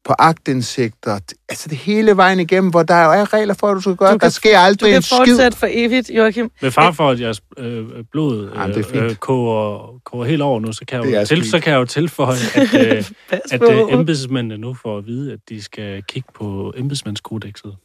på 0.06 0.14
agtindsigter, 0.20 1.20
altså 1.50 1.70
det 1.70 1.78
hele 1.78 2.18
vejen 2.18 2.40
igennem, 2.40 2.70
hvor 2.70 2.84
der 2.84 3.06
jo 3.06 3.12
er 3.12 3.34
regler 3.34 3.54
for, 3.54 3.68
at 3.68 3.76
du 3.76 3.82
skal 3.82 3.96
gøre, 3.96 4.10
Du 4.10 4.14
der 4.14 4.20
kan- 4.20 4.32
sker 4.32 4.60
aldrig 4.60 4.80
Du 4.80 4.86
kan 4.92 4.96
en 4.96 5.02
skid. 5.02 5.18
fortsætte 5.18 5.58
for 5.58 5.68
evigt, 5.72 6.10
Joachim. 6.10 6.52
Med 6.62 6.72
far 6.72 6.92
for, 6.92 7.10
at 7.10 7.20
jeres 7.20 7.42
øh, 7.58 7.86
blod 8.12 8.52
Jamen, 8.56 8.70
det 8.70 8.76
er 8.76 8.88
øh, 8.88 8.94
fint. 8.94 9.04
øh, 9.04 9.16
koger, 9.16 10.00
koger 10.06 10.26
helt 10.26 10.42
over 10.42 10.60
nu, 10.60 10.72
så 10.74 10.86
kan, 10.88 11.10
jeg 11.12 11.22
jo 11.22 11.26
til, 11.26 11.50
så 11.50 11.60
kan 11.60 11.74
jeg 11.74 11.80
jo 11.80 11.86
tilføje, 11.86 12.38
at, 12.56 12.74
øh, 12.98 13.04
at 13.52 13.60
på. 13.60 13.66
øh, 13.72 13.94
embedsmændene 14.00 14.58
nu 14.58 14.74
får 14.82 14.98
at 14.98 15.06
vide, 15.08 15.34
at 15.34 15.40
de 15.50 15.62
skal 15.64 16.04
kigge 16.04 16.30
på 16.36 16.74
embedsmandskodexet. 16.78 17.76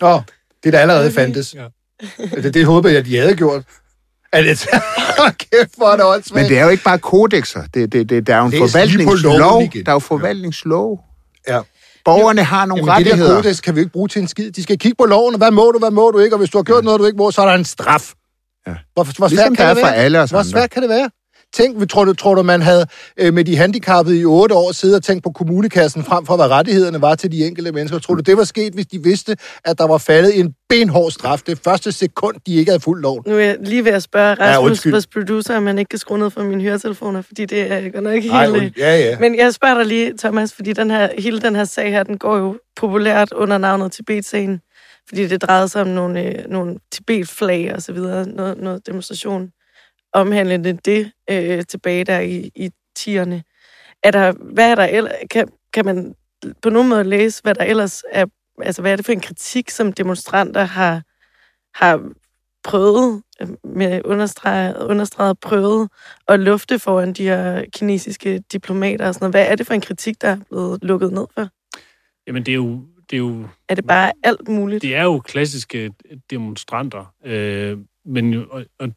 Nå, 0.00 0.20
det 0.64 0.72
der 0.72 0.78
allerede 0.78 1.12
fandtes. 1.12 1.56
Det, 2.42 2.54
det 2.54 2.66
håber 2.66 2.88
jeg, 2.88 3.06
de 3.06 3.16
havde 3.16 3.34
gjort. 3.36 3.62
Er 4.32 4.42
det 4.42 4.58
kæft, 5.52 5.76
hvor 5.76 5.86
er 5.86 5.96
det 5.96 6.04
åndssvagt. 6.04 6.42
Men 6.42 6.50
det 6.50 6.58
er 6.58 6.64
jo 6.64 6.68
ikke 6.68 6.84
bare 6.84 6.98
kodexer. 6.98 7.62
Det, 7.74 7.92
det, 7.92 8.08
det, 8.08 8.26
der 8.26 8.34
er 8.34 8.38
jo 8.38 8.44
en 8.44 8.50
Læs 8.50 8.58
forvaltningslov. 8.60 9.62
Der 9.62 9.82
er 9.86 9.92
jo 9.92 9.98
forvaltningslov. 9.98 11.00
Ja. 11.48 11.60
Borgerne 12.04 12.44
har 12.44 12.66
nogle 12.66 12.92
Jamen, 12.92 12.98
det 12.98 13.06
der 13.06 13.12
rettigheder. 13.12 13.42
kodex 13.42 13.60
kan 13.62 13.74
vi 13.74 13.80
ikke 13.80 13.92
bruge 13.92 14.08
til 14.08 14.22
en 14.22 14.28
skid. 14.28 14.50
De 14.50 14.62
skal 14.62 14.78
kigge 14.78 14.96
på 14.98 15.04
loven, 15.04 15.34
og 15.34 15.38
hvad 15.38 15.50
må 15.50 15.70
du, 15.70 15.78
hvad 15.78 15.90
må 15.90 16.10
du 16.10 16.18
ikke, 16.18 16.34
og 16.34 16.38
hvis 16.38 16.50
du 16.50 16.58
har 16.58 16.62
gjort 16.62 16.84
noget, 16.84 17.00
du 17.00 17.04
ikke 17.06 17.16
må, 17.16 17.30
så 17.30 17.42
er 17.42 17.46
der 17.46 17.54
en 17.54 17.64
straf. 17.64 18.12
Ja. 18.66 18.72
Hvor, 18.94 19.04
hvor 19.04 19.28
Ligesom 19.28 19.28
svært 19.28 19.56
kan 19.56 19.76
det 19.76 19.82
for 19.82 19.86
være? 19.86 19.96
alle 19.96 20.20
os 20.20 20.30
Hvor 20.30 20.42
svært 20.42 20.70
kan 20.70 20.82
det 20.82 20.90
være? 20.90 21.10
Tænk, 21.54 21.80
vi- 21.80 21.86
tror 21.86 22.04
du, 22.04 22.12
tror 22.12 22.34
du, 22.34 22.42
man 22.42 22.62
havde 22.62 22.86
øh, 23.16 23.34
med 23.34 23.44
de 23.44 23.56
handicappede 23.56 24.20
i 24.20 24.24
otte 24.24 24.54
år 24.54 24.72
siddet 24.72 24.96
og 24.96 25.02
tænkt 25.02 25.24
på 25.24 25.30
kommunekassen 25.30 26.04
frem 26.04 26.26
for, 26.26 26.36
hvad 26.36 26.46
rettighederne 26.50 27.00
var 27.00 27.14
til 27.14 27.32
de 27.32 27.46
enkelte 27.46 27.72
mennesker? 27.72 27.98
Tror 27.98 28.14
du, 28.14 28.20
det 28.20 28.36
var 28.36 28.44
sket, 28.44 28.74
hvis 28.74 28.86
de 28.86 29.02
vidste, 29.02 29.36
at 29.64 29.78
der 29.78 29.86
var 29.86 29.98
faldet 29.98 30.38
en 30.40 30.54
benhård 30.68 31.10
straf 31.10 31.40
det 31.46 31.58
første 31.64 31.92
sekund, 31.92 32.36
de 32.46 32.54
ikke 32.54 32.70
havde 32.70 32.80
fuldt 32.80 33.02
lov? 33.02 33.22
Nu 33.26 33.34
er 33.34 33.38
jeg 33.38 33.56
lige 33.60 33.84
ved 33.84 33.92
at 33.92 34.02
spørge 34.02 34.36
Ja, 34.44 34.56
Rasmus, 34.56 34.70
undskyld. 34.70 34.92
vores 34.92 35.06
producer, 35.06 35.56
om 35.56 35.66
han 35.66 35.78
ikke 35.78 35.88
kan 35.88 35.98
skrue 35.98 36.18
ned 36.18 36.30
for 36.30 36.42
mine 36.42 36.62
høretelefoner, 36.62 37.22
fordi 37.22 37.46
det 37.46 37.72
er 37.72 37.90
godt 37.90 38.04
nok 38.04 38.14
ikke 38.14 38.32
helt... 38.32 38.56
und- 38.56 38.80
ja, 38.80 38.96
ja. 38.98 39.18
Men 39.20 39.36
jeg 39.36 39.54
spørger 39.54 39.74
dig 39.78 39.86
lige, 39.86 40.12
Thomas, 40.18 40.52
fordi 40.52 40.72
den 40.72 40.90
her, 40.90 41.08
hele 41.18 41.40
den 41.40 41.56
her 41.56 41.64
sag 41.64 41.90
her, 41.90 42.02
den 42.02 42.18
går 42.18 42.36
jo 42.38 42.58
populært 42.76 43.32
under 43.32 43.58
navnet 43.58 43.92
Tibet-sagen, 43.92 44.60
fordi 45.08 45.26
det 45.26 45.42
drejede 45.42 45.68
sig 45.68 45.80
om 45.82 45.88
nogle, 45.88 46.22
øh, 46.22 46.34
nogle 46.48 46.76
Tibet-flag 46.92 47.72
og 47.74 47.82
så 47.82 47.92
videre, 47.92 48.28
noget, 48.28 48.58
noget 48.58 48.86
demonstration 48.86 49.48
omhandlende 50.14 50.72
det 50.72 51.12
øh, 51.30 51.64
tilbage 51.64 52.04
der 52.04 52.20
i, 52.20 52.50
i 52.54 52.70
tierne. 52.96 53.42
Er 54.02 54.10
der, 54.10 54.32
hvad 54.32 54.70
er 54.70 54.74
der 54.74 54.84
ellers, 54.84 55.12
kan, 55.30 55.48
kan 55.72 55.84
man 55.84 56.14
på 56.62 56.70
nogen 56.70 56.88
måde 56.88 57.04
læse, 57.04 57.42
hvad 57.42 57.54
der 57.54 57.64
ellers 57.64 58.04
er, 58.12 58.26
altså 58.62 58.82
hvad 58.82 58.92
er 58.92 58.96
det 58.96 59.04
for 59.04 59.12
en 59.12 59.20
kritik, 59.20 59.70
som 59.70 59.92
demonstranter 59.92 60.64
har, 60.64 61.02
har 61.74 62.12
prøvet, 62.64 63.22
øh, 63.40 63.48
med 63.64 64.00
understreget, 64.04 64.76
understreget 64.76 65.40
prøvet 65.40 65.88
at 66.28 66.40
lufte 66.40 66.78
foran 66.78 67.12
de 67.12 67.22
her 67.22 67.64
kinesiske 67.72 68.38
diplomater 68.52 69.06
og 69.06 69.14
sådan 69.14 69.24
noget. 69.24 69.34
Hvad 69.34 69.52
er 69.52 69.56
det 69.56 69.66
for 69.66 69.74
en 69.74 69.80
kritik, 69.80 70.22
der 70.22 70.28
er 70.28 70.38
blevet 70.50 70.84
lukket 70.84 71.12
ned 71.12 71.26
for? 71.34 71.48
Jamen, 72.26 72.42
det 72.42 72.52
er 72.52 72.56
jo... 72.56 72.80
Det 73.10 73.16
er 73.16 73.20
jo 73.20 73.44
Er 73.68 73.74
det 73.74 73.86
bare 73.86 74.12
alt 74.22 74.48
muligt? 74.48 74.82
Det 74.82 74.96
er 74.96 75.02
jo 75.02 75.18
klassiske 75.18 75.92
demonstranter, 76.30 77.14
øh, 77.24 77.78
men 78.04 78.32
jo, 78.32 78.46
og, 78.50 78.64
og 78.78 78.88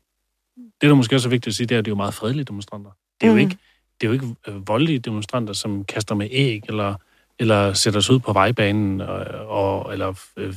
det, 0.82 0.90
der 0.90 0.94
måske 0.96 1.16
også 1.16 1.28
er 1.28 1.30
vigtigt 1.30 1.48
at 1.52 1.56
sige, 1.56 1.68
det 1.68 1.76
er, 1.76 1.80
at 1.80 1.86
det 1.86 1.92
er 1.92 1.94
jo 1.94 1.98
meget 1.98 2.14
fredelige 2.14 2.46
demonstranter. 2.46 2.92
Det 3.22 3.28
er 3.28 3.32
Mhm. 3.32 3.40
jo 3.40 3.46
ikke, 3.46 3.58
det 4.02 4.08
er 4.08 4.12
jo 4.12 4.14
ikke 4.14 4.36
øh, 4.48 4.68
voldelige 4.68 5.00
demonstranter, 5.00 5.54
som 5.54 5.84
kaster 5.86 6.16
med 6.16 6.28
æg, 6.32 6.64
eller, 6.68 6.96
eller 7.40 7.74
sætter 7.74 8.00
sig 8.00 8.16
ud 8.16 8.20
på 8.20 8.34
vejbanen, 8.34 9.02
og, 9.02 9.18
og, 9.48 9.94
eller 9.94 10.14
øh, 10.38 10.56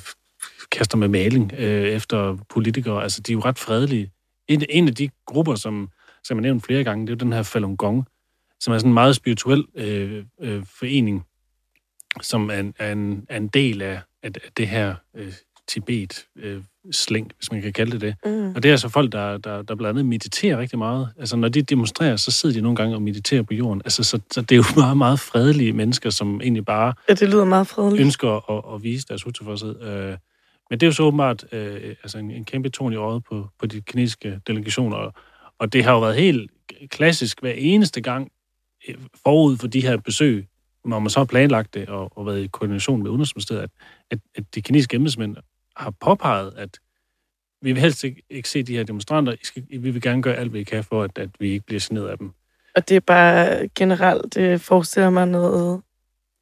kaster 0.72 0.96
med 0.98 1.08
maling 1.08 1.52
øh, 1.58 1.88
efter 1.88 2.38
politikere. 2.48 3.02
Altså, 3.02 3.20
de 3.20 3.32
er 3.32 3.34
jo 3.34 3.40
ret 3.40 3.58
fredelige. 3.58 4.10
En, 4.48 4.62
en 4.70 4.88
af 4.88 4.94
de 4.94 5.10
grupper, 5.26 5.54
som, 5.54 5.90
som 6.24 6.36
jeg 6.36 6.42
nævnt 6.42 6.66
flere 6.66 6.84
gange, 6.84 7.06
det 7.06 7.12
er 7.12 7.16
jo 7.16 7.24
den 7.24 7.32
her 7.32 7.42
Falun 7.42 7.76
Gong, 7.76 8.06
som 8.60 8.74
er 8.74 8.78
sådan 8.78 8.90
en 8.90 8.94
meget 8.94 9.16
spirituel 9.16 9.64
øh, 9.74 10.24
øh, 10.40 10.62
forening, 10.78 11.26
som 12.22 12.50
er 12.50 12.54
en, 12.60 12.74
er 12.78 12.92
en, 12.92 13.26
er 13.28 13.36
en 13.36 13.48
del 13.48 13.82
af, 13.82 14.00
af 14.22 14.32
det 14.56 14.68
her 14.68 14.94
øh, 15.16 15.32
Tibet-slæng, 15.70 17.33
hvis 17.38 17.52
man 17.52 17.62
kan 17.62 17.72
kalde 17.72 17.92
det 17.92 18.00
det. 18.00 18.14
Mm. 18.24 18.54
Og 18.54 18.62
det 18.62 18.68
er 18.68 18.72
altså 18.72 18.88
folk, 18.88 19.12
der, 19.12 19.38
der, 19.38 19.62
der 19.62 19.74
blandt 19.74 19.88
andet 19.98 20.06
mediterer 20.06 20.59
rigtig 20.59 20.78
meget. 20.78 21.09
Altså, 21.18 21.37
når 21.37 21.48
de 21.48 21.62
demonstrerer, 21.62 22.16
så 22.16 22.30
sidder 22.30 22.54
de 22.54 22.61
nogle 22.61 22.76
gange 22.76 22.94
og 22.94 23.02
mediterer 23.02 23.42
på 23.42 23.54
jorden. 23.54 23.83
Altså, 23.85 24.02
så, 24.04 24.20
så 24.33 24.40
det 24.40 24.52
er 24.52 24.56
jo 24.56 24.64
meget, 24.83 24.96
meget 24.96 25.20
fredelige 25.20 25.72
mennesker, 25.72 26.11
som 26.11 26.40
egentlig 26.40 26.64
bare 26.64 26.94
Ja, 27.09 27.14
det 27.14 27.28
lyder 27.28 27.44
meget 27.44 27.66
fredeligt. 27.66 28.00
ønsker 28.02 28.50
at, 28.50 28.74
at 28.74 28.83
vise 28.83 29.06
deres 29.09 29.26
utilfredshed. 29.26 29.83
Øh, 29.83 30.16
men 30.70 30.80
det 30.80 30.83
er 30.83 30.88
jo 30.88 30.92
så 30.92 31.02
åbenbart 31.02 31.44
øh, 31.52 31.94
altså 32.02 32.18
en, 32.18 32.30
en 32.30 32.44
kæmpe 32.44 32.68
ton 32.68 32.92
i 32.92 32.96
øjet 32.96 33.24
på, 33.24 33.48
på 33.59 33.66
de 33.66 33.80
kinesiske 33.80 34.40
delegationer. 34.46 34.96
Og, 34.96 35.12
og 35.59 35.72
det 35.72 35.85
har 35.85 35.92
jo 35.92 36.00
været 36.00 36.16
helt 36.16 36.50
klassisk 36.90 37.40
hver 37.40 37.52
eneste 37.52 38.00
gang 38.00 38.30
øh, 38.88 38.94
forud 39.22 39.56
for 39.56 39.66
de 39.66 39.80
her 39.83 39.96
besøg, 39.96 40.46
når 40.85 40.98
man 40.98 41.11
så 41.11 41.20
har 41.20 41.24
planlagt 41.24 41.74
det 41.74 41.88
og, 41.88 42.18
og 42.18 42.26
været 42.26 42.44
i 42.44 42.46
koordination 42.46 43.02
med 43.02 43.11
Udenrigsministeriet, 43.11 43.62
at, 43.62 43.70
at, 44.11 44.18
at 44.35 44.44
de 44.54 44.62
kinesiske 44.62 44.96
embedsmænd 44.96 45.37
har 45.76 45.90
påpeget, 46.00 46.54
at 46.56 46.78
vi 47.62 47.72
vil 47.72 47.80
helst 47.83 48.04
ikke, 48.04 48.22
ikke 48.30 48.48
se 48.48 48.62
de 48.62 48.76
her 48.76 48.85
demonstranter. 48.85 49.33
I 49.33 49.37
skal, 49.42 49.64
vi 49.70 49.90
vil 49.90 50.02
gerne 50.02 50.22
gøre 50.22 50.37
alt, 50.37 50.50
hvad 50.50 50.61
I 50.61 50.64
kan 50.64 50.85
for, 50.85 51.02
at, 51.02 51.18
at 51.18 51.28
vi 51.38 51.50
ikke 51.50 51.66
bliver 51.66 51.87
generet 51.88 52.09
af 52.09 52.18
dem. 52.18 52.33
Og 52.76 52.88
det 52.88 52.96
er 52.96 53.00
bare 53.00 53.68
generelt, 53.68 54.35
det 54.35 54.61
forestiller 54.61 55.11
mig 55.11 55.26
noget 55.28 55.83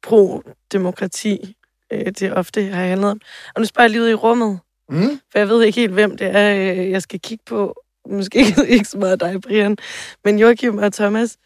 pro-demokrati, 0.03 1.55
øh, 1.91 2.05
det 2.05 2.33
ofte 2.33 2.63
har 2.63 2.83
handlet 2.85 3.11
om. 3.11 3.21
Og 3.55 3.61
nu 3.61 3.65
spørger 3.65 3.83
jeg 3.85 3.91
lige 3.91 4.01
ud 4.01 4.09
i 4.09 4.13
rummet, 4.13 4.59
Mm? 4.91 5.19
for 5.31 5.39
jeg 5.39 5.49
ved 5.49 5.63
ikke 5.63 5.79
helt, 5.79 5.93
hvem 5.93 6.17
det 6.17 6.35
er, 6.35 6.55
øh, 6.55 6.91
jeg 6.91 7.01
skal 7.01 7.19
kigge 7.19 7.43
på. 7.45 7.81
Måske 8.09 8.39
ikke 8.67 8.85
så 8.85 8.97
meget 8.97 9.19
dig, 9.19 9.41
Brian, 9.41 9.77
men 10.25 10.39
Joachim 10.39 10.77
og 10.77 10.93
Thomas. 10.93 11.37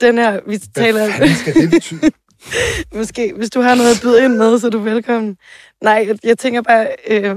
Den 0.00 0.18
her, 0.18 0.40
vi 0.46 0.58
taler... 0.58 1.16
Hvad 1.18 1.34
skal 1.34 1.54
det 1.54 1.70
betyde? 1.70 2.10
Måske, 2.98 3.32
hvis 3.36 3.50
du 3.50 3.60
har 3.60 3.74
noget 3.74 3.94
at 3.94 4.00
byde 4.02 4.24
ind 4.24 4.36
med, 4.36 4.58
så 4.58 4.66
er 4.66 4.70
du 4.70 4.78
velkommen. 4.78 5.36
Nej, 5.80 6.04
jeg, 6.08 6.18
jeg 6.24 6.38
tænker 6.38 6.62
bare, 6.62 6.88
øh, 7.08 7.36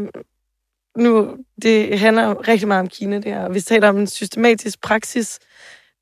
nu, 0.97 1.37
det 1.61 1.99
handler 1.99 2.47
rigtig 2.47 2.67
meget 2.67 2.79
om 2.79 2.89
Kina, 2.89 3.15
det 3.15 3.25
her. 3.25 3.49
Vi 3.49 3.61
taler 3.61 3.89
om 3.89 3.97
en 3.97 4.07
systematisk 4.07 4.81
praksis. 4.81 5.39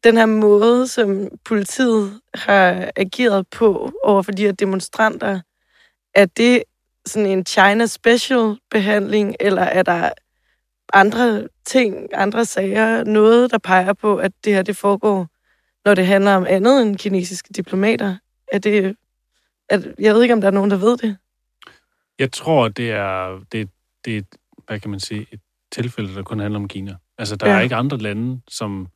Den 0.04 0.18
her 0.18 0.26
måde, 0.26 0.88
som 0.88 1.28
politiet 1.46 2.20
har 2.34 2.92
ageret 2.96 3.48
på 3.48 3.92
over 4.04 4.22
for 4.22 4.32
de 4.32 4.46
her 4.46 4.52
demonstranter, 4.52 5.40
er 6.16 6.26
det 6.26 6.64
sådan 7.06 7.30
en 7.30 7.46
China 7.46 7.86
special 7.86 8.58
behandling, 8.72 9.36
eller 9.40 9.62
er 9.62 9.84
der 9.84 10.10
andre 10.94 11.48
ting, 11.66 12.08
andre 12.14 12.46
sager, 12.46 13.04
noget, 13.04 13.52
der 13.52 13.58
peger 13.58 13.94
på, 13.94 14.18
at 14.18 14.32
det 14.44 14.54
her 14.54 14.62
det 14.62 14.78
foregår, 14.78 15.28
når 15.86 15.96
det 15.96 16.06
handler 16.06 16.36
om 16.36 16.46
andet 16.50 16.82
end 16.82 16.98
kinesiske 16.98 17.54
diplomater? 17.54 18.16
Er 18.54 18.58
det, 18.60 18.96
er, 19.70 19.94
jeg 20.00 20.14
ved 20.14 20.22
ikke, 20.22 20.34
om 20.34 20.42
der 20.42 20.48
er 20.48 20.52
nogen, 20.52 20.72
der 20.72 20.78
ved 20.78 20.98
det. 20.98 21.18
Jeg 22.20 22.32
tror, 22.32 22.68
det 22.68 22.92
er, 22.92 23.40
det, 23.52 23.70
det 24.06 24.18
er 24.18 24.22
hvad 24.68 24.80
kan 24.80 24.92
man 24.92 25.00
sige, 25.00 25.28
et 25.32 25.40
tilfælde, 25.72 26.16
der 26.16 26.24
kun 26.24 26.40
handler 26.40 26.60
om 26.60 26.68
Kina. 26.68 26.96
Altså, 27.18 27.36
der 27.36 27.48
ja. 27.48 27.54
Ja. 27.54 27.60
er 27.60 27.64
ikke 27.64 27.76
andre 27.76 27.98
lande, 27.98 28.42
som, 28.48 28.88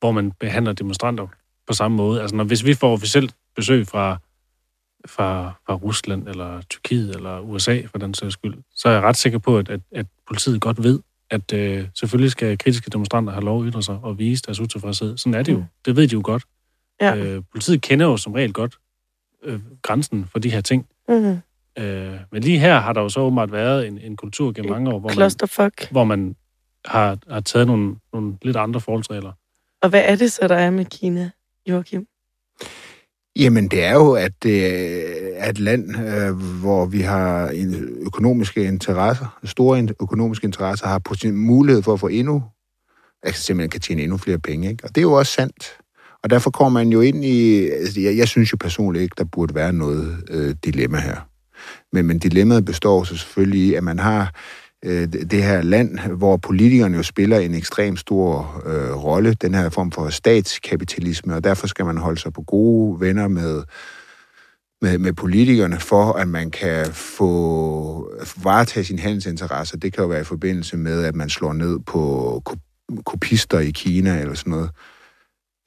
hvor 0.00 0.12
man 0.12 0.32
behandler 0.32 0.72
demonstranter 0.72 1.26
på 1.66 1.72
samme 1.72 1.96
måde. 1.96 2.20
Altså, 2.20 2.36
når, 2.36 2.44
hvis 2.44 2.64
vi 2.64 2.74
får 2.74 2.92
officielt 2.92 3.34
besøg 3.56 3.86
fra, 3.86 4.18
fra, 5.06 5.52
fra 5.66 5.74
Rusland, 5.74 6.28
eller 6.28 6.62
Tyrkiet, 6.62 7.16
eller 7.16 7.40
USA, 7.40 7.82
for 7.86 7.98
den 7.98 8.14
sags 8.14 8.32
skyld, 8.32 8.54
så 8.74 8.88
er 8.88 8.92
jeg 8.92 9.02
ret 9.02 9.16
sikker 9.16 9.38
på, 9.38 9.58
at, 9.58 9.68
at, 9.68 9.80
at 9.92 10.06
politiet 10.26 10.60
godt 10.60 10.82
ved, 10.82 11.00
at 11.30 11.52
øh, 11.52 11.88
selvfølgelig 11.94 12.30
skal 12.30 12.58
kritiske 12.58 12.90
demonstranter 12.90 13.32
have 13.32 13.44
lov 13.44 13.62
at 13.62 13.72
ytre 13.72 13.82
sig 13.82 13.98
og 14.02 14.18
vise 14.18 14.42
deres 14.42 14.60
utilfredshed. 14.60 15.16
Sådan 15.16 15.34
er 15.34 15.42
det 15.42 15.52
jo. 15.52 15.58
Mm. 15.58 15.64
Det 15.84 15.96
ved 15.96 16.08
de 16.08 16.12
jo 16.12 16.20
godt. 16.24 16.44
Ja. 17.00 17.16
Øh, 17.16 17.42
politiet 17.52 17.82
kender 17.82 18.06
jo 18.06 18.16
som 18.16 18.32
regel 18.32 18.52
godt 18.52 18.78
øh, 19.44 19.60
grænsen 19.82 20.26
for 20.32 20.38
de 20.38 20.50
her 20.50 20.60
ting. 20.60 20.86
Mm-hmm. 21.08 21.38
Øh, 21.78 22.18
men 22.32 22.42
lige 22.42 22.58
her 22.58 22.80
har 22.80 22.92
der 22.92 23.00
jo 23.00 23.08
så 23.08 23.20
åbenbart 23.20 23.52
været 23.52 23.86
en, 23.86 23.98
en 23.98 24.16
kultur 24.16 24.52
gennem 24.52 24.72
mange 24.72 24.90
år, 24.90 24.98
hvor 24.98 25.08
man, 25.08 25.90
hvor 25.90 26.04
man 26.04 26.36
har, 26.84 27.18
har 27.30 27.40
taget 27.40 27.66
nogle, 27.66 27.96
nogle 28.12 28.34
lidt 28.42 28.56
andre 28.56 28.80
forholdsregler. 28.80 29.32
Og 29.82 29.88
hvad 29.88 30.02
er 30.04 30.16
det 30.16 30.32
så, 30.32 30.48
der 30.48 30.56
er 30.56 30.70
med 30.70 30.84
Kina, 30.84 31.30
Joachim? 31.68 32.06
Jamen, 33.36 33.68
det 33.68 33.84
er 33.84 33.92
jo, 33.92 34.12
at 34.12 34.32
det 34.42 34.66
er 35.40 35.50
et 35.50 35.58
land, 35.58 35.96
øh, 35.96 36.36
hvor 36.60 36.86
vi 36.86 37.00
har 37.00 37.48
en 37.48 37.98
økonomiske 38.00 38.64
interesser, 38.64 39.38
store 39.44 39.88
økonomiske 40.00 40.44
interesser, 40.44 40.86
har 40.86 41.32
mulighed 41.32 41.82
for 41.82 41.92
at 41.92 42.00
få 42.00 42.06
endnu, 42.08 42.42
altså 43.22 43.42
simpelthen 43.42 43.70
kan 43.70 43.80
tjene 43.80 44.02
endnu 44.02 44.16
flere 44.16 44.38
penge. 44.38 44.70
Ikke? 44.70 44.84
Og 44.84 44.88
det 44.88 44.98
er 44.98 45.02
jo 45.02 45.12
også 45.12 45.32
sandt. 45.32 45.78
Og 46.22 46.30
derfor 46.30 46.50
kommer 46.50 46.80
man 46.80 46.92
jo 46.92 47.00
ind 47.00 47.24
i, 47.24 47.68
altså 47.68 48.00
jeg, 48.00 48.16
jeg 48.16 48.28
synes 48.28 48.52
jo 48.52 48.56
personligt 48.60 49.02
ikke, 49.02 49.14
der 49.18 49.24
burde 49.24 49.54
være 49.54 49.72
noget 49.72 50.16
øh, 50.30 50.54
dilemma 50.64 51.00
her. 51.00 51.28
Men, 51.92 52.06
men 52.06 52.18
dilemmaet 52.18 52.64
består 52.64 53.04
så 53.04 53.16
selvfølgelig 53.16 53.60
i, 53.60 53.74
at 53.74 53.84
man 53.84 53.98
har 53.98 54.34
øh, 54.84 55.08
det 55.12 55.42
her 55.42 55.62
land, 55.62 55.98
hvor 55.98 56.36
politikerne 56.36 56.96
jo 56.96 57.02
spiller 57.02 57.38
en 57.38 57.54
ekstrem 57.54 57.96
stor 57.96 58.62
øh, 58.66 59.04
rolle, 59.04 59.34
den 59.34 59.54
her 59.54 59.68
form 59.68 59.92
for 59.92 60.08
statskapitalisme, 60.08 61.34
og 61.34 61.44
derfor 61.44 61.66
skal 61.66 61.84
man 61.84 61.98
holde 61.98 62.20
sig 62.20 62.32
på 62.32 62.42
gode 62.42 63.00
venner 63.00 63.28
med, 63.28 63.62
med, 64.82 64.98
med 64.98 65.12
politikerne, 65.12 65.80
for 65.80 66.12
at 66.12 66.28
man 66.28 66.50
kan 66.50 66.86
få 66.92 68.12
varetage 68.42 68.84
sine 68.84 69.00
handelsinteresser. 69.00 69.76
Det 69.76 69.92
kan 69.92 70.02
jo 70.02 70.08
være 70.08 70.20
i 70.20 70.24
forbindelse 70.24 70.76
med, 70.76 71.04
at 71.04 71.14
man 71.14 71.28
slår 71.28 71.52
ned 71.52 71.78
på 71.78 72.42
kopister 73.06 73.58
i 73.58 73.70
Kina 73.70 74.20
eller 74.20 74.34
sådan 74.34 74.50
noget. 74.50 74.70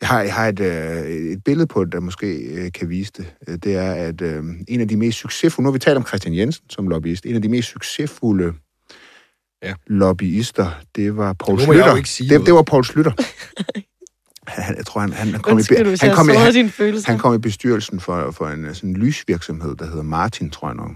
Jeg 0.01 0.09
har, 0.09 0.21
jeg 0.21 0.33
har 0.33 0.47
et, 0.47 0.59
øh, 0.59 1.05
et 1.05 1.43
billede 1.43 1.67
på 1.67 1.83
det, 1.85 1.93
der 1.93 1.99
måske 1.99 2.27
øh, 2.37 2.71
kan 2.71 2.89
vise 2.89 3.11
det. 3.17 3.33
Øh, 3.47 3.57
Det 3.63 3.75
er, 3.75 3.91
at 3.93 4.21
øh, 4.21 4.43
en 4.67 4.81
af 4.81 4.87
de 4.87 4.97
mest 4.97 5.17
succesfulde, 5.17 5.63
nu 5.65 5.69
har 5.69 5.73
vi 5.73 5.79
talt 5.79 5.97
om 5.97 6.05
Christian 6.05 6.35
Jensen 6.35 6.65
som 6.69 6.87
lobbyist, 6.87 7.25
en 7.25 7.35
af 7.35 7.41
de 7.41 7.49
mest 7.49 7.69
succesfulde 7.69 8.53
ja. 9.63 9.73
lobbyister, 9.87 10.71
det 10.95 11.17
var 11.17 11.33
Poul 11.33 11.59
Nu 11.59 11.65
må 11.65 11.73
jeg 11.73 11.79
jo 11.79 11.83
Slytter. 11.83 11.97
ikke 11.97 12.09
sige 12.09 12.29
Det, 12.29 12.33
noget. 12.33 12.45
det 12.45 12.53
var 12.53 12.61
Poul 12.61 12.85
Slytter. 12.85 13.11
Han, 14.47 14.77
jeg 14.77 14.85
tror, 14.85 15.01
han, 15.01 15.11
han, 15.13 15.31
kom, 15.41 15.59
i, 15.59 15.61
han, 16.01 16.15
kom 16.15 16.29
i, 16.29 16.33
han, 16.33 17.01
han 17.05 17.17
kom 17.19 17.33
i 17.35 17.37
bestyrelsen 17.37 17.99
for, 17.99 18.31
for 18.31 18.47
en 18.47 18.65
øh, 18.65 18.75
sådan 18.75 18.93
lysvirksomhed, 18.93 19.75
der 19.75 19.85
hedder 19.85 20.03
Martin, 20.03 20.49
tror 20.49 20.67
jeg 20.67 20.75
nok. 20.75 20.91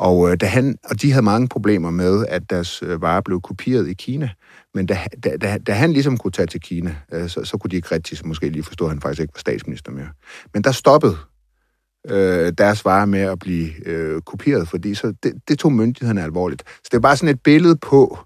Og, 0.00 0.30
øh, 0.30 0.36
da 0.36 0.46
han, 0.46 0.78
og 0.84 1.02
de 1.02 1.12
havde 1.12 1.24
mange 1.24 1.48
problemer 1.48 1.90
med, 1.90 2.26
at 2.28 2.50
deres 2.50 2.82
øh, 2.82 3.02
varer 3.02 3.20
blev 3.20 3.40
kopieret 3.40 3.88
i 3.88 3.94
Kina. 3.94 4.30
Men 4.74 4.86
da, 4.86 4.98
da, 5.24 5.36
da, 5.36 5.58
da 5.58 5.72
han 5.72 5.92
ligesom 5.92 6.16
kunne 6.16 6.30
tage 6.30 6.46
til 6.46 6.60
Kina, 6.60 6.96
øh, 7.12 7.28
så, 7.28 7.44
så 7.44 7.58
kunne 7.58 7.70
de 7.70 7.76
ikke 7.76 7.94
rigtig 7.94 8.18
måske 8.24 8.48
lige 8.48 8.62
forstå, 8.62 8.84
at 8.84 8.90
han 8.90 9.00
faktisk 9.00 9.20
ikke 9.20 9.34
var 9.34 9.40
statsminister 9.40 9.92
mere. 9.92 10.08
Men 10.54 10.64
der 10.64 10.72
stoppede 10.72 11.16
øh, 12.10 12.52
deres 12.58 12.84
varer 12.84 13.06
med 13.06 13.20
at 13.20 13.38
blive 13.38 13.88
øh, 13.88 14.22
kopieret, 14.22 14.68
fordi 14.68 14.94
så 14.94 15.14
det, 15.22 15.34
det 15.48 15.58
tog 15.58 15.72
myndighederne 15.72 16.22
alvorligt. 16.22 16.62
Så 16.68 16.88
det 16.90 16.94
er 16.94 17.00
bare 17.00 17.16
sådan 17.16 17.34
et 17.34 17.42
billede 17.42 17.76
på, 17.76 18.18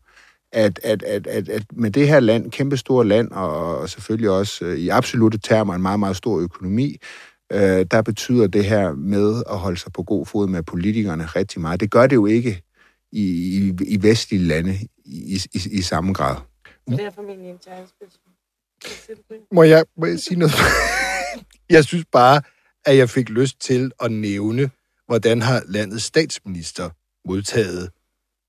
at, 0.52 0.80
at, 0.82 1.02
at, 1.02 1.26
at, 1.26 1.48
at 1.48 1.62
med 1.72 1.90
det 1.90 2.08
her 2.08 2.20
land, 2.20 2.50
kæmpe 2.50 2.76
store 2.76 3.06
land, 3.06 3.30
og, 3.30 3.78
og 3.78 3.90
selvfølgelig 3.90 4.30
også 4.30 4.64
øh, 4.64 4.76
i 4.76 4.88
absolute 4.88 5.38
termer 5.38 5.74
en 5.74 5.82
meget, 5.82 6.00
meget 6.00 6.16
stor 6.16 6.40
økonomi, 6.40 6.96
øh, 7.52 7.86
der 7.90 8.02
betyder 8.02 8.46
det 8.46 8.64
her 8.64 8.92
med 8.92 9.42
at 9.50 9.58
holde 9.58 9.76
sig 9.76 9.92
på 9.92 10.02
god 10.02 10.26
fod 10.26 10.48
med 10.48 10.62
politikerne 10.62 11.26
rigtig 11.26 11.60
meget. 11.60 11.80
Det 11.80 11.90
gør 11.90 12.06
det 12.06 12.16
jo 12.16 12.26
ikke 12.26 12.62
i, 13.12 13.22
i, 13.58 13.72
i 13.86 14.02
vestlige 14.02 14.42
lande 14.42 14.78
i, 15.04 15.40
i, 15.54 15.60
i 15.70 15.82
samme 15.82 16.12
grad. 16.12 16.36
Det 16.88 17.00
er 17.00 17.10
formentlig 17.10 17.50
en 17.50 17.58
spørgsmål. 17.62 18.34
Må 19.52 19.62
jeg, 19.62 19.84
må 19.96 20.06
jeg 20.06 20.18
sige 20.18 20.38
noget? 20.38 20.54
jeg 21.70 21.84
synes 21.84 22.04
bare, 22.12 22.42
at 22.84 22.96
jeg 22.96 23.10
fik 23.10 23.28
lyst 23.28 23.60
til 23.60 23.92
at 24.00 24.12
nævne, 24.12 24.70
hvordan 25.06 25.42
har 25.42 25.62
landets 25.68 26.04
statsminister 26.04 26.90
modtaget 27.28 27.90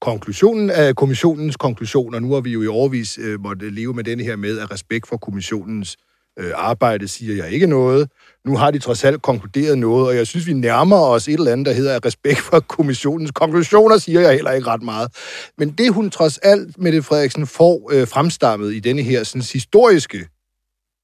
konklusionen 0.01 0.69
af 0.69 0.95
kommissionens 0.95 1.55
konklusioner. 1.55 2.19
Nu 2.19 2.33
har 2.33 2.41
vi 2.41 2.51
jo 2.51 2.61
i 2.61 2.67
overvis 2.67 3.17
øh, 3.17 3.39
måtte 3.39 3.69
leve 3.69 3.93
med 3.93 4.03
denne 4.03 4.23
her 4.23 4.35
med, 4.35 4.59
at 4.59 4.71
respekt 4.71 5.07
for 5.07 5.17
kommissionens 5.17 5.97
øh, 5.99 6.14
arbejde 6.55 7.07
siger 7.07 7.35
jeg 7.35 7.51
ikke 7.51 7.67
noget. 7.67 8.09
Nu 8.45 8.57
har 8.57 8.71
de 8.71 8.79
trods 8.79 9.03
alt 9.03 9.21
konkluderet 9.21 9.77
noget, 9.77 10.07
og 10.07 10.15
jeg 10.15 10.27
synes, 10.27 10.47
vi 10.47 10.53
nærmer 10.53 10.97
os 10.97 11.27
et 11.27 11.33
eller 11.33 11.51
andet, 11.51 11.65
der 11.65 11.73
hedder 11.73 12.05
respekt 12.05 12.39
for 12.39 12.59
kommissionens 12.59 13.31
konklusioner, 13.31 13.97
siger 13.97 14.21
jeg 14.21 14.33
heller 14.33 14.51
ikke 14.51 14.67
ret 14.67 14.83
meget. 14.83 15.11
Men 15.57 15.71
det 15.71 15.93
hun 15.93 16.09
trods 16.09 16.37
alt, 16.37 16.77
Mette 16.77 17.03
Frederiksen, 17.03 17.47
får 17.47 17.91
øh, 17.93 18.07
fremstammet 18.07 18.73
i 18.73 18.79
denne 18.79 19.01
her 19.01 19.23
sådan, 19.23 19.41
historiske 19.53 20.27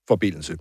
forbindelse, 0.08 0.58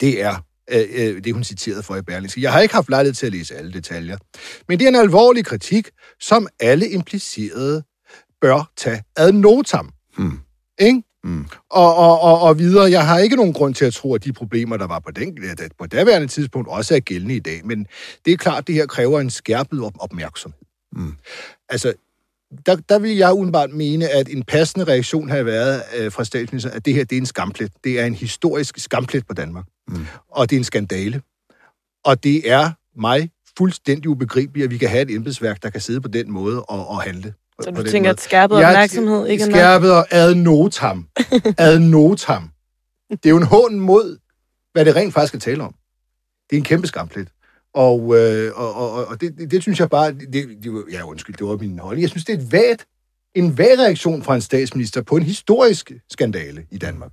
det 0.00 0.22
er 0.22 0.44
øh, 0.70 0.88
øh, 0.92 1.24
det, 1.24 1.34
hun 1.34 1.44
citerede 1.44 1.82
for 1.82 1.96
i 1.96 2.02
Berlingske. 2.02 2.42
Jeg 2.42 2.52
har 2.52 2.60
ikke 2.60 2.74
haft 2.74 2.88
lejlighed 2.88 3.14
til 3.14 3.26
at 3.26 3.32
læse 3.32 3.54
alle 3.54 3.72
detaljer, 3.72 4.16
men 4.68 4.78
det 4.78 4.84
er 4.84 4.88
en 4.88 4.96
alvorlig 4.96 5.44
kritik, 5.44 5.90
som 6.20 6.48
alle 6.60 6.88
implicerede 6.88 7.82
bør 8.40 8.70
tage 8.76 9.02
ad 9.16 9.32
notam. 9.32 9.92
Hmm. 10.16 10.38
Ikke? 10.78 11.02
Mm. 11.24 11.46
Og, 11.70 11.96
og, 11.96 12.20
og, 12.20 12.40
og 12.40 12.58
videre, 12.58 12.90
jeg 12.90 13.06
har 13.06 13.18
ikke 13.18 13.36
nogen 13.36 13.52
grund 13.52 13.74
til 13.74 13.84
at 13.84 13.94
tro, 13.94 14.14
at 14.14 14.24
de 14.24 14.32
problemer, 14.32 14.76
der 14.76 14.86
var 14.86 14.98
på, 14.98 15.10
den, 15.10 15.38
på 15.78 15.86
daværende 15.86 16.26
tidspunkt, 16.28 16.68
også 16.68 16.96
er 16.96 17.00
gældende 17.00 17.36
i 17.36 17.40
dag. 17.40 17.60
Men 17.64 17.86
det 18.24 18.32
er 18.32 18.36
klart, 18.36 18.58
at 18.58 18.66
det 18.66 18.74
her 18.74 18.86
kræver 18.86 19.20
en 19.20 19.30
skærpet 19.30 19.82
op- 19.82 19.96
opmærksomhed. 20.00 20.60
Mm. 20.92 21.14
Altså, 21.68 21.92
der, 22.66 22.76
der 22.76 22.98
vil 22.98 23.16
jeg 23.16 23.32
udenbart 23.32 23.70
mene, 23.72 24.08
at 24.08 24.28
en 24.28 24.42
passende 24.42 24.84
reaktion 24.84 25.30
har 25.30 25.42
været 25.42 25.82
øh, 25.98 26.12
fra 26.12 26.24
statsministeren, 26.24 26.76
at 26.76 26.84
det 26.84 26.94
her 26.94 27.04
det 27.04 27.16
er 27.16 27.20
en 27.20 27.26
skamplet. 27.26 27.72
Det 27.84 28.00
er 28.00 28.04
en 28.04 28.14
historisk 28.14 28.78
skamplet 28.78 29.26
på 29.26 29.34
Danmark. 29.34 29.64
Mm. 29.88 30.06
Og 30.28 30.50
det 30.50 30.56
er 30.56 30.60
en 30.60 30.64
skandale. 30.64 31.22
Og 32.04 32.24
det 32.24 32.50
er 32.50 32.70
mig 32.96 33.30
fuldstændig 33.58 34.08
ubegribeligt, 34.08 34.64
at 34.64 34.70
vi 34.70 34.78
kan 34.78 34.88
have 34.88 35.02
et 35.02 35.14
embedsværk, 35.14 35.62
der 35.62 35.70
kan 35.70 35.80
sidde 35.80 36.00
på 36.00 36.08
den 36.08 36.30
måde 36.30 36.62
og, 36.62 36.88
og 36.88 37.02
handle. 37.02 37.34
Så 37.64 37.70
du 37.70 37.82
tænker, 37.82 38.00
måde. 38.00 38.10
at 38.10 38.20
skærpet 38.20 38.58
Jeg- 38.58 38.68
opmærksomhed 38.68 39.26
ikke 39.26 39.44
er? 39.44 39.50
Skærpet 39.50 39.92
og 39.92 40.06
ad 40.10 40.34
notam. 40.34 41.06
ad 41.58 41.78
notam. 41.78 42.50
Det 43.10 43.26
er 43.26 43.30
jo 43.30 43.36
en 43.36 43.42
hån 43.42 43.80
mod, 43.80 44.18
hvad 44.72 44.84
det 44.84 44.96
rent 44.96 45.14
faktisk 45.14 45.30
skal 45.30 45.40
tale 45.40 45.62
om. 45.62 45.74
Det 46.50 46.56
er 46.56 46.60
en 46.60 46.64
kæmpe 46.64 46.86
skamplet. 46.86 47.28
Og, 47.74 48.16
øh, 48.18 48.52
og, 48.54 48.74
og, 48.74 49.06
og 49.06 49.20
det, 49.20 49.38
det, 49.38 49.50
det, 49.50 49.62
synes 49.62 49.80
jeg 49.80 49.90
bare, 49.90 50.12
det, 50.12 50.32
det, 50.32 50.84
ja 50.92 51.02
undskyld, 51.06 51.36
det 51.36 51.46
var 51.46 51.56
min 51.56 51.78
holdning. 51.78 52.02
Jeg 52.02 52.10
synes, 52.10 52.24
det 52.24 52.34
er 52.34 52.38
et 52.38 52.52
vagt, 52.52 52.86
en 53.34 53.58
vag 53.58 53.78
reaktion 53.78 54.22
fra 54.22 54.34
en 54.34 54.40
statsminister 54.40 55.02
på 55.02 55.16
en 55.16 55.22
historisk 55.22 55.92
skandale 56.10 56.66
i 56.70 56.78
Danmark. 56.78 57.10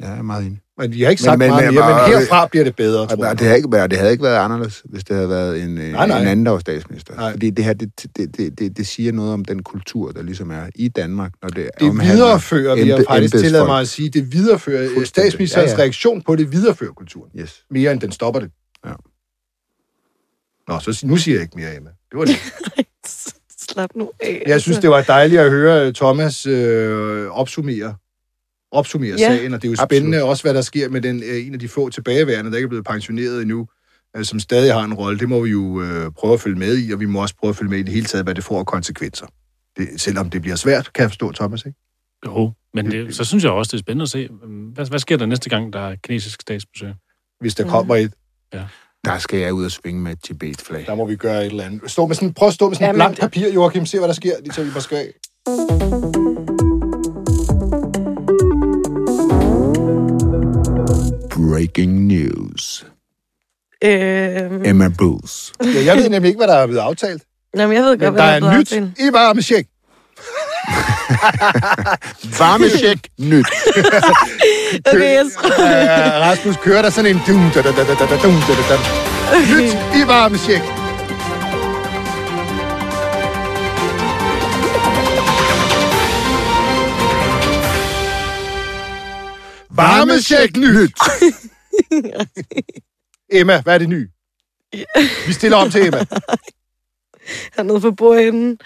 Jeg 0.00 0.18
er 0.18 0.22
meget 0.22 0.46
enig. 0.46 0.60
Men 0.78 0.92
vi 0.92 1.02
har 1.02 1.10
ikke 1.10 1.22
sagt 1.22 1.38
men, 1.38 1.48
meget 1.50 1.64
men, 1.64 1.74
mere, 1.74 2.06
men 2.08 2.18
herfra 2.20 2.46
bliver 2.46 2.64
det 2.64 2.76
bedre, 2.76 3.06
tror 3.06 3.24
jeg. 3.26 3.38
det, 3.38 3.46
havde 3.46 3.56
ikke 3.56 3.72
været, 3.72 3.90
det 3.90 3.98
havde 3.98 4.12
ikke 4.12 4.24
været 4.24 4.36
anderledes, 4.36 4.82
hvis 4.84 5.04
det 5.04 5.16
havde 5.16 5.28
været 5.28 5.62
en, 5.62 5.70
nej, 5.70 5.90
Nej, 5.90 6.06
nej. 6.06 6.20
en 6.20 6.26
anden, 6.28 6.46
der 6.46 6.52
var 6.52 6.58
statsminister. 6.58 7.14
Nej. 7.14 7.30
Fordi 7.32 7.50
det 7.50 7.64
her, 7.64 7.72
det, 7.72 7.92
det, 8.16 8.36
det, 8.36 8.58
det, 8.58 8.76
det 8.76 8.86
siger 8.86 9.12
noget 9.12 9.32
om 9.32 9.44
den 9.44 9.62
kultur, 9.62 10.10
der 10.12 10.22
ligesom 10.22 10.50
er 10.50 10.66
i 10.74 10.88
Danmark, 10.88 11.32
når 11.42 11.48
det 11.48 11.70
Det 11.80 11.88
omhandler 11.88 12.24
viderefører, 12.24 12.74
vi 12.74 12.88
har 12.88 13.04
faktisk 13.08 13.34
embedsfolk. 13.34 13.66
mig 13.68 13.80
at 13.80 13.88
sige, 13.88 14.08
det 14.10 14.32
viderefører, 14.32 14.78
Fuldstændig. 14.94 15.06
statsministerens 15.08 15.70
Ja, 15.70 15.76
ja. 15.76 15.82
reaktion 15.82 16.22
på 16.22 16.36
det 16.36 16.52
viderefører 16.52 16.92
kulturen. 16.92 17.30
Yes. 17.40 17.64
Mere 17.70 17.92
end 17.92 18.00
den 18.00 18.12
stopper 18.12 18.40
det. 18.40 18.50
Ja. 18.86 18.92
Nå, 20.68 20.78
så 20.78 21.06
nu 21.06 21.16
siger 21.16 21.34
jeg 21.34 21.42
ikke 21.42 21.56
mere, 21.56 21.76
Emma. 21.76 21.90
Det 22.10 22.18
var 22.18 22.24
det. 22.24 22.36
Slap 23.70 23.90
nu 23.94 24.10
af. 24.20 24.42
Jeg 24.46 24.60
synes, 24.60 24.78
det 24.78 24.90
var 24.90 25.02
dejligt 25.02 25.40
at 25.40 25.50
høre 25.50 25.86
øh, 25.86 25.92
Thomas 25.94 26.46
øh, 26.46 27.26
opsummere, 27.30 27.94
opsummere 28.72 29.16
Ja. 29.18 29.30
ja. 29.32 29.36
sagen, 29.36 29.54
og 29.54 29.62
det 29.62 29.68
er 29.68 29.70
jo 29.70 29.72
Absolut. 29.72 29.88
spændende 29.90 30.22
også, 30.24 30.42
hvad 30.42 30.54
der 30.54 30.60
sker 30.62 30.88
med 30.88 31.00
den, 31.00 31.22
øh, 31.22 31.46
en 31.46 31.52
af 31.54 31.58
de 31.60 31.68
få 31.68 31.90
tilbageværende, 31.90 32.50
der 32.50 32.56
ikke 32.56 32.64
er 32.66 32.68
blevet 32.68 32.84
pensioneret 32.86 33.42
endnu, 33.42 33.68
øh, 34.16 34.24
som 34.24 34.40
stadig 34.40 34.74
har 34.74 34.84
en 34.84 34.94
rolle. 34.94 35.18
Det 35.18 35.28
må 35.28 35.40
vi 35.40 35.50
jo 35.50 35.82
øh, 35.82 36.10
prøve 36.10 36.34
at 36.34 36.40
følge 36.40 36.58
med 36.58 36.78
i, 36.78 36.92
og 36.92 37.00
vi 37.00 37.06
må 37.06 37.22
også 37.22 37.34
prøve 37.40 37.48
at 37.50 37.56
følge 37.56 37.70
med 37.70 37.78
i 37.78 37.82
det 37.82 37.92
hele 37.92 38.06
taget, 38.06 38.26
hvad 38.26 38.34
det 38.34 38.44
får 38.44 38.58
af 38.58 38.66
konsekvenser. 38.66 39.26
Det, 39.76 39.88
selvom 40.00 40.30
det 40.30 40.42
bliver 40.42 40.56
svært, 40.56 40.92
kan 40.92 41.02
jeg 41.02 41.10
forstå, 41.10 41.32
Thomas, 41.32 41.64
ikke? 41.66 41.78
Jo, 42.26 42.52
men 42.74 42.90
det, 42.90 43.14
så 43.16 43.24
synes 43.24 43.44
jeg 43.44 43.52
også, 43.52 43.68
det 43.70 43.78
er 43.78 43.82
spændende 43.82 44.02
at 44.02 44.08
se, 44.08 44.28
hvad, 44.74 44.86
hvad 44.86 44.98
sker 44.98 45.16
der 45.16 45.26
næste 45.26 45.50
gang, 45.50 45.72
der 45.72 45.80
er 45.80 45.96
kinesisk 46.04 46.42
statsbesøg? 46.42 46.92
Hvis 47.40 47.54
der 47.54 47.64
kommer 47.68 47.96
et, 47.96 48.12
Der 49.04 49.18
skal 49.18 49.38
jeg 49.40 49.52
ud 49.52 49.64
og 49.64 49.70
svinge 49.70 50.00
med 50.00 50.12
et 50.12 50.18
Tibet-flag. 50.24 50.86
der 50.86 50.94
må 50.94 51.06
vi 51.06 51.16
gøre 51.16 51.40
et 51.40 51.50
eller 51.50 51.64
andet. 51.64 51.90
Stå 51.90 52.06
med 52.06 52.14
sådan, 52.14 52.34
prøv 52.34 52.48
at 52.48 52.54
stå 52.54 52.68
med 52.68 52.76
sådan 52.76 52.84
et 52.84 52.88
Jamen, 52.88 52.98
blankt 52.98 53.20
papir, 53.20 53.52
Joachim, 53.54 53.86
se 53.86 53.98
hvad 53.98 54.08
der 54.08 54.14
sker, 54.14 54.32
lige 54.42 54.52
så 54.52 54.64
vi 54.64 54.70
bare 54.70 54.80
skal 54.82 54.96
af. 54.96 56.37
Breaking 61.38 62.06
news. 62.06 62.86
Øhm, 63.84 64.62
Emma 64.64 64.88
Bruce. 64.98 65.52
Ja, 65.64 65.84
jeg 65.84 65.96
ved 65.96 66.08
nemlig 66.08 66.28
ikke, 66.28 66.38
hvad 66.38 66.48
der 66.48 66.54
er 66.54 66.66
blevet 66.66 66.82
aftalt. 66.82 67.22
Jamen, 67.56 67.76
jeg 67.76 67.82
ved 67.84 67.98
godt, 67.98 68.00
Men 68.00 68.12
hvad 68.12 68.22
der 68.22 68.28
der 68.28 68.34
er 68.34 68.38
blevet 68.40 68.54
nyt 68.58 68.72
aftalt. 68.72 68.98
i 68.98 69.12
varmesjek. 69.12 69.66
Varmesjek 72.38 72.98
nyt. 73.18 73.46
Okay, 74.86 75.14
jeg 75.14 75.26
tror... 75.36 75.48
Uh, 75.48 76.20
Rasmus 76.28 76.56
kører 76.56 76.82
der 76.82 76.90
sådan 76.90 77.16
en 77.16 77.20
dum, 77.26 77.50
da, 77.54 77.62
da, 77.62 77.70
da, 77.70 77.84
da, 77.84 77.94
da, 77.94 78.16
dum, 78.22 78.34
da, 78.48 78.54
da, 78.54 78.62
da. 78.70 78.78
Nyt 79.54 79.72
i 80.02 80.06
varmesjek. 80.06 80.62
Varmesjek 89.78 90.56
nyt. 90.56 90.92
Emma, 93.40 93.60
hvad 93.62 93.74
er 93.74 93.78
det 93.78 93.88
nye? 93.88 94.08
Vi 95.26 95.32
stiller 95.32 95.56
om 95.56 95.70
til 95.70 95.86
Emma. 95.86 96.04
hernede 97.56 97.80
for 97.80 97.90
bordenden. 97.90 98.58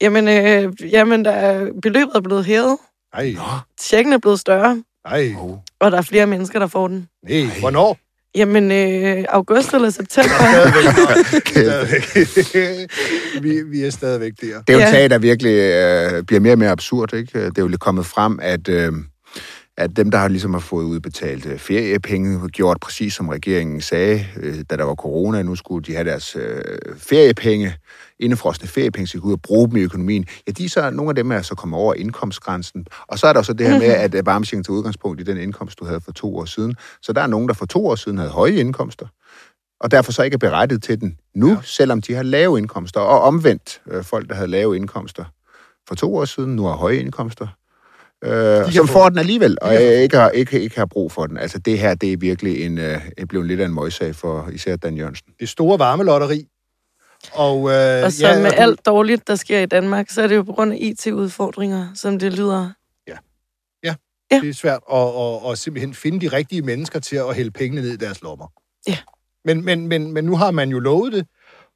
Jamen, 0.00 0.28
øh, 0.28 0.72
jamen 0.92 1.24
der 1.24 1.30
er, 1.30 1.66
beløbet 1.82 2.12
er 2.16 2.20
blevet 2.20 2.44
hævet. 2.44 2.76
Ej. 3.14 3.34
Tjekken 3.80 4.12
er 4.12 4.18
blevet 4.18 4.40
større. 4.40 4.82
Nej. 5.08 5.34
Og 5.80 5.90
der 5.90 5.98
er 5.98 6.02
flere 6.02 6.26
mennesker, 6.26 6.58
der 6.58 6.66
får 6.66 6.88
den. 6.88 7.08
Nej, 7.28 7.46
hvornår? 7.60 7.98
Jamen, 8.34 8.72
øh, 8.72 9.24
august 9.28 9.74
eller 9.74 9.90
september. 9.90 10.30
Vi, 13.42 13.62
vi 13.62 13.84
er 13.84 13.90
stadigvæk 13.90 14.32
der. 14.40 14.46
Det 14.60 14.68
er 14.68 14.72
jo 14.72 14.78
Ja. 14.78 14.90
sag, 14.90 15.10
der 15.10 15.18
virkelig 15.18 15.50
øh, 15.52 16.22
bliver 16.22 16.40
mere 16.40 16.52
og 16.52 16.58
mere 16.58 16.70
absurd. 16.70 17.14
Ikke? 17.14 17.44
Det 17.44 17.58
er 17.58 17.62
jo 17.62 17.68
lidt 17.68 17.80
kommet 17.80 18.06
frem, 18.06 18.38
at, 18.42 18.68
øh, 18.68 18.92
at 19.78 19.96
dem, 19.96 20.10
der 20.10 20.18
har 20.18 20.28
ligesom 20.28 20.52
har 20.52 20.60
fået 20.60 20.84
udbetalt 20.84 21.46
øh, 21.46 21.58
feriepenge, 21.58 22.38
har 22.38 22.48
gjort 22.48 22.78
præcis 22.80 23.14
som 23.14 23.28
regeringen 23.28 23.80
sagde, 23.80 24.26
øh, 24.36 24.64
da 24.70 24.76
der 24.76 24.84
var 24.84 24.94
corona, 24.94 25.42
nu 25.42 25.56
skulle 25.56 25.84
de 25.84 25.92
have 25.92 26.04
deres 26.04 26.36
øh, 26.36 26.62
feriepenge, 26.96 27.74
indefrostende 28.18 28.72
feriepenge, 28.72 29.06
så 29.06 29.16
de 29.16 29.20
kunne 29.20 29.28
ud 29.28 29.34
og 29.34 29.42
bruge 29.42 29.68
dem 29.68 29.76
i 29.76 29.80
økonomien. 29.80 30.26
Ja, 30.46 30.52
de 30.52 30.68
så, 30.68 30.90
nogle 30.90 31.10
af 31.10 31.14
dem 31.14 31.32
er 31.32 31.42
så 31.42 31.54
kommet 31.54 31.80
over 31.80 31.94
indkomstgrænsen. 31.94 32.86
Og 33.06 33.18
så 33.18 33.26
er 33.26 33.32
der 33.32 33.42
så 33.42 33.52
det 33.52 33.66
her 33.66 33.78
med, 33.78 33.86
at 33.86 34.14
øh, 34.14 34.26
varmechecken 34.26 34.64
tager 34.64 34.76
udgangspunkt 34.76 35.20
i 35.20 35.24
den 35.24 35.36
indkomst, 35.36 35.78
du 35.78 35.84
havde 35.84 36.00
for 36.00 36.12
to 36.12 36.36
år 36.36 36.44
siden. 36.44 36.76
Så 37.02 37.12
der 37.12 37.20
er 37.20 37.26
nogen, 37.26 37.48
der 37.48 37.54
for 37.54 37.66
to 37.66 37.86
år 37.86 37.94
siden 37.94 38.18
havde 38.18 38.30
høje 38.30 38.52
indkomster, 38.52 39.06
og 39.80 39.90
derfor 39.90 40.12
så 40.12 40.22
ikke 40.22 40.34
er 40.34 40.38
berettiget 40.38 40.82
til 40.82 41.00
den 41.00 41.18
nu, 41.34 41.48
ja. 41.48 41.56
selvom 41.62 42.02
de 42.02 42.14
har 42.14 42.22
lave 42.22 42.58
indkomster. 42.58 43.00
Og 43.00 43.20
omvendt, 43.20 43.80
folk, 44.02 44.28
der 44.28 44.34
havde 44.34 44.48
lave 44.48 44.76
indkomster 44.76 45.24
for 45.88 45.94
to 45.94 46.16
år 46.16 46.24
siden, 46.24 46.56
nu 46.56 46.64
har 46.64 46.74
høje 46.74 46.96
indkomster, 46.96 47.46
øh, 48.24 48.72
som 48.72 48.86
få- 48.86 48.92
får 48.92 49.08
den 49.08 49.18
alligevel, 49.18 49.58
og 49.62 49.68
få- 49.68 49.74
ikke 49.82 50.16
har, 50.16 50.30
ikke, 50.30 50.60
ikke 50.60 50.78
har 50.78 50.86
brug 50.86 51.12
for 51.12 51.26
den. 51.26 51.36
Altså 51.38 51.58
det 51.58 51.78
her, 51.78 51.94
det 51.94 52.12
er 52.12 52.16
virkelig 52.16 52.66
en, 52.66 52.78
øh, 52.78 53.00
det 53.18 53.28
blev 53.28 53.42
lidt 53.42 53.60
af 53.60 53.66
en 53.66 53.74
møgssag 53.74 54.14
for 54.14 54.48
især 54.52 54.76
Dan 54.76 54.96
Jørgensen. 54.96 55.32
Det 55.40 55.48
store 55.48 55.78
varmelotteri. 55.78 56.48
Og, 57.32 57.56
øh, 57.70 58.04
Og 58.04 58.12
så 58.12 58.26
ja, 58.28 58.36
med 58.38 58.46
og 58.46 58.56
du- 58.56 58.62
alt 58.62 58.86
dårligt, 58.86 59.28
der 59.28 59.34
sker 59.34 59.58
i 59.60 59.66
Danmark, 59.66 60.10
så 60.10 60.22
er 60.22 60.26
det 60.26 60.36
jo 60.36 60.42
på 60.42 60.52
grund 60.52 60.72
af 60.72 60.78
IT-udfordringer, 60.80 61.88
som 61.94 62.18
det 62.18 62.32
lyder. 62.32 62.72
Ja, 63.08 63.14
Ja. 64.30 64.40
det 64.40 64.48
er 64.48 64.54
svært 64.54 64.80
at, 64.92 64.98
at, 64.98 65.52
at 65.52 65.58
simpelthen 65.58 65.94
finde 65.94 66.20
de 66.20 66.36
rigtige 66.36 66.62
mennesker 66.62 66.98
til 67.00 67.16
at 67.16 67.34
hælde 67.34 67.50
pengene 67.50 67.80
ned 67.82 67.90
i 67.90 67.96
deres 67.96 68.22
lommer. 68.22 68.52
Ja. 68.88 68.98
Men, 69.44 69.64
men, 69.64 69.86
men, 69.86 70.12
men 70.12 70.24
nu 70.24 70.36
har 70.36 70.50
man 70.50 70.68
jo 70.70 70.78
lovet 70.78 71.12
det, 71.12 71.26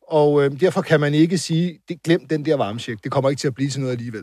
og 0.08 0.44
øh, 0.44 0.60
derfor 0.60 0.82
kan 0.82 1.00
man 1.00 1.14
ikke 1.14 1.38
sige, 1.38 1.78
det, 1.88 2.02
glem 2.02 2.26
den 2.28 2.44
der 2.44 2.56
varmesjek, 2.56 2.98
det 3.04 3.12
kommer 3.12 3.30
ikke 3.30 3.40
til 3.40 3.48
at 3.48 3.54
blive 3.54 3.70
til 3.70 3.80
noget 3.80 3.92
alligevel. 3.92 4.22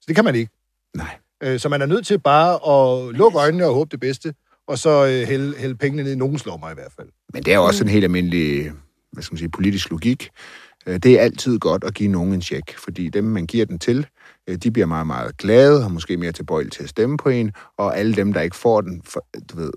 Så 0.00 0.04
det 0.08 0.16
kan 0.16 0.24
man 0.24 0.34
ikke. 0.34 0.50
Nej. 0.96 1.16
Øh, 1.42 1.60
så 1.60 1.68
man 1.68 1.82
er 1.82 1.86
nødt 1.86 2.06
til 2.06 2.18
bare 2.18 2.54
at 2.54 3.14
lukke 3.14 3.38
øjnene 3.38 3.66
og 3.66 3.74
håbe 3.74 3.88
det 3.90 4.00
bedste, 4.00 4.34
og 4.68 4.78
så 4.78 5.06
øh, 5.06 5.28
hælde, 5.28 5.54
hælde 5.58 5.74
pengene 5.74 6.02
ned 6.02 6.12
i 6.12 6.16
nogens 6.16 6.46
lommer 6.46 6.70
i 6.70 6.74
hvert 6.74 6.92
fald. 6.96 7.08
Men 7.34 7.42
det 7.42 7.52
er 7.52 7.56
jo 7.56 7.64
også 7.64 7.84
en 7.84 7.90
helt 7.90 8.04
almindelig 8.04 8.72
hvad 9.12 9.22
skal 9.22 9.34
man 9.34 9.38
sige, 9.38 9.48
politisk 9.48 9.90
logik. 9.90 10.28
Øh, 10.86 11.00
Det 11.02 11.18
er 11.18 11.22
altid 11.22 11.58
godt 11.58 11.84
at 11.84 11.94
give 11.94 12.08
nogen 12.08 12.32
en 12.34 12.42
check, 12.42 12.78
fordi 12.78 13.08
dem, 13.08 13.24
man 13.24 13.46
giver 13.46 13.66
den 13.66 13.78
til, 13.78 14.06
de 14.62 14.70
bliver 14.70 14.86
meget, 14.86 15.06
meget 15.06 15.36
glade, 15.36 15.84
og 15.84 15.92
måske 15.92 16.16
mere 16.16 16.32
tilbøjelige 16.32 16.70
til 16.70 16.82
at 16.82 16.88
stemme 16.88 17.16
på 17.16 17.28
en, 17.28 17.52
og 17.78 17.98
alle 17.98 18.14
dem, 18.14 18.32
der 18.32 18.40
ikke 18.40 18.56
får 18.56 18.80
den, 18.80 19.02
for, 19.04 19.26
du 19.50 19.56
ved, 19.56 19.70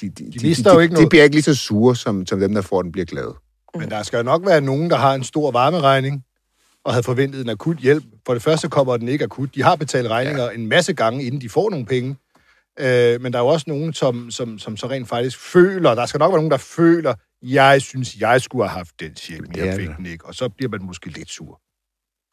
de, 0.00 0.08
de, 0.08 0.24
de, 0.24 0.38
de, 0.38 0.54
de, 0.54 0.62
noget. 0.62 0.90
de 0.90 1.08
bliver 1.08 1.24
ikke 1.24 1.36
lige 1.36 1.42
så 1.42 1.54
sure, 1.54 1.96
som, 1.96 2.26
som 2.26 2.40
dem, 2.40 2.54
der 2.54 2.62
får 2.62 2.82
den, 2.82 2.92
bliver 2.92 3.04
glade. 3.04 3.34
Men 3.78 3.90
der 3.90 4.02
skal 4.02 4.16
jo 4.16 4.22
nok 4.22 4.46
være 4.46 4.60
nogen, 4.60 4.90
der 4.90 4.96
har 4.96 5.14
en 5.14 5.24
stor 5.24 5.50
varmeregning, 5.50 6.24
og 6.88 6.94
havde 6.94 7.04
forventet 7.04 7.40
en 7.40 7.48
akut 7.48 7.76
hjælp. 7.76 8.04
For 8.26 8.32
det 8.32 8.42
første 8.42 8.68
kommer 8.68 8.96
den 8.96 9.08
ikke 9.08 9.24
akut. 9.24 9.54
De 9.54 9.62
har 9.62 9.76
betalt 9.76 10.08
regninger 10.08 10.44
ja. 10.44 10.50
en 10.50 10.66
masse 10.66 10.92
gange, 10.94 11.24
inden 11.24 11.40
de 11.40 11.48
får 11.48 11.70
nogle 11.70 11.86
penge. 11.86 12.16
Øh, 12.80 13.20
men 13.20 13.32
der 13.32 13.38
er 13.38 13.42
jo 13.42 13.48
også 13.48 13.64
nogen, 13.68 13.92
som, 13.92 14.30
som, 14.30 14.58
som 14.58 14.76
så 14.76 14.86
rent 14.86 15.08
faktisk 15.08 15.38
føler, 15.38 15.94
der 15.94 16.06
skal 16.06 16.18
nok 16.18 16.32
være 16.32 16.38
nogen, 16.38 16.50
der 16.50 16.56
føler, 16.56 17.14
jeg 17.42 17.82
synes, 17.82 18.16
jeg 18.20 18.40
skulle 18.40 18.68
have 18.68 18.76
haft 18.78 19.00
den 19.00 19.16
check, 19.16 19.40
men 19.40 19.56
jeg 19.56 19.76
fik 19.76 19.88
den 19.96 20.06
ikke. 20.06 20.26
Og 20.26 20.34
så 20.34 20.48
bliver 20.48 20.70
man 20.70 20.82
måske 20.82 21.08
lidt 21.08 21.30
sur. 21.30 21.60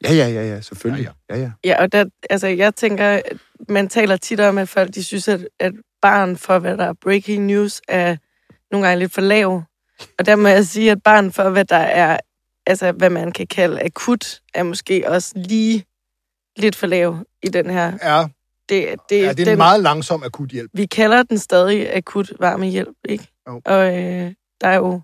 Ja, 0.04 0.14
ja, 0.14 0.28
ja, 0.28 0.48
ja, 0.48 0.62
selvfølgelig. 0.62 1.10
Ja, 1.30 1.38
ja. 1.38 1.52
Ja, 1.64 1.82
og 1.82 1.92
der, 1.92 2.06
altså, 2.30 2.48
jeg 2.48 2.76
tænker, 2.76 3.22
man 3.70 3.88
taler 3.88 4.18
tit 4.18 4.40
om, 4.40 4.58
at 4.58 4.70
folk 4.70 4.96
de 4.96 5.04
synes, 5.04 5.28
at, 5.28 5.48
at 5.60 5.74
barn 6.02 6.38
for, 6.38 6.60
hvad 6.60 6.78
der 6.78 6.86
er 6.86 6.94
breaking 7.02 7.46
news, 7.46 7.82
er 7.88 8.18
nogle 8.72 8.88
gange 8.88 9.00
lidt 9.00 9.14
for 9.14 9.22
lav. 9.22 9.64
Og 10.20 10.26
der 10.26 10.36
må 10.36 10.48
jeg 10.48 10.66
sige, 10.66 10.92
at 10.92 11.04
barn 11.04 11.32
for, 11.32 11.50
hvad 11.50 11.66
der 11.66 11.76
er, 11.76 12.18
altså 12.68 12.92
hvad 12.92 13.10
man 13.10 13.32
kan 13.32 13.48
kalde 13.48 13.82
akut, 13.82 14.42
er 14.54 14.64
måske 14.64 15.04
også 15.08 15.32
lige 15.36 15.86
lidt 16.58 16.76
for 16.76 16.88
lav 16.88 17.18
i 17.44 17.48
den 17.48 17.70
her. 17.70 17.94
Ja, 18.04 18.28
det, 18.70 18.96
det, 19.10 19.22
ja 19.22 19.34
det 19.34 19.48
er 19.48 19.52
en 19.52 19.58
meget 19.58 19.84
langsom 19.84 20.24
akut 20.24 20.50
hjælp. 20.50 20.72
Vi 20.74 20.86
kalder 20.86 21.24
den 21.24 21.38
stadig 21.38 21.96
akut 21.96 22.34
varmehjælp, 22.40 22.96
ikke? 23.10 23.28
Jo. 23.48 23.62
Og 23.66 23.88
øh, 23.88 24.34
der 24.62 24.68
er 24.68 24.76
jo... 24.76 25.02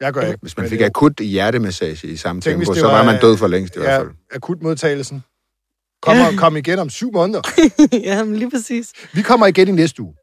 Jeg 0.00 0.12
gør 0.12 0.20
ikke. 0.20 0.38
Hvis 0.42 0.56
man 0.56 0.68
fik 0.68 0.80
akut 0.80 1.20
hjertemassage 1.20 2.08
i 2.08 2.16
samme 2.16 2.42
Tænk, 2.42 2.58
tempo, 2.58 2.72
det 2.72 2.80
så 2.80 2.86
var 2.86 2.96
var, 2.96 3.04
man 3.04 3.20
død 3.20 3.36
for 3.36 3.46
længst 3.46 3.76
i 3.76 3.78
ja, 3.78 3.84
hvert 3.84 4.00
fald. 4.00 4.10
akutmodtagelsen. 4.34 5.24
Kommer, 6.02 6.36
kom 6.36 6.56
igen 6.56 6.78
om 6.78 6.90
syv 6.90 7.12
måneder. 7.12 7.40
ja, 8.08 8.24
men 8.24 8.36
lige 8.36 8.50
præcis. 8.50 8.92
Vi 9.12 9.22
kommer 9.22 9.46
igen 9.46 9.68
i 9.68 9.72
næste 9.72 10.02
uge. 10.02 10.14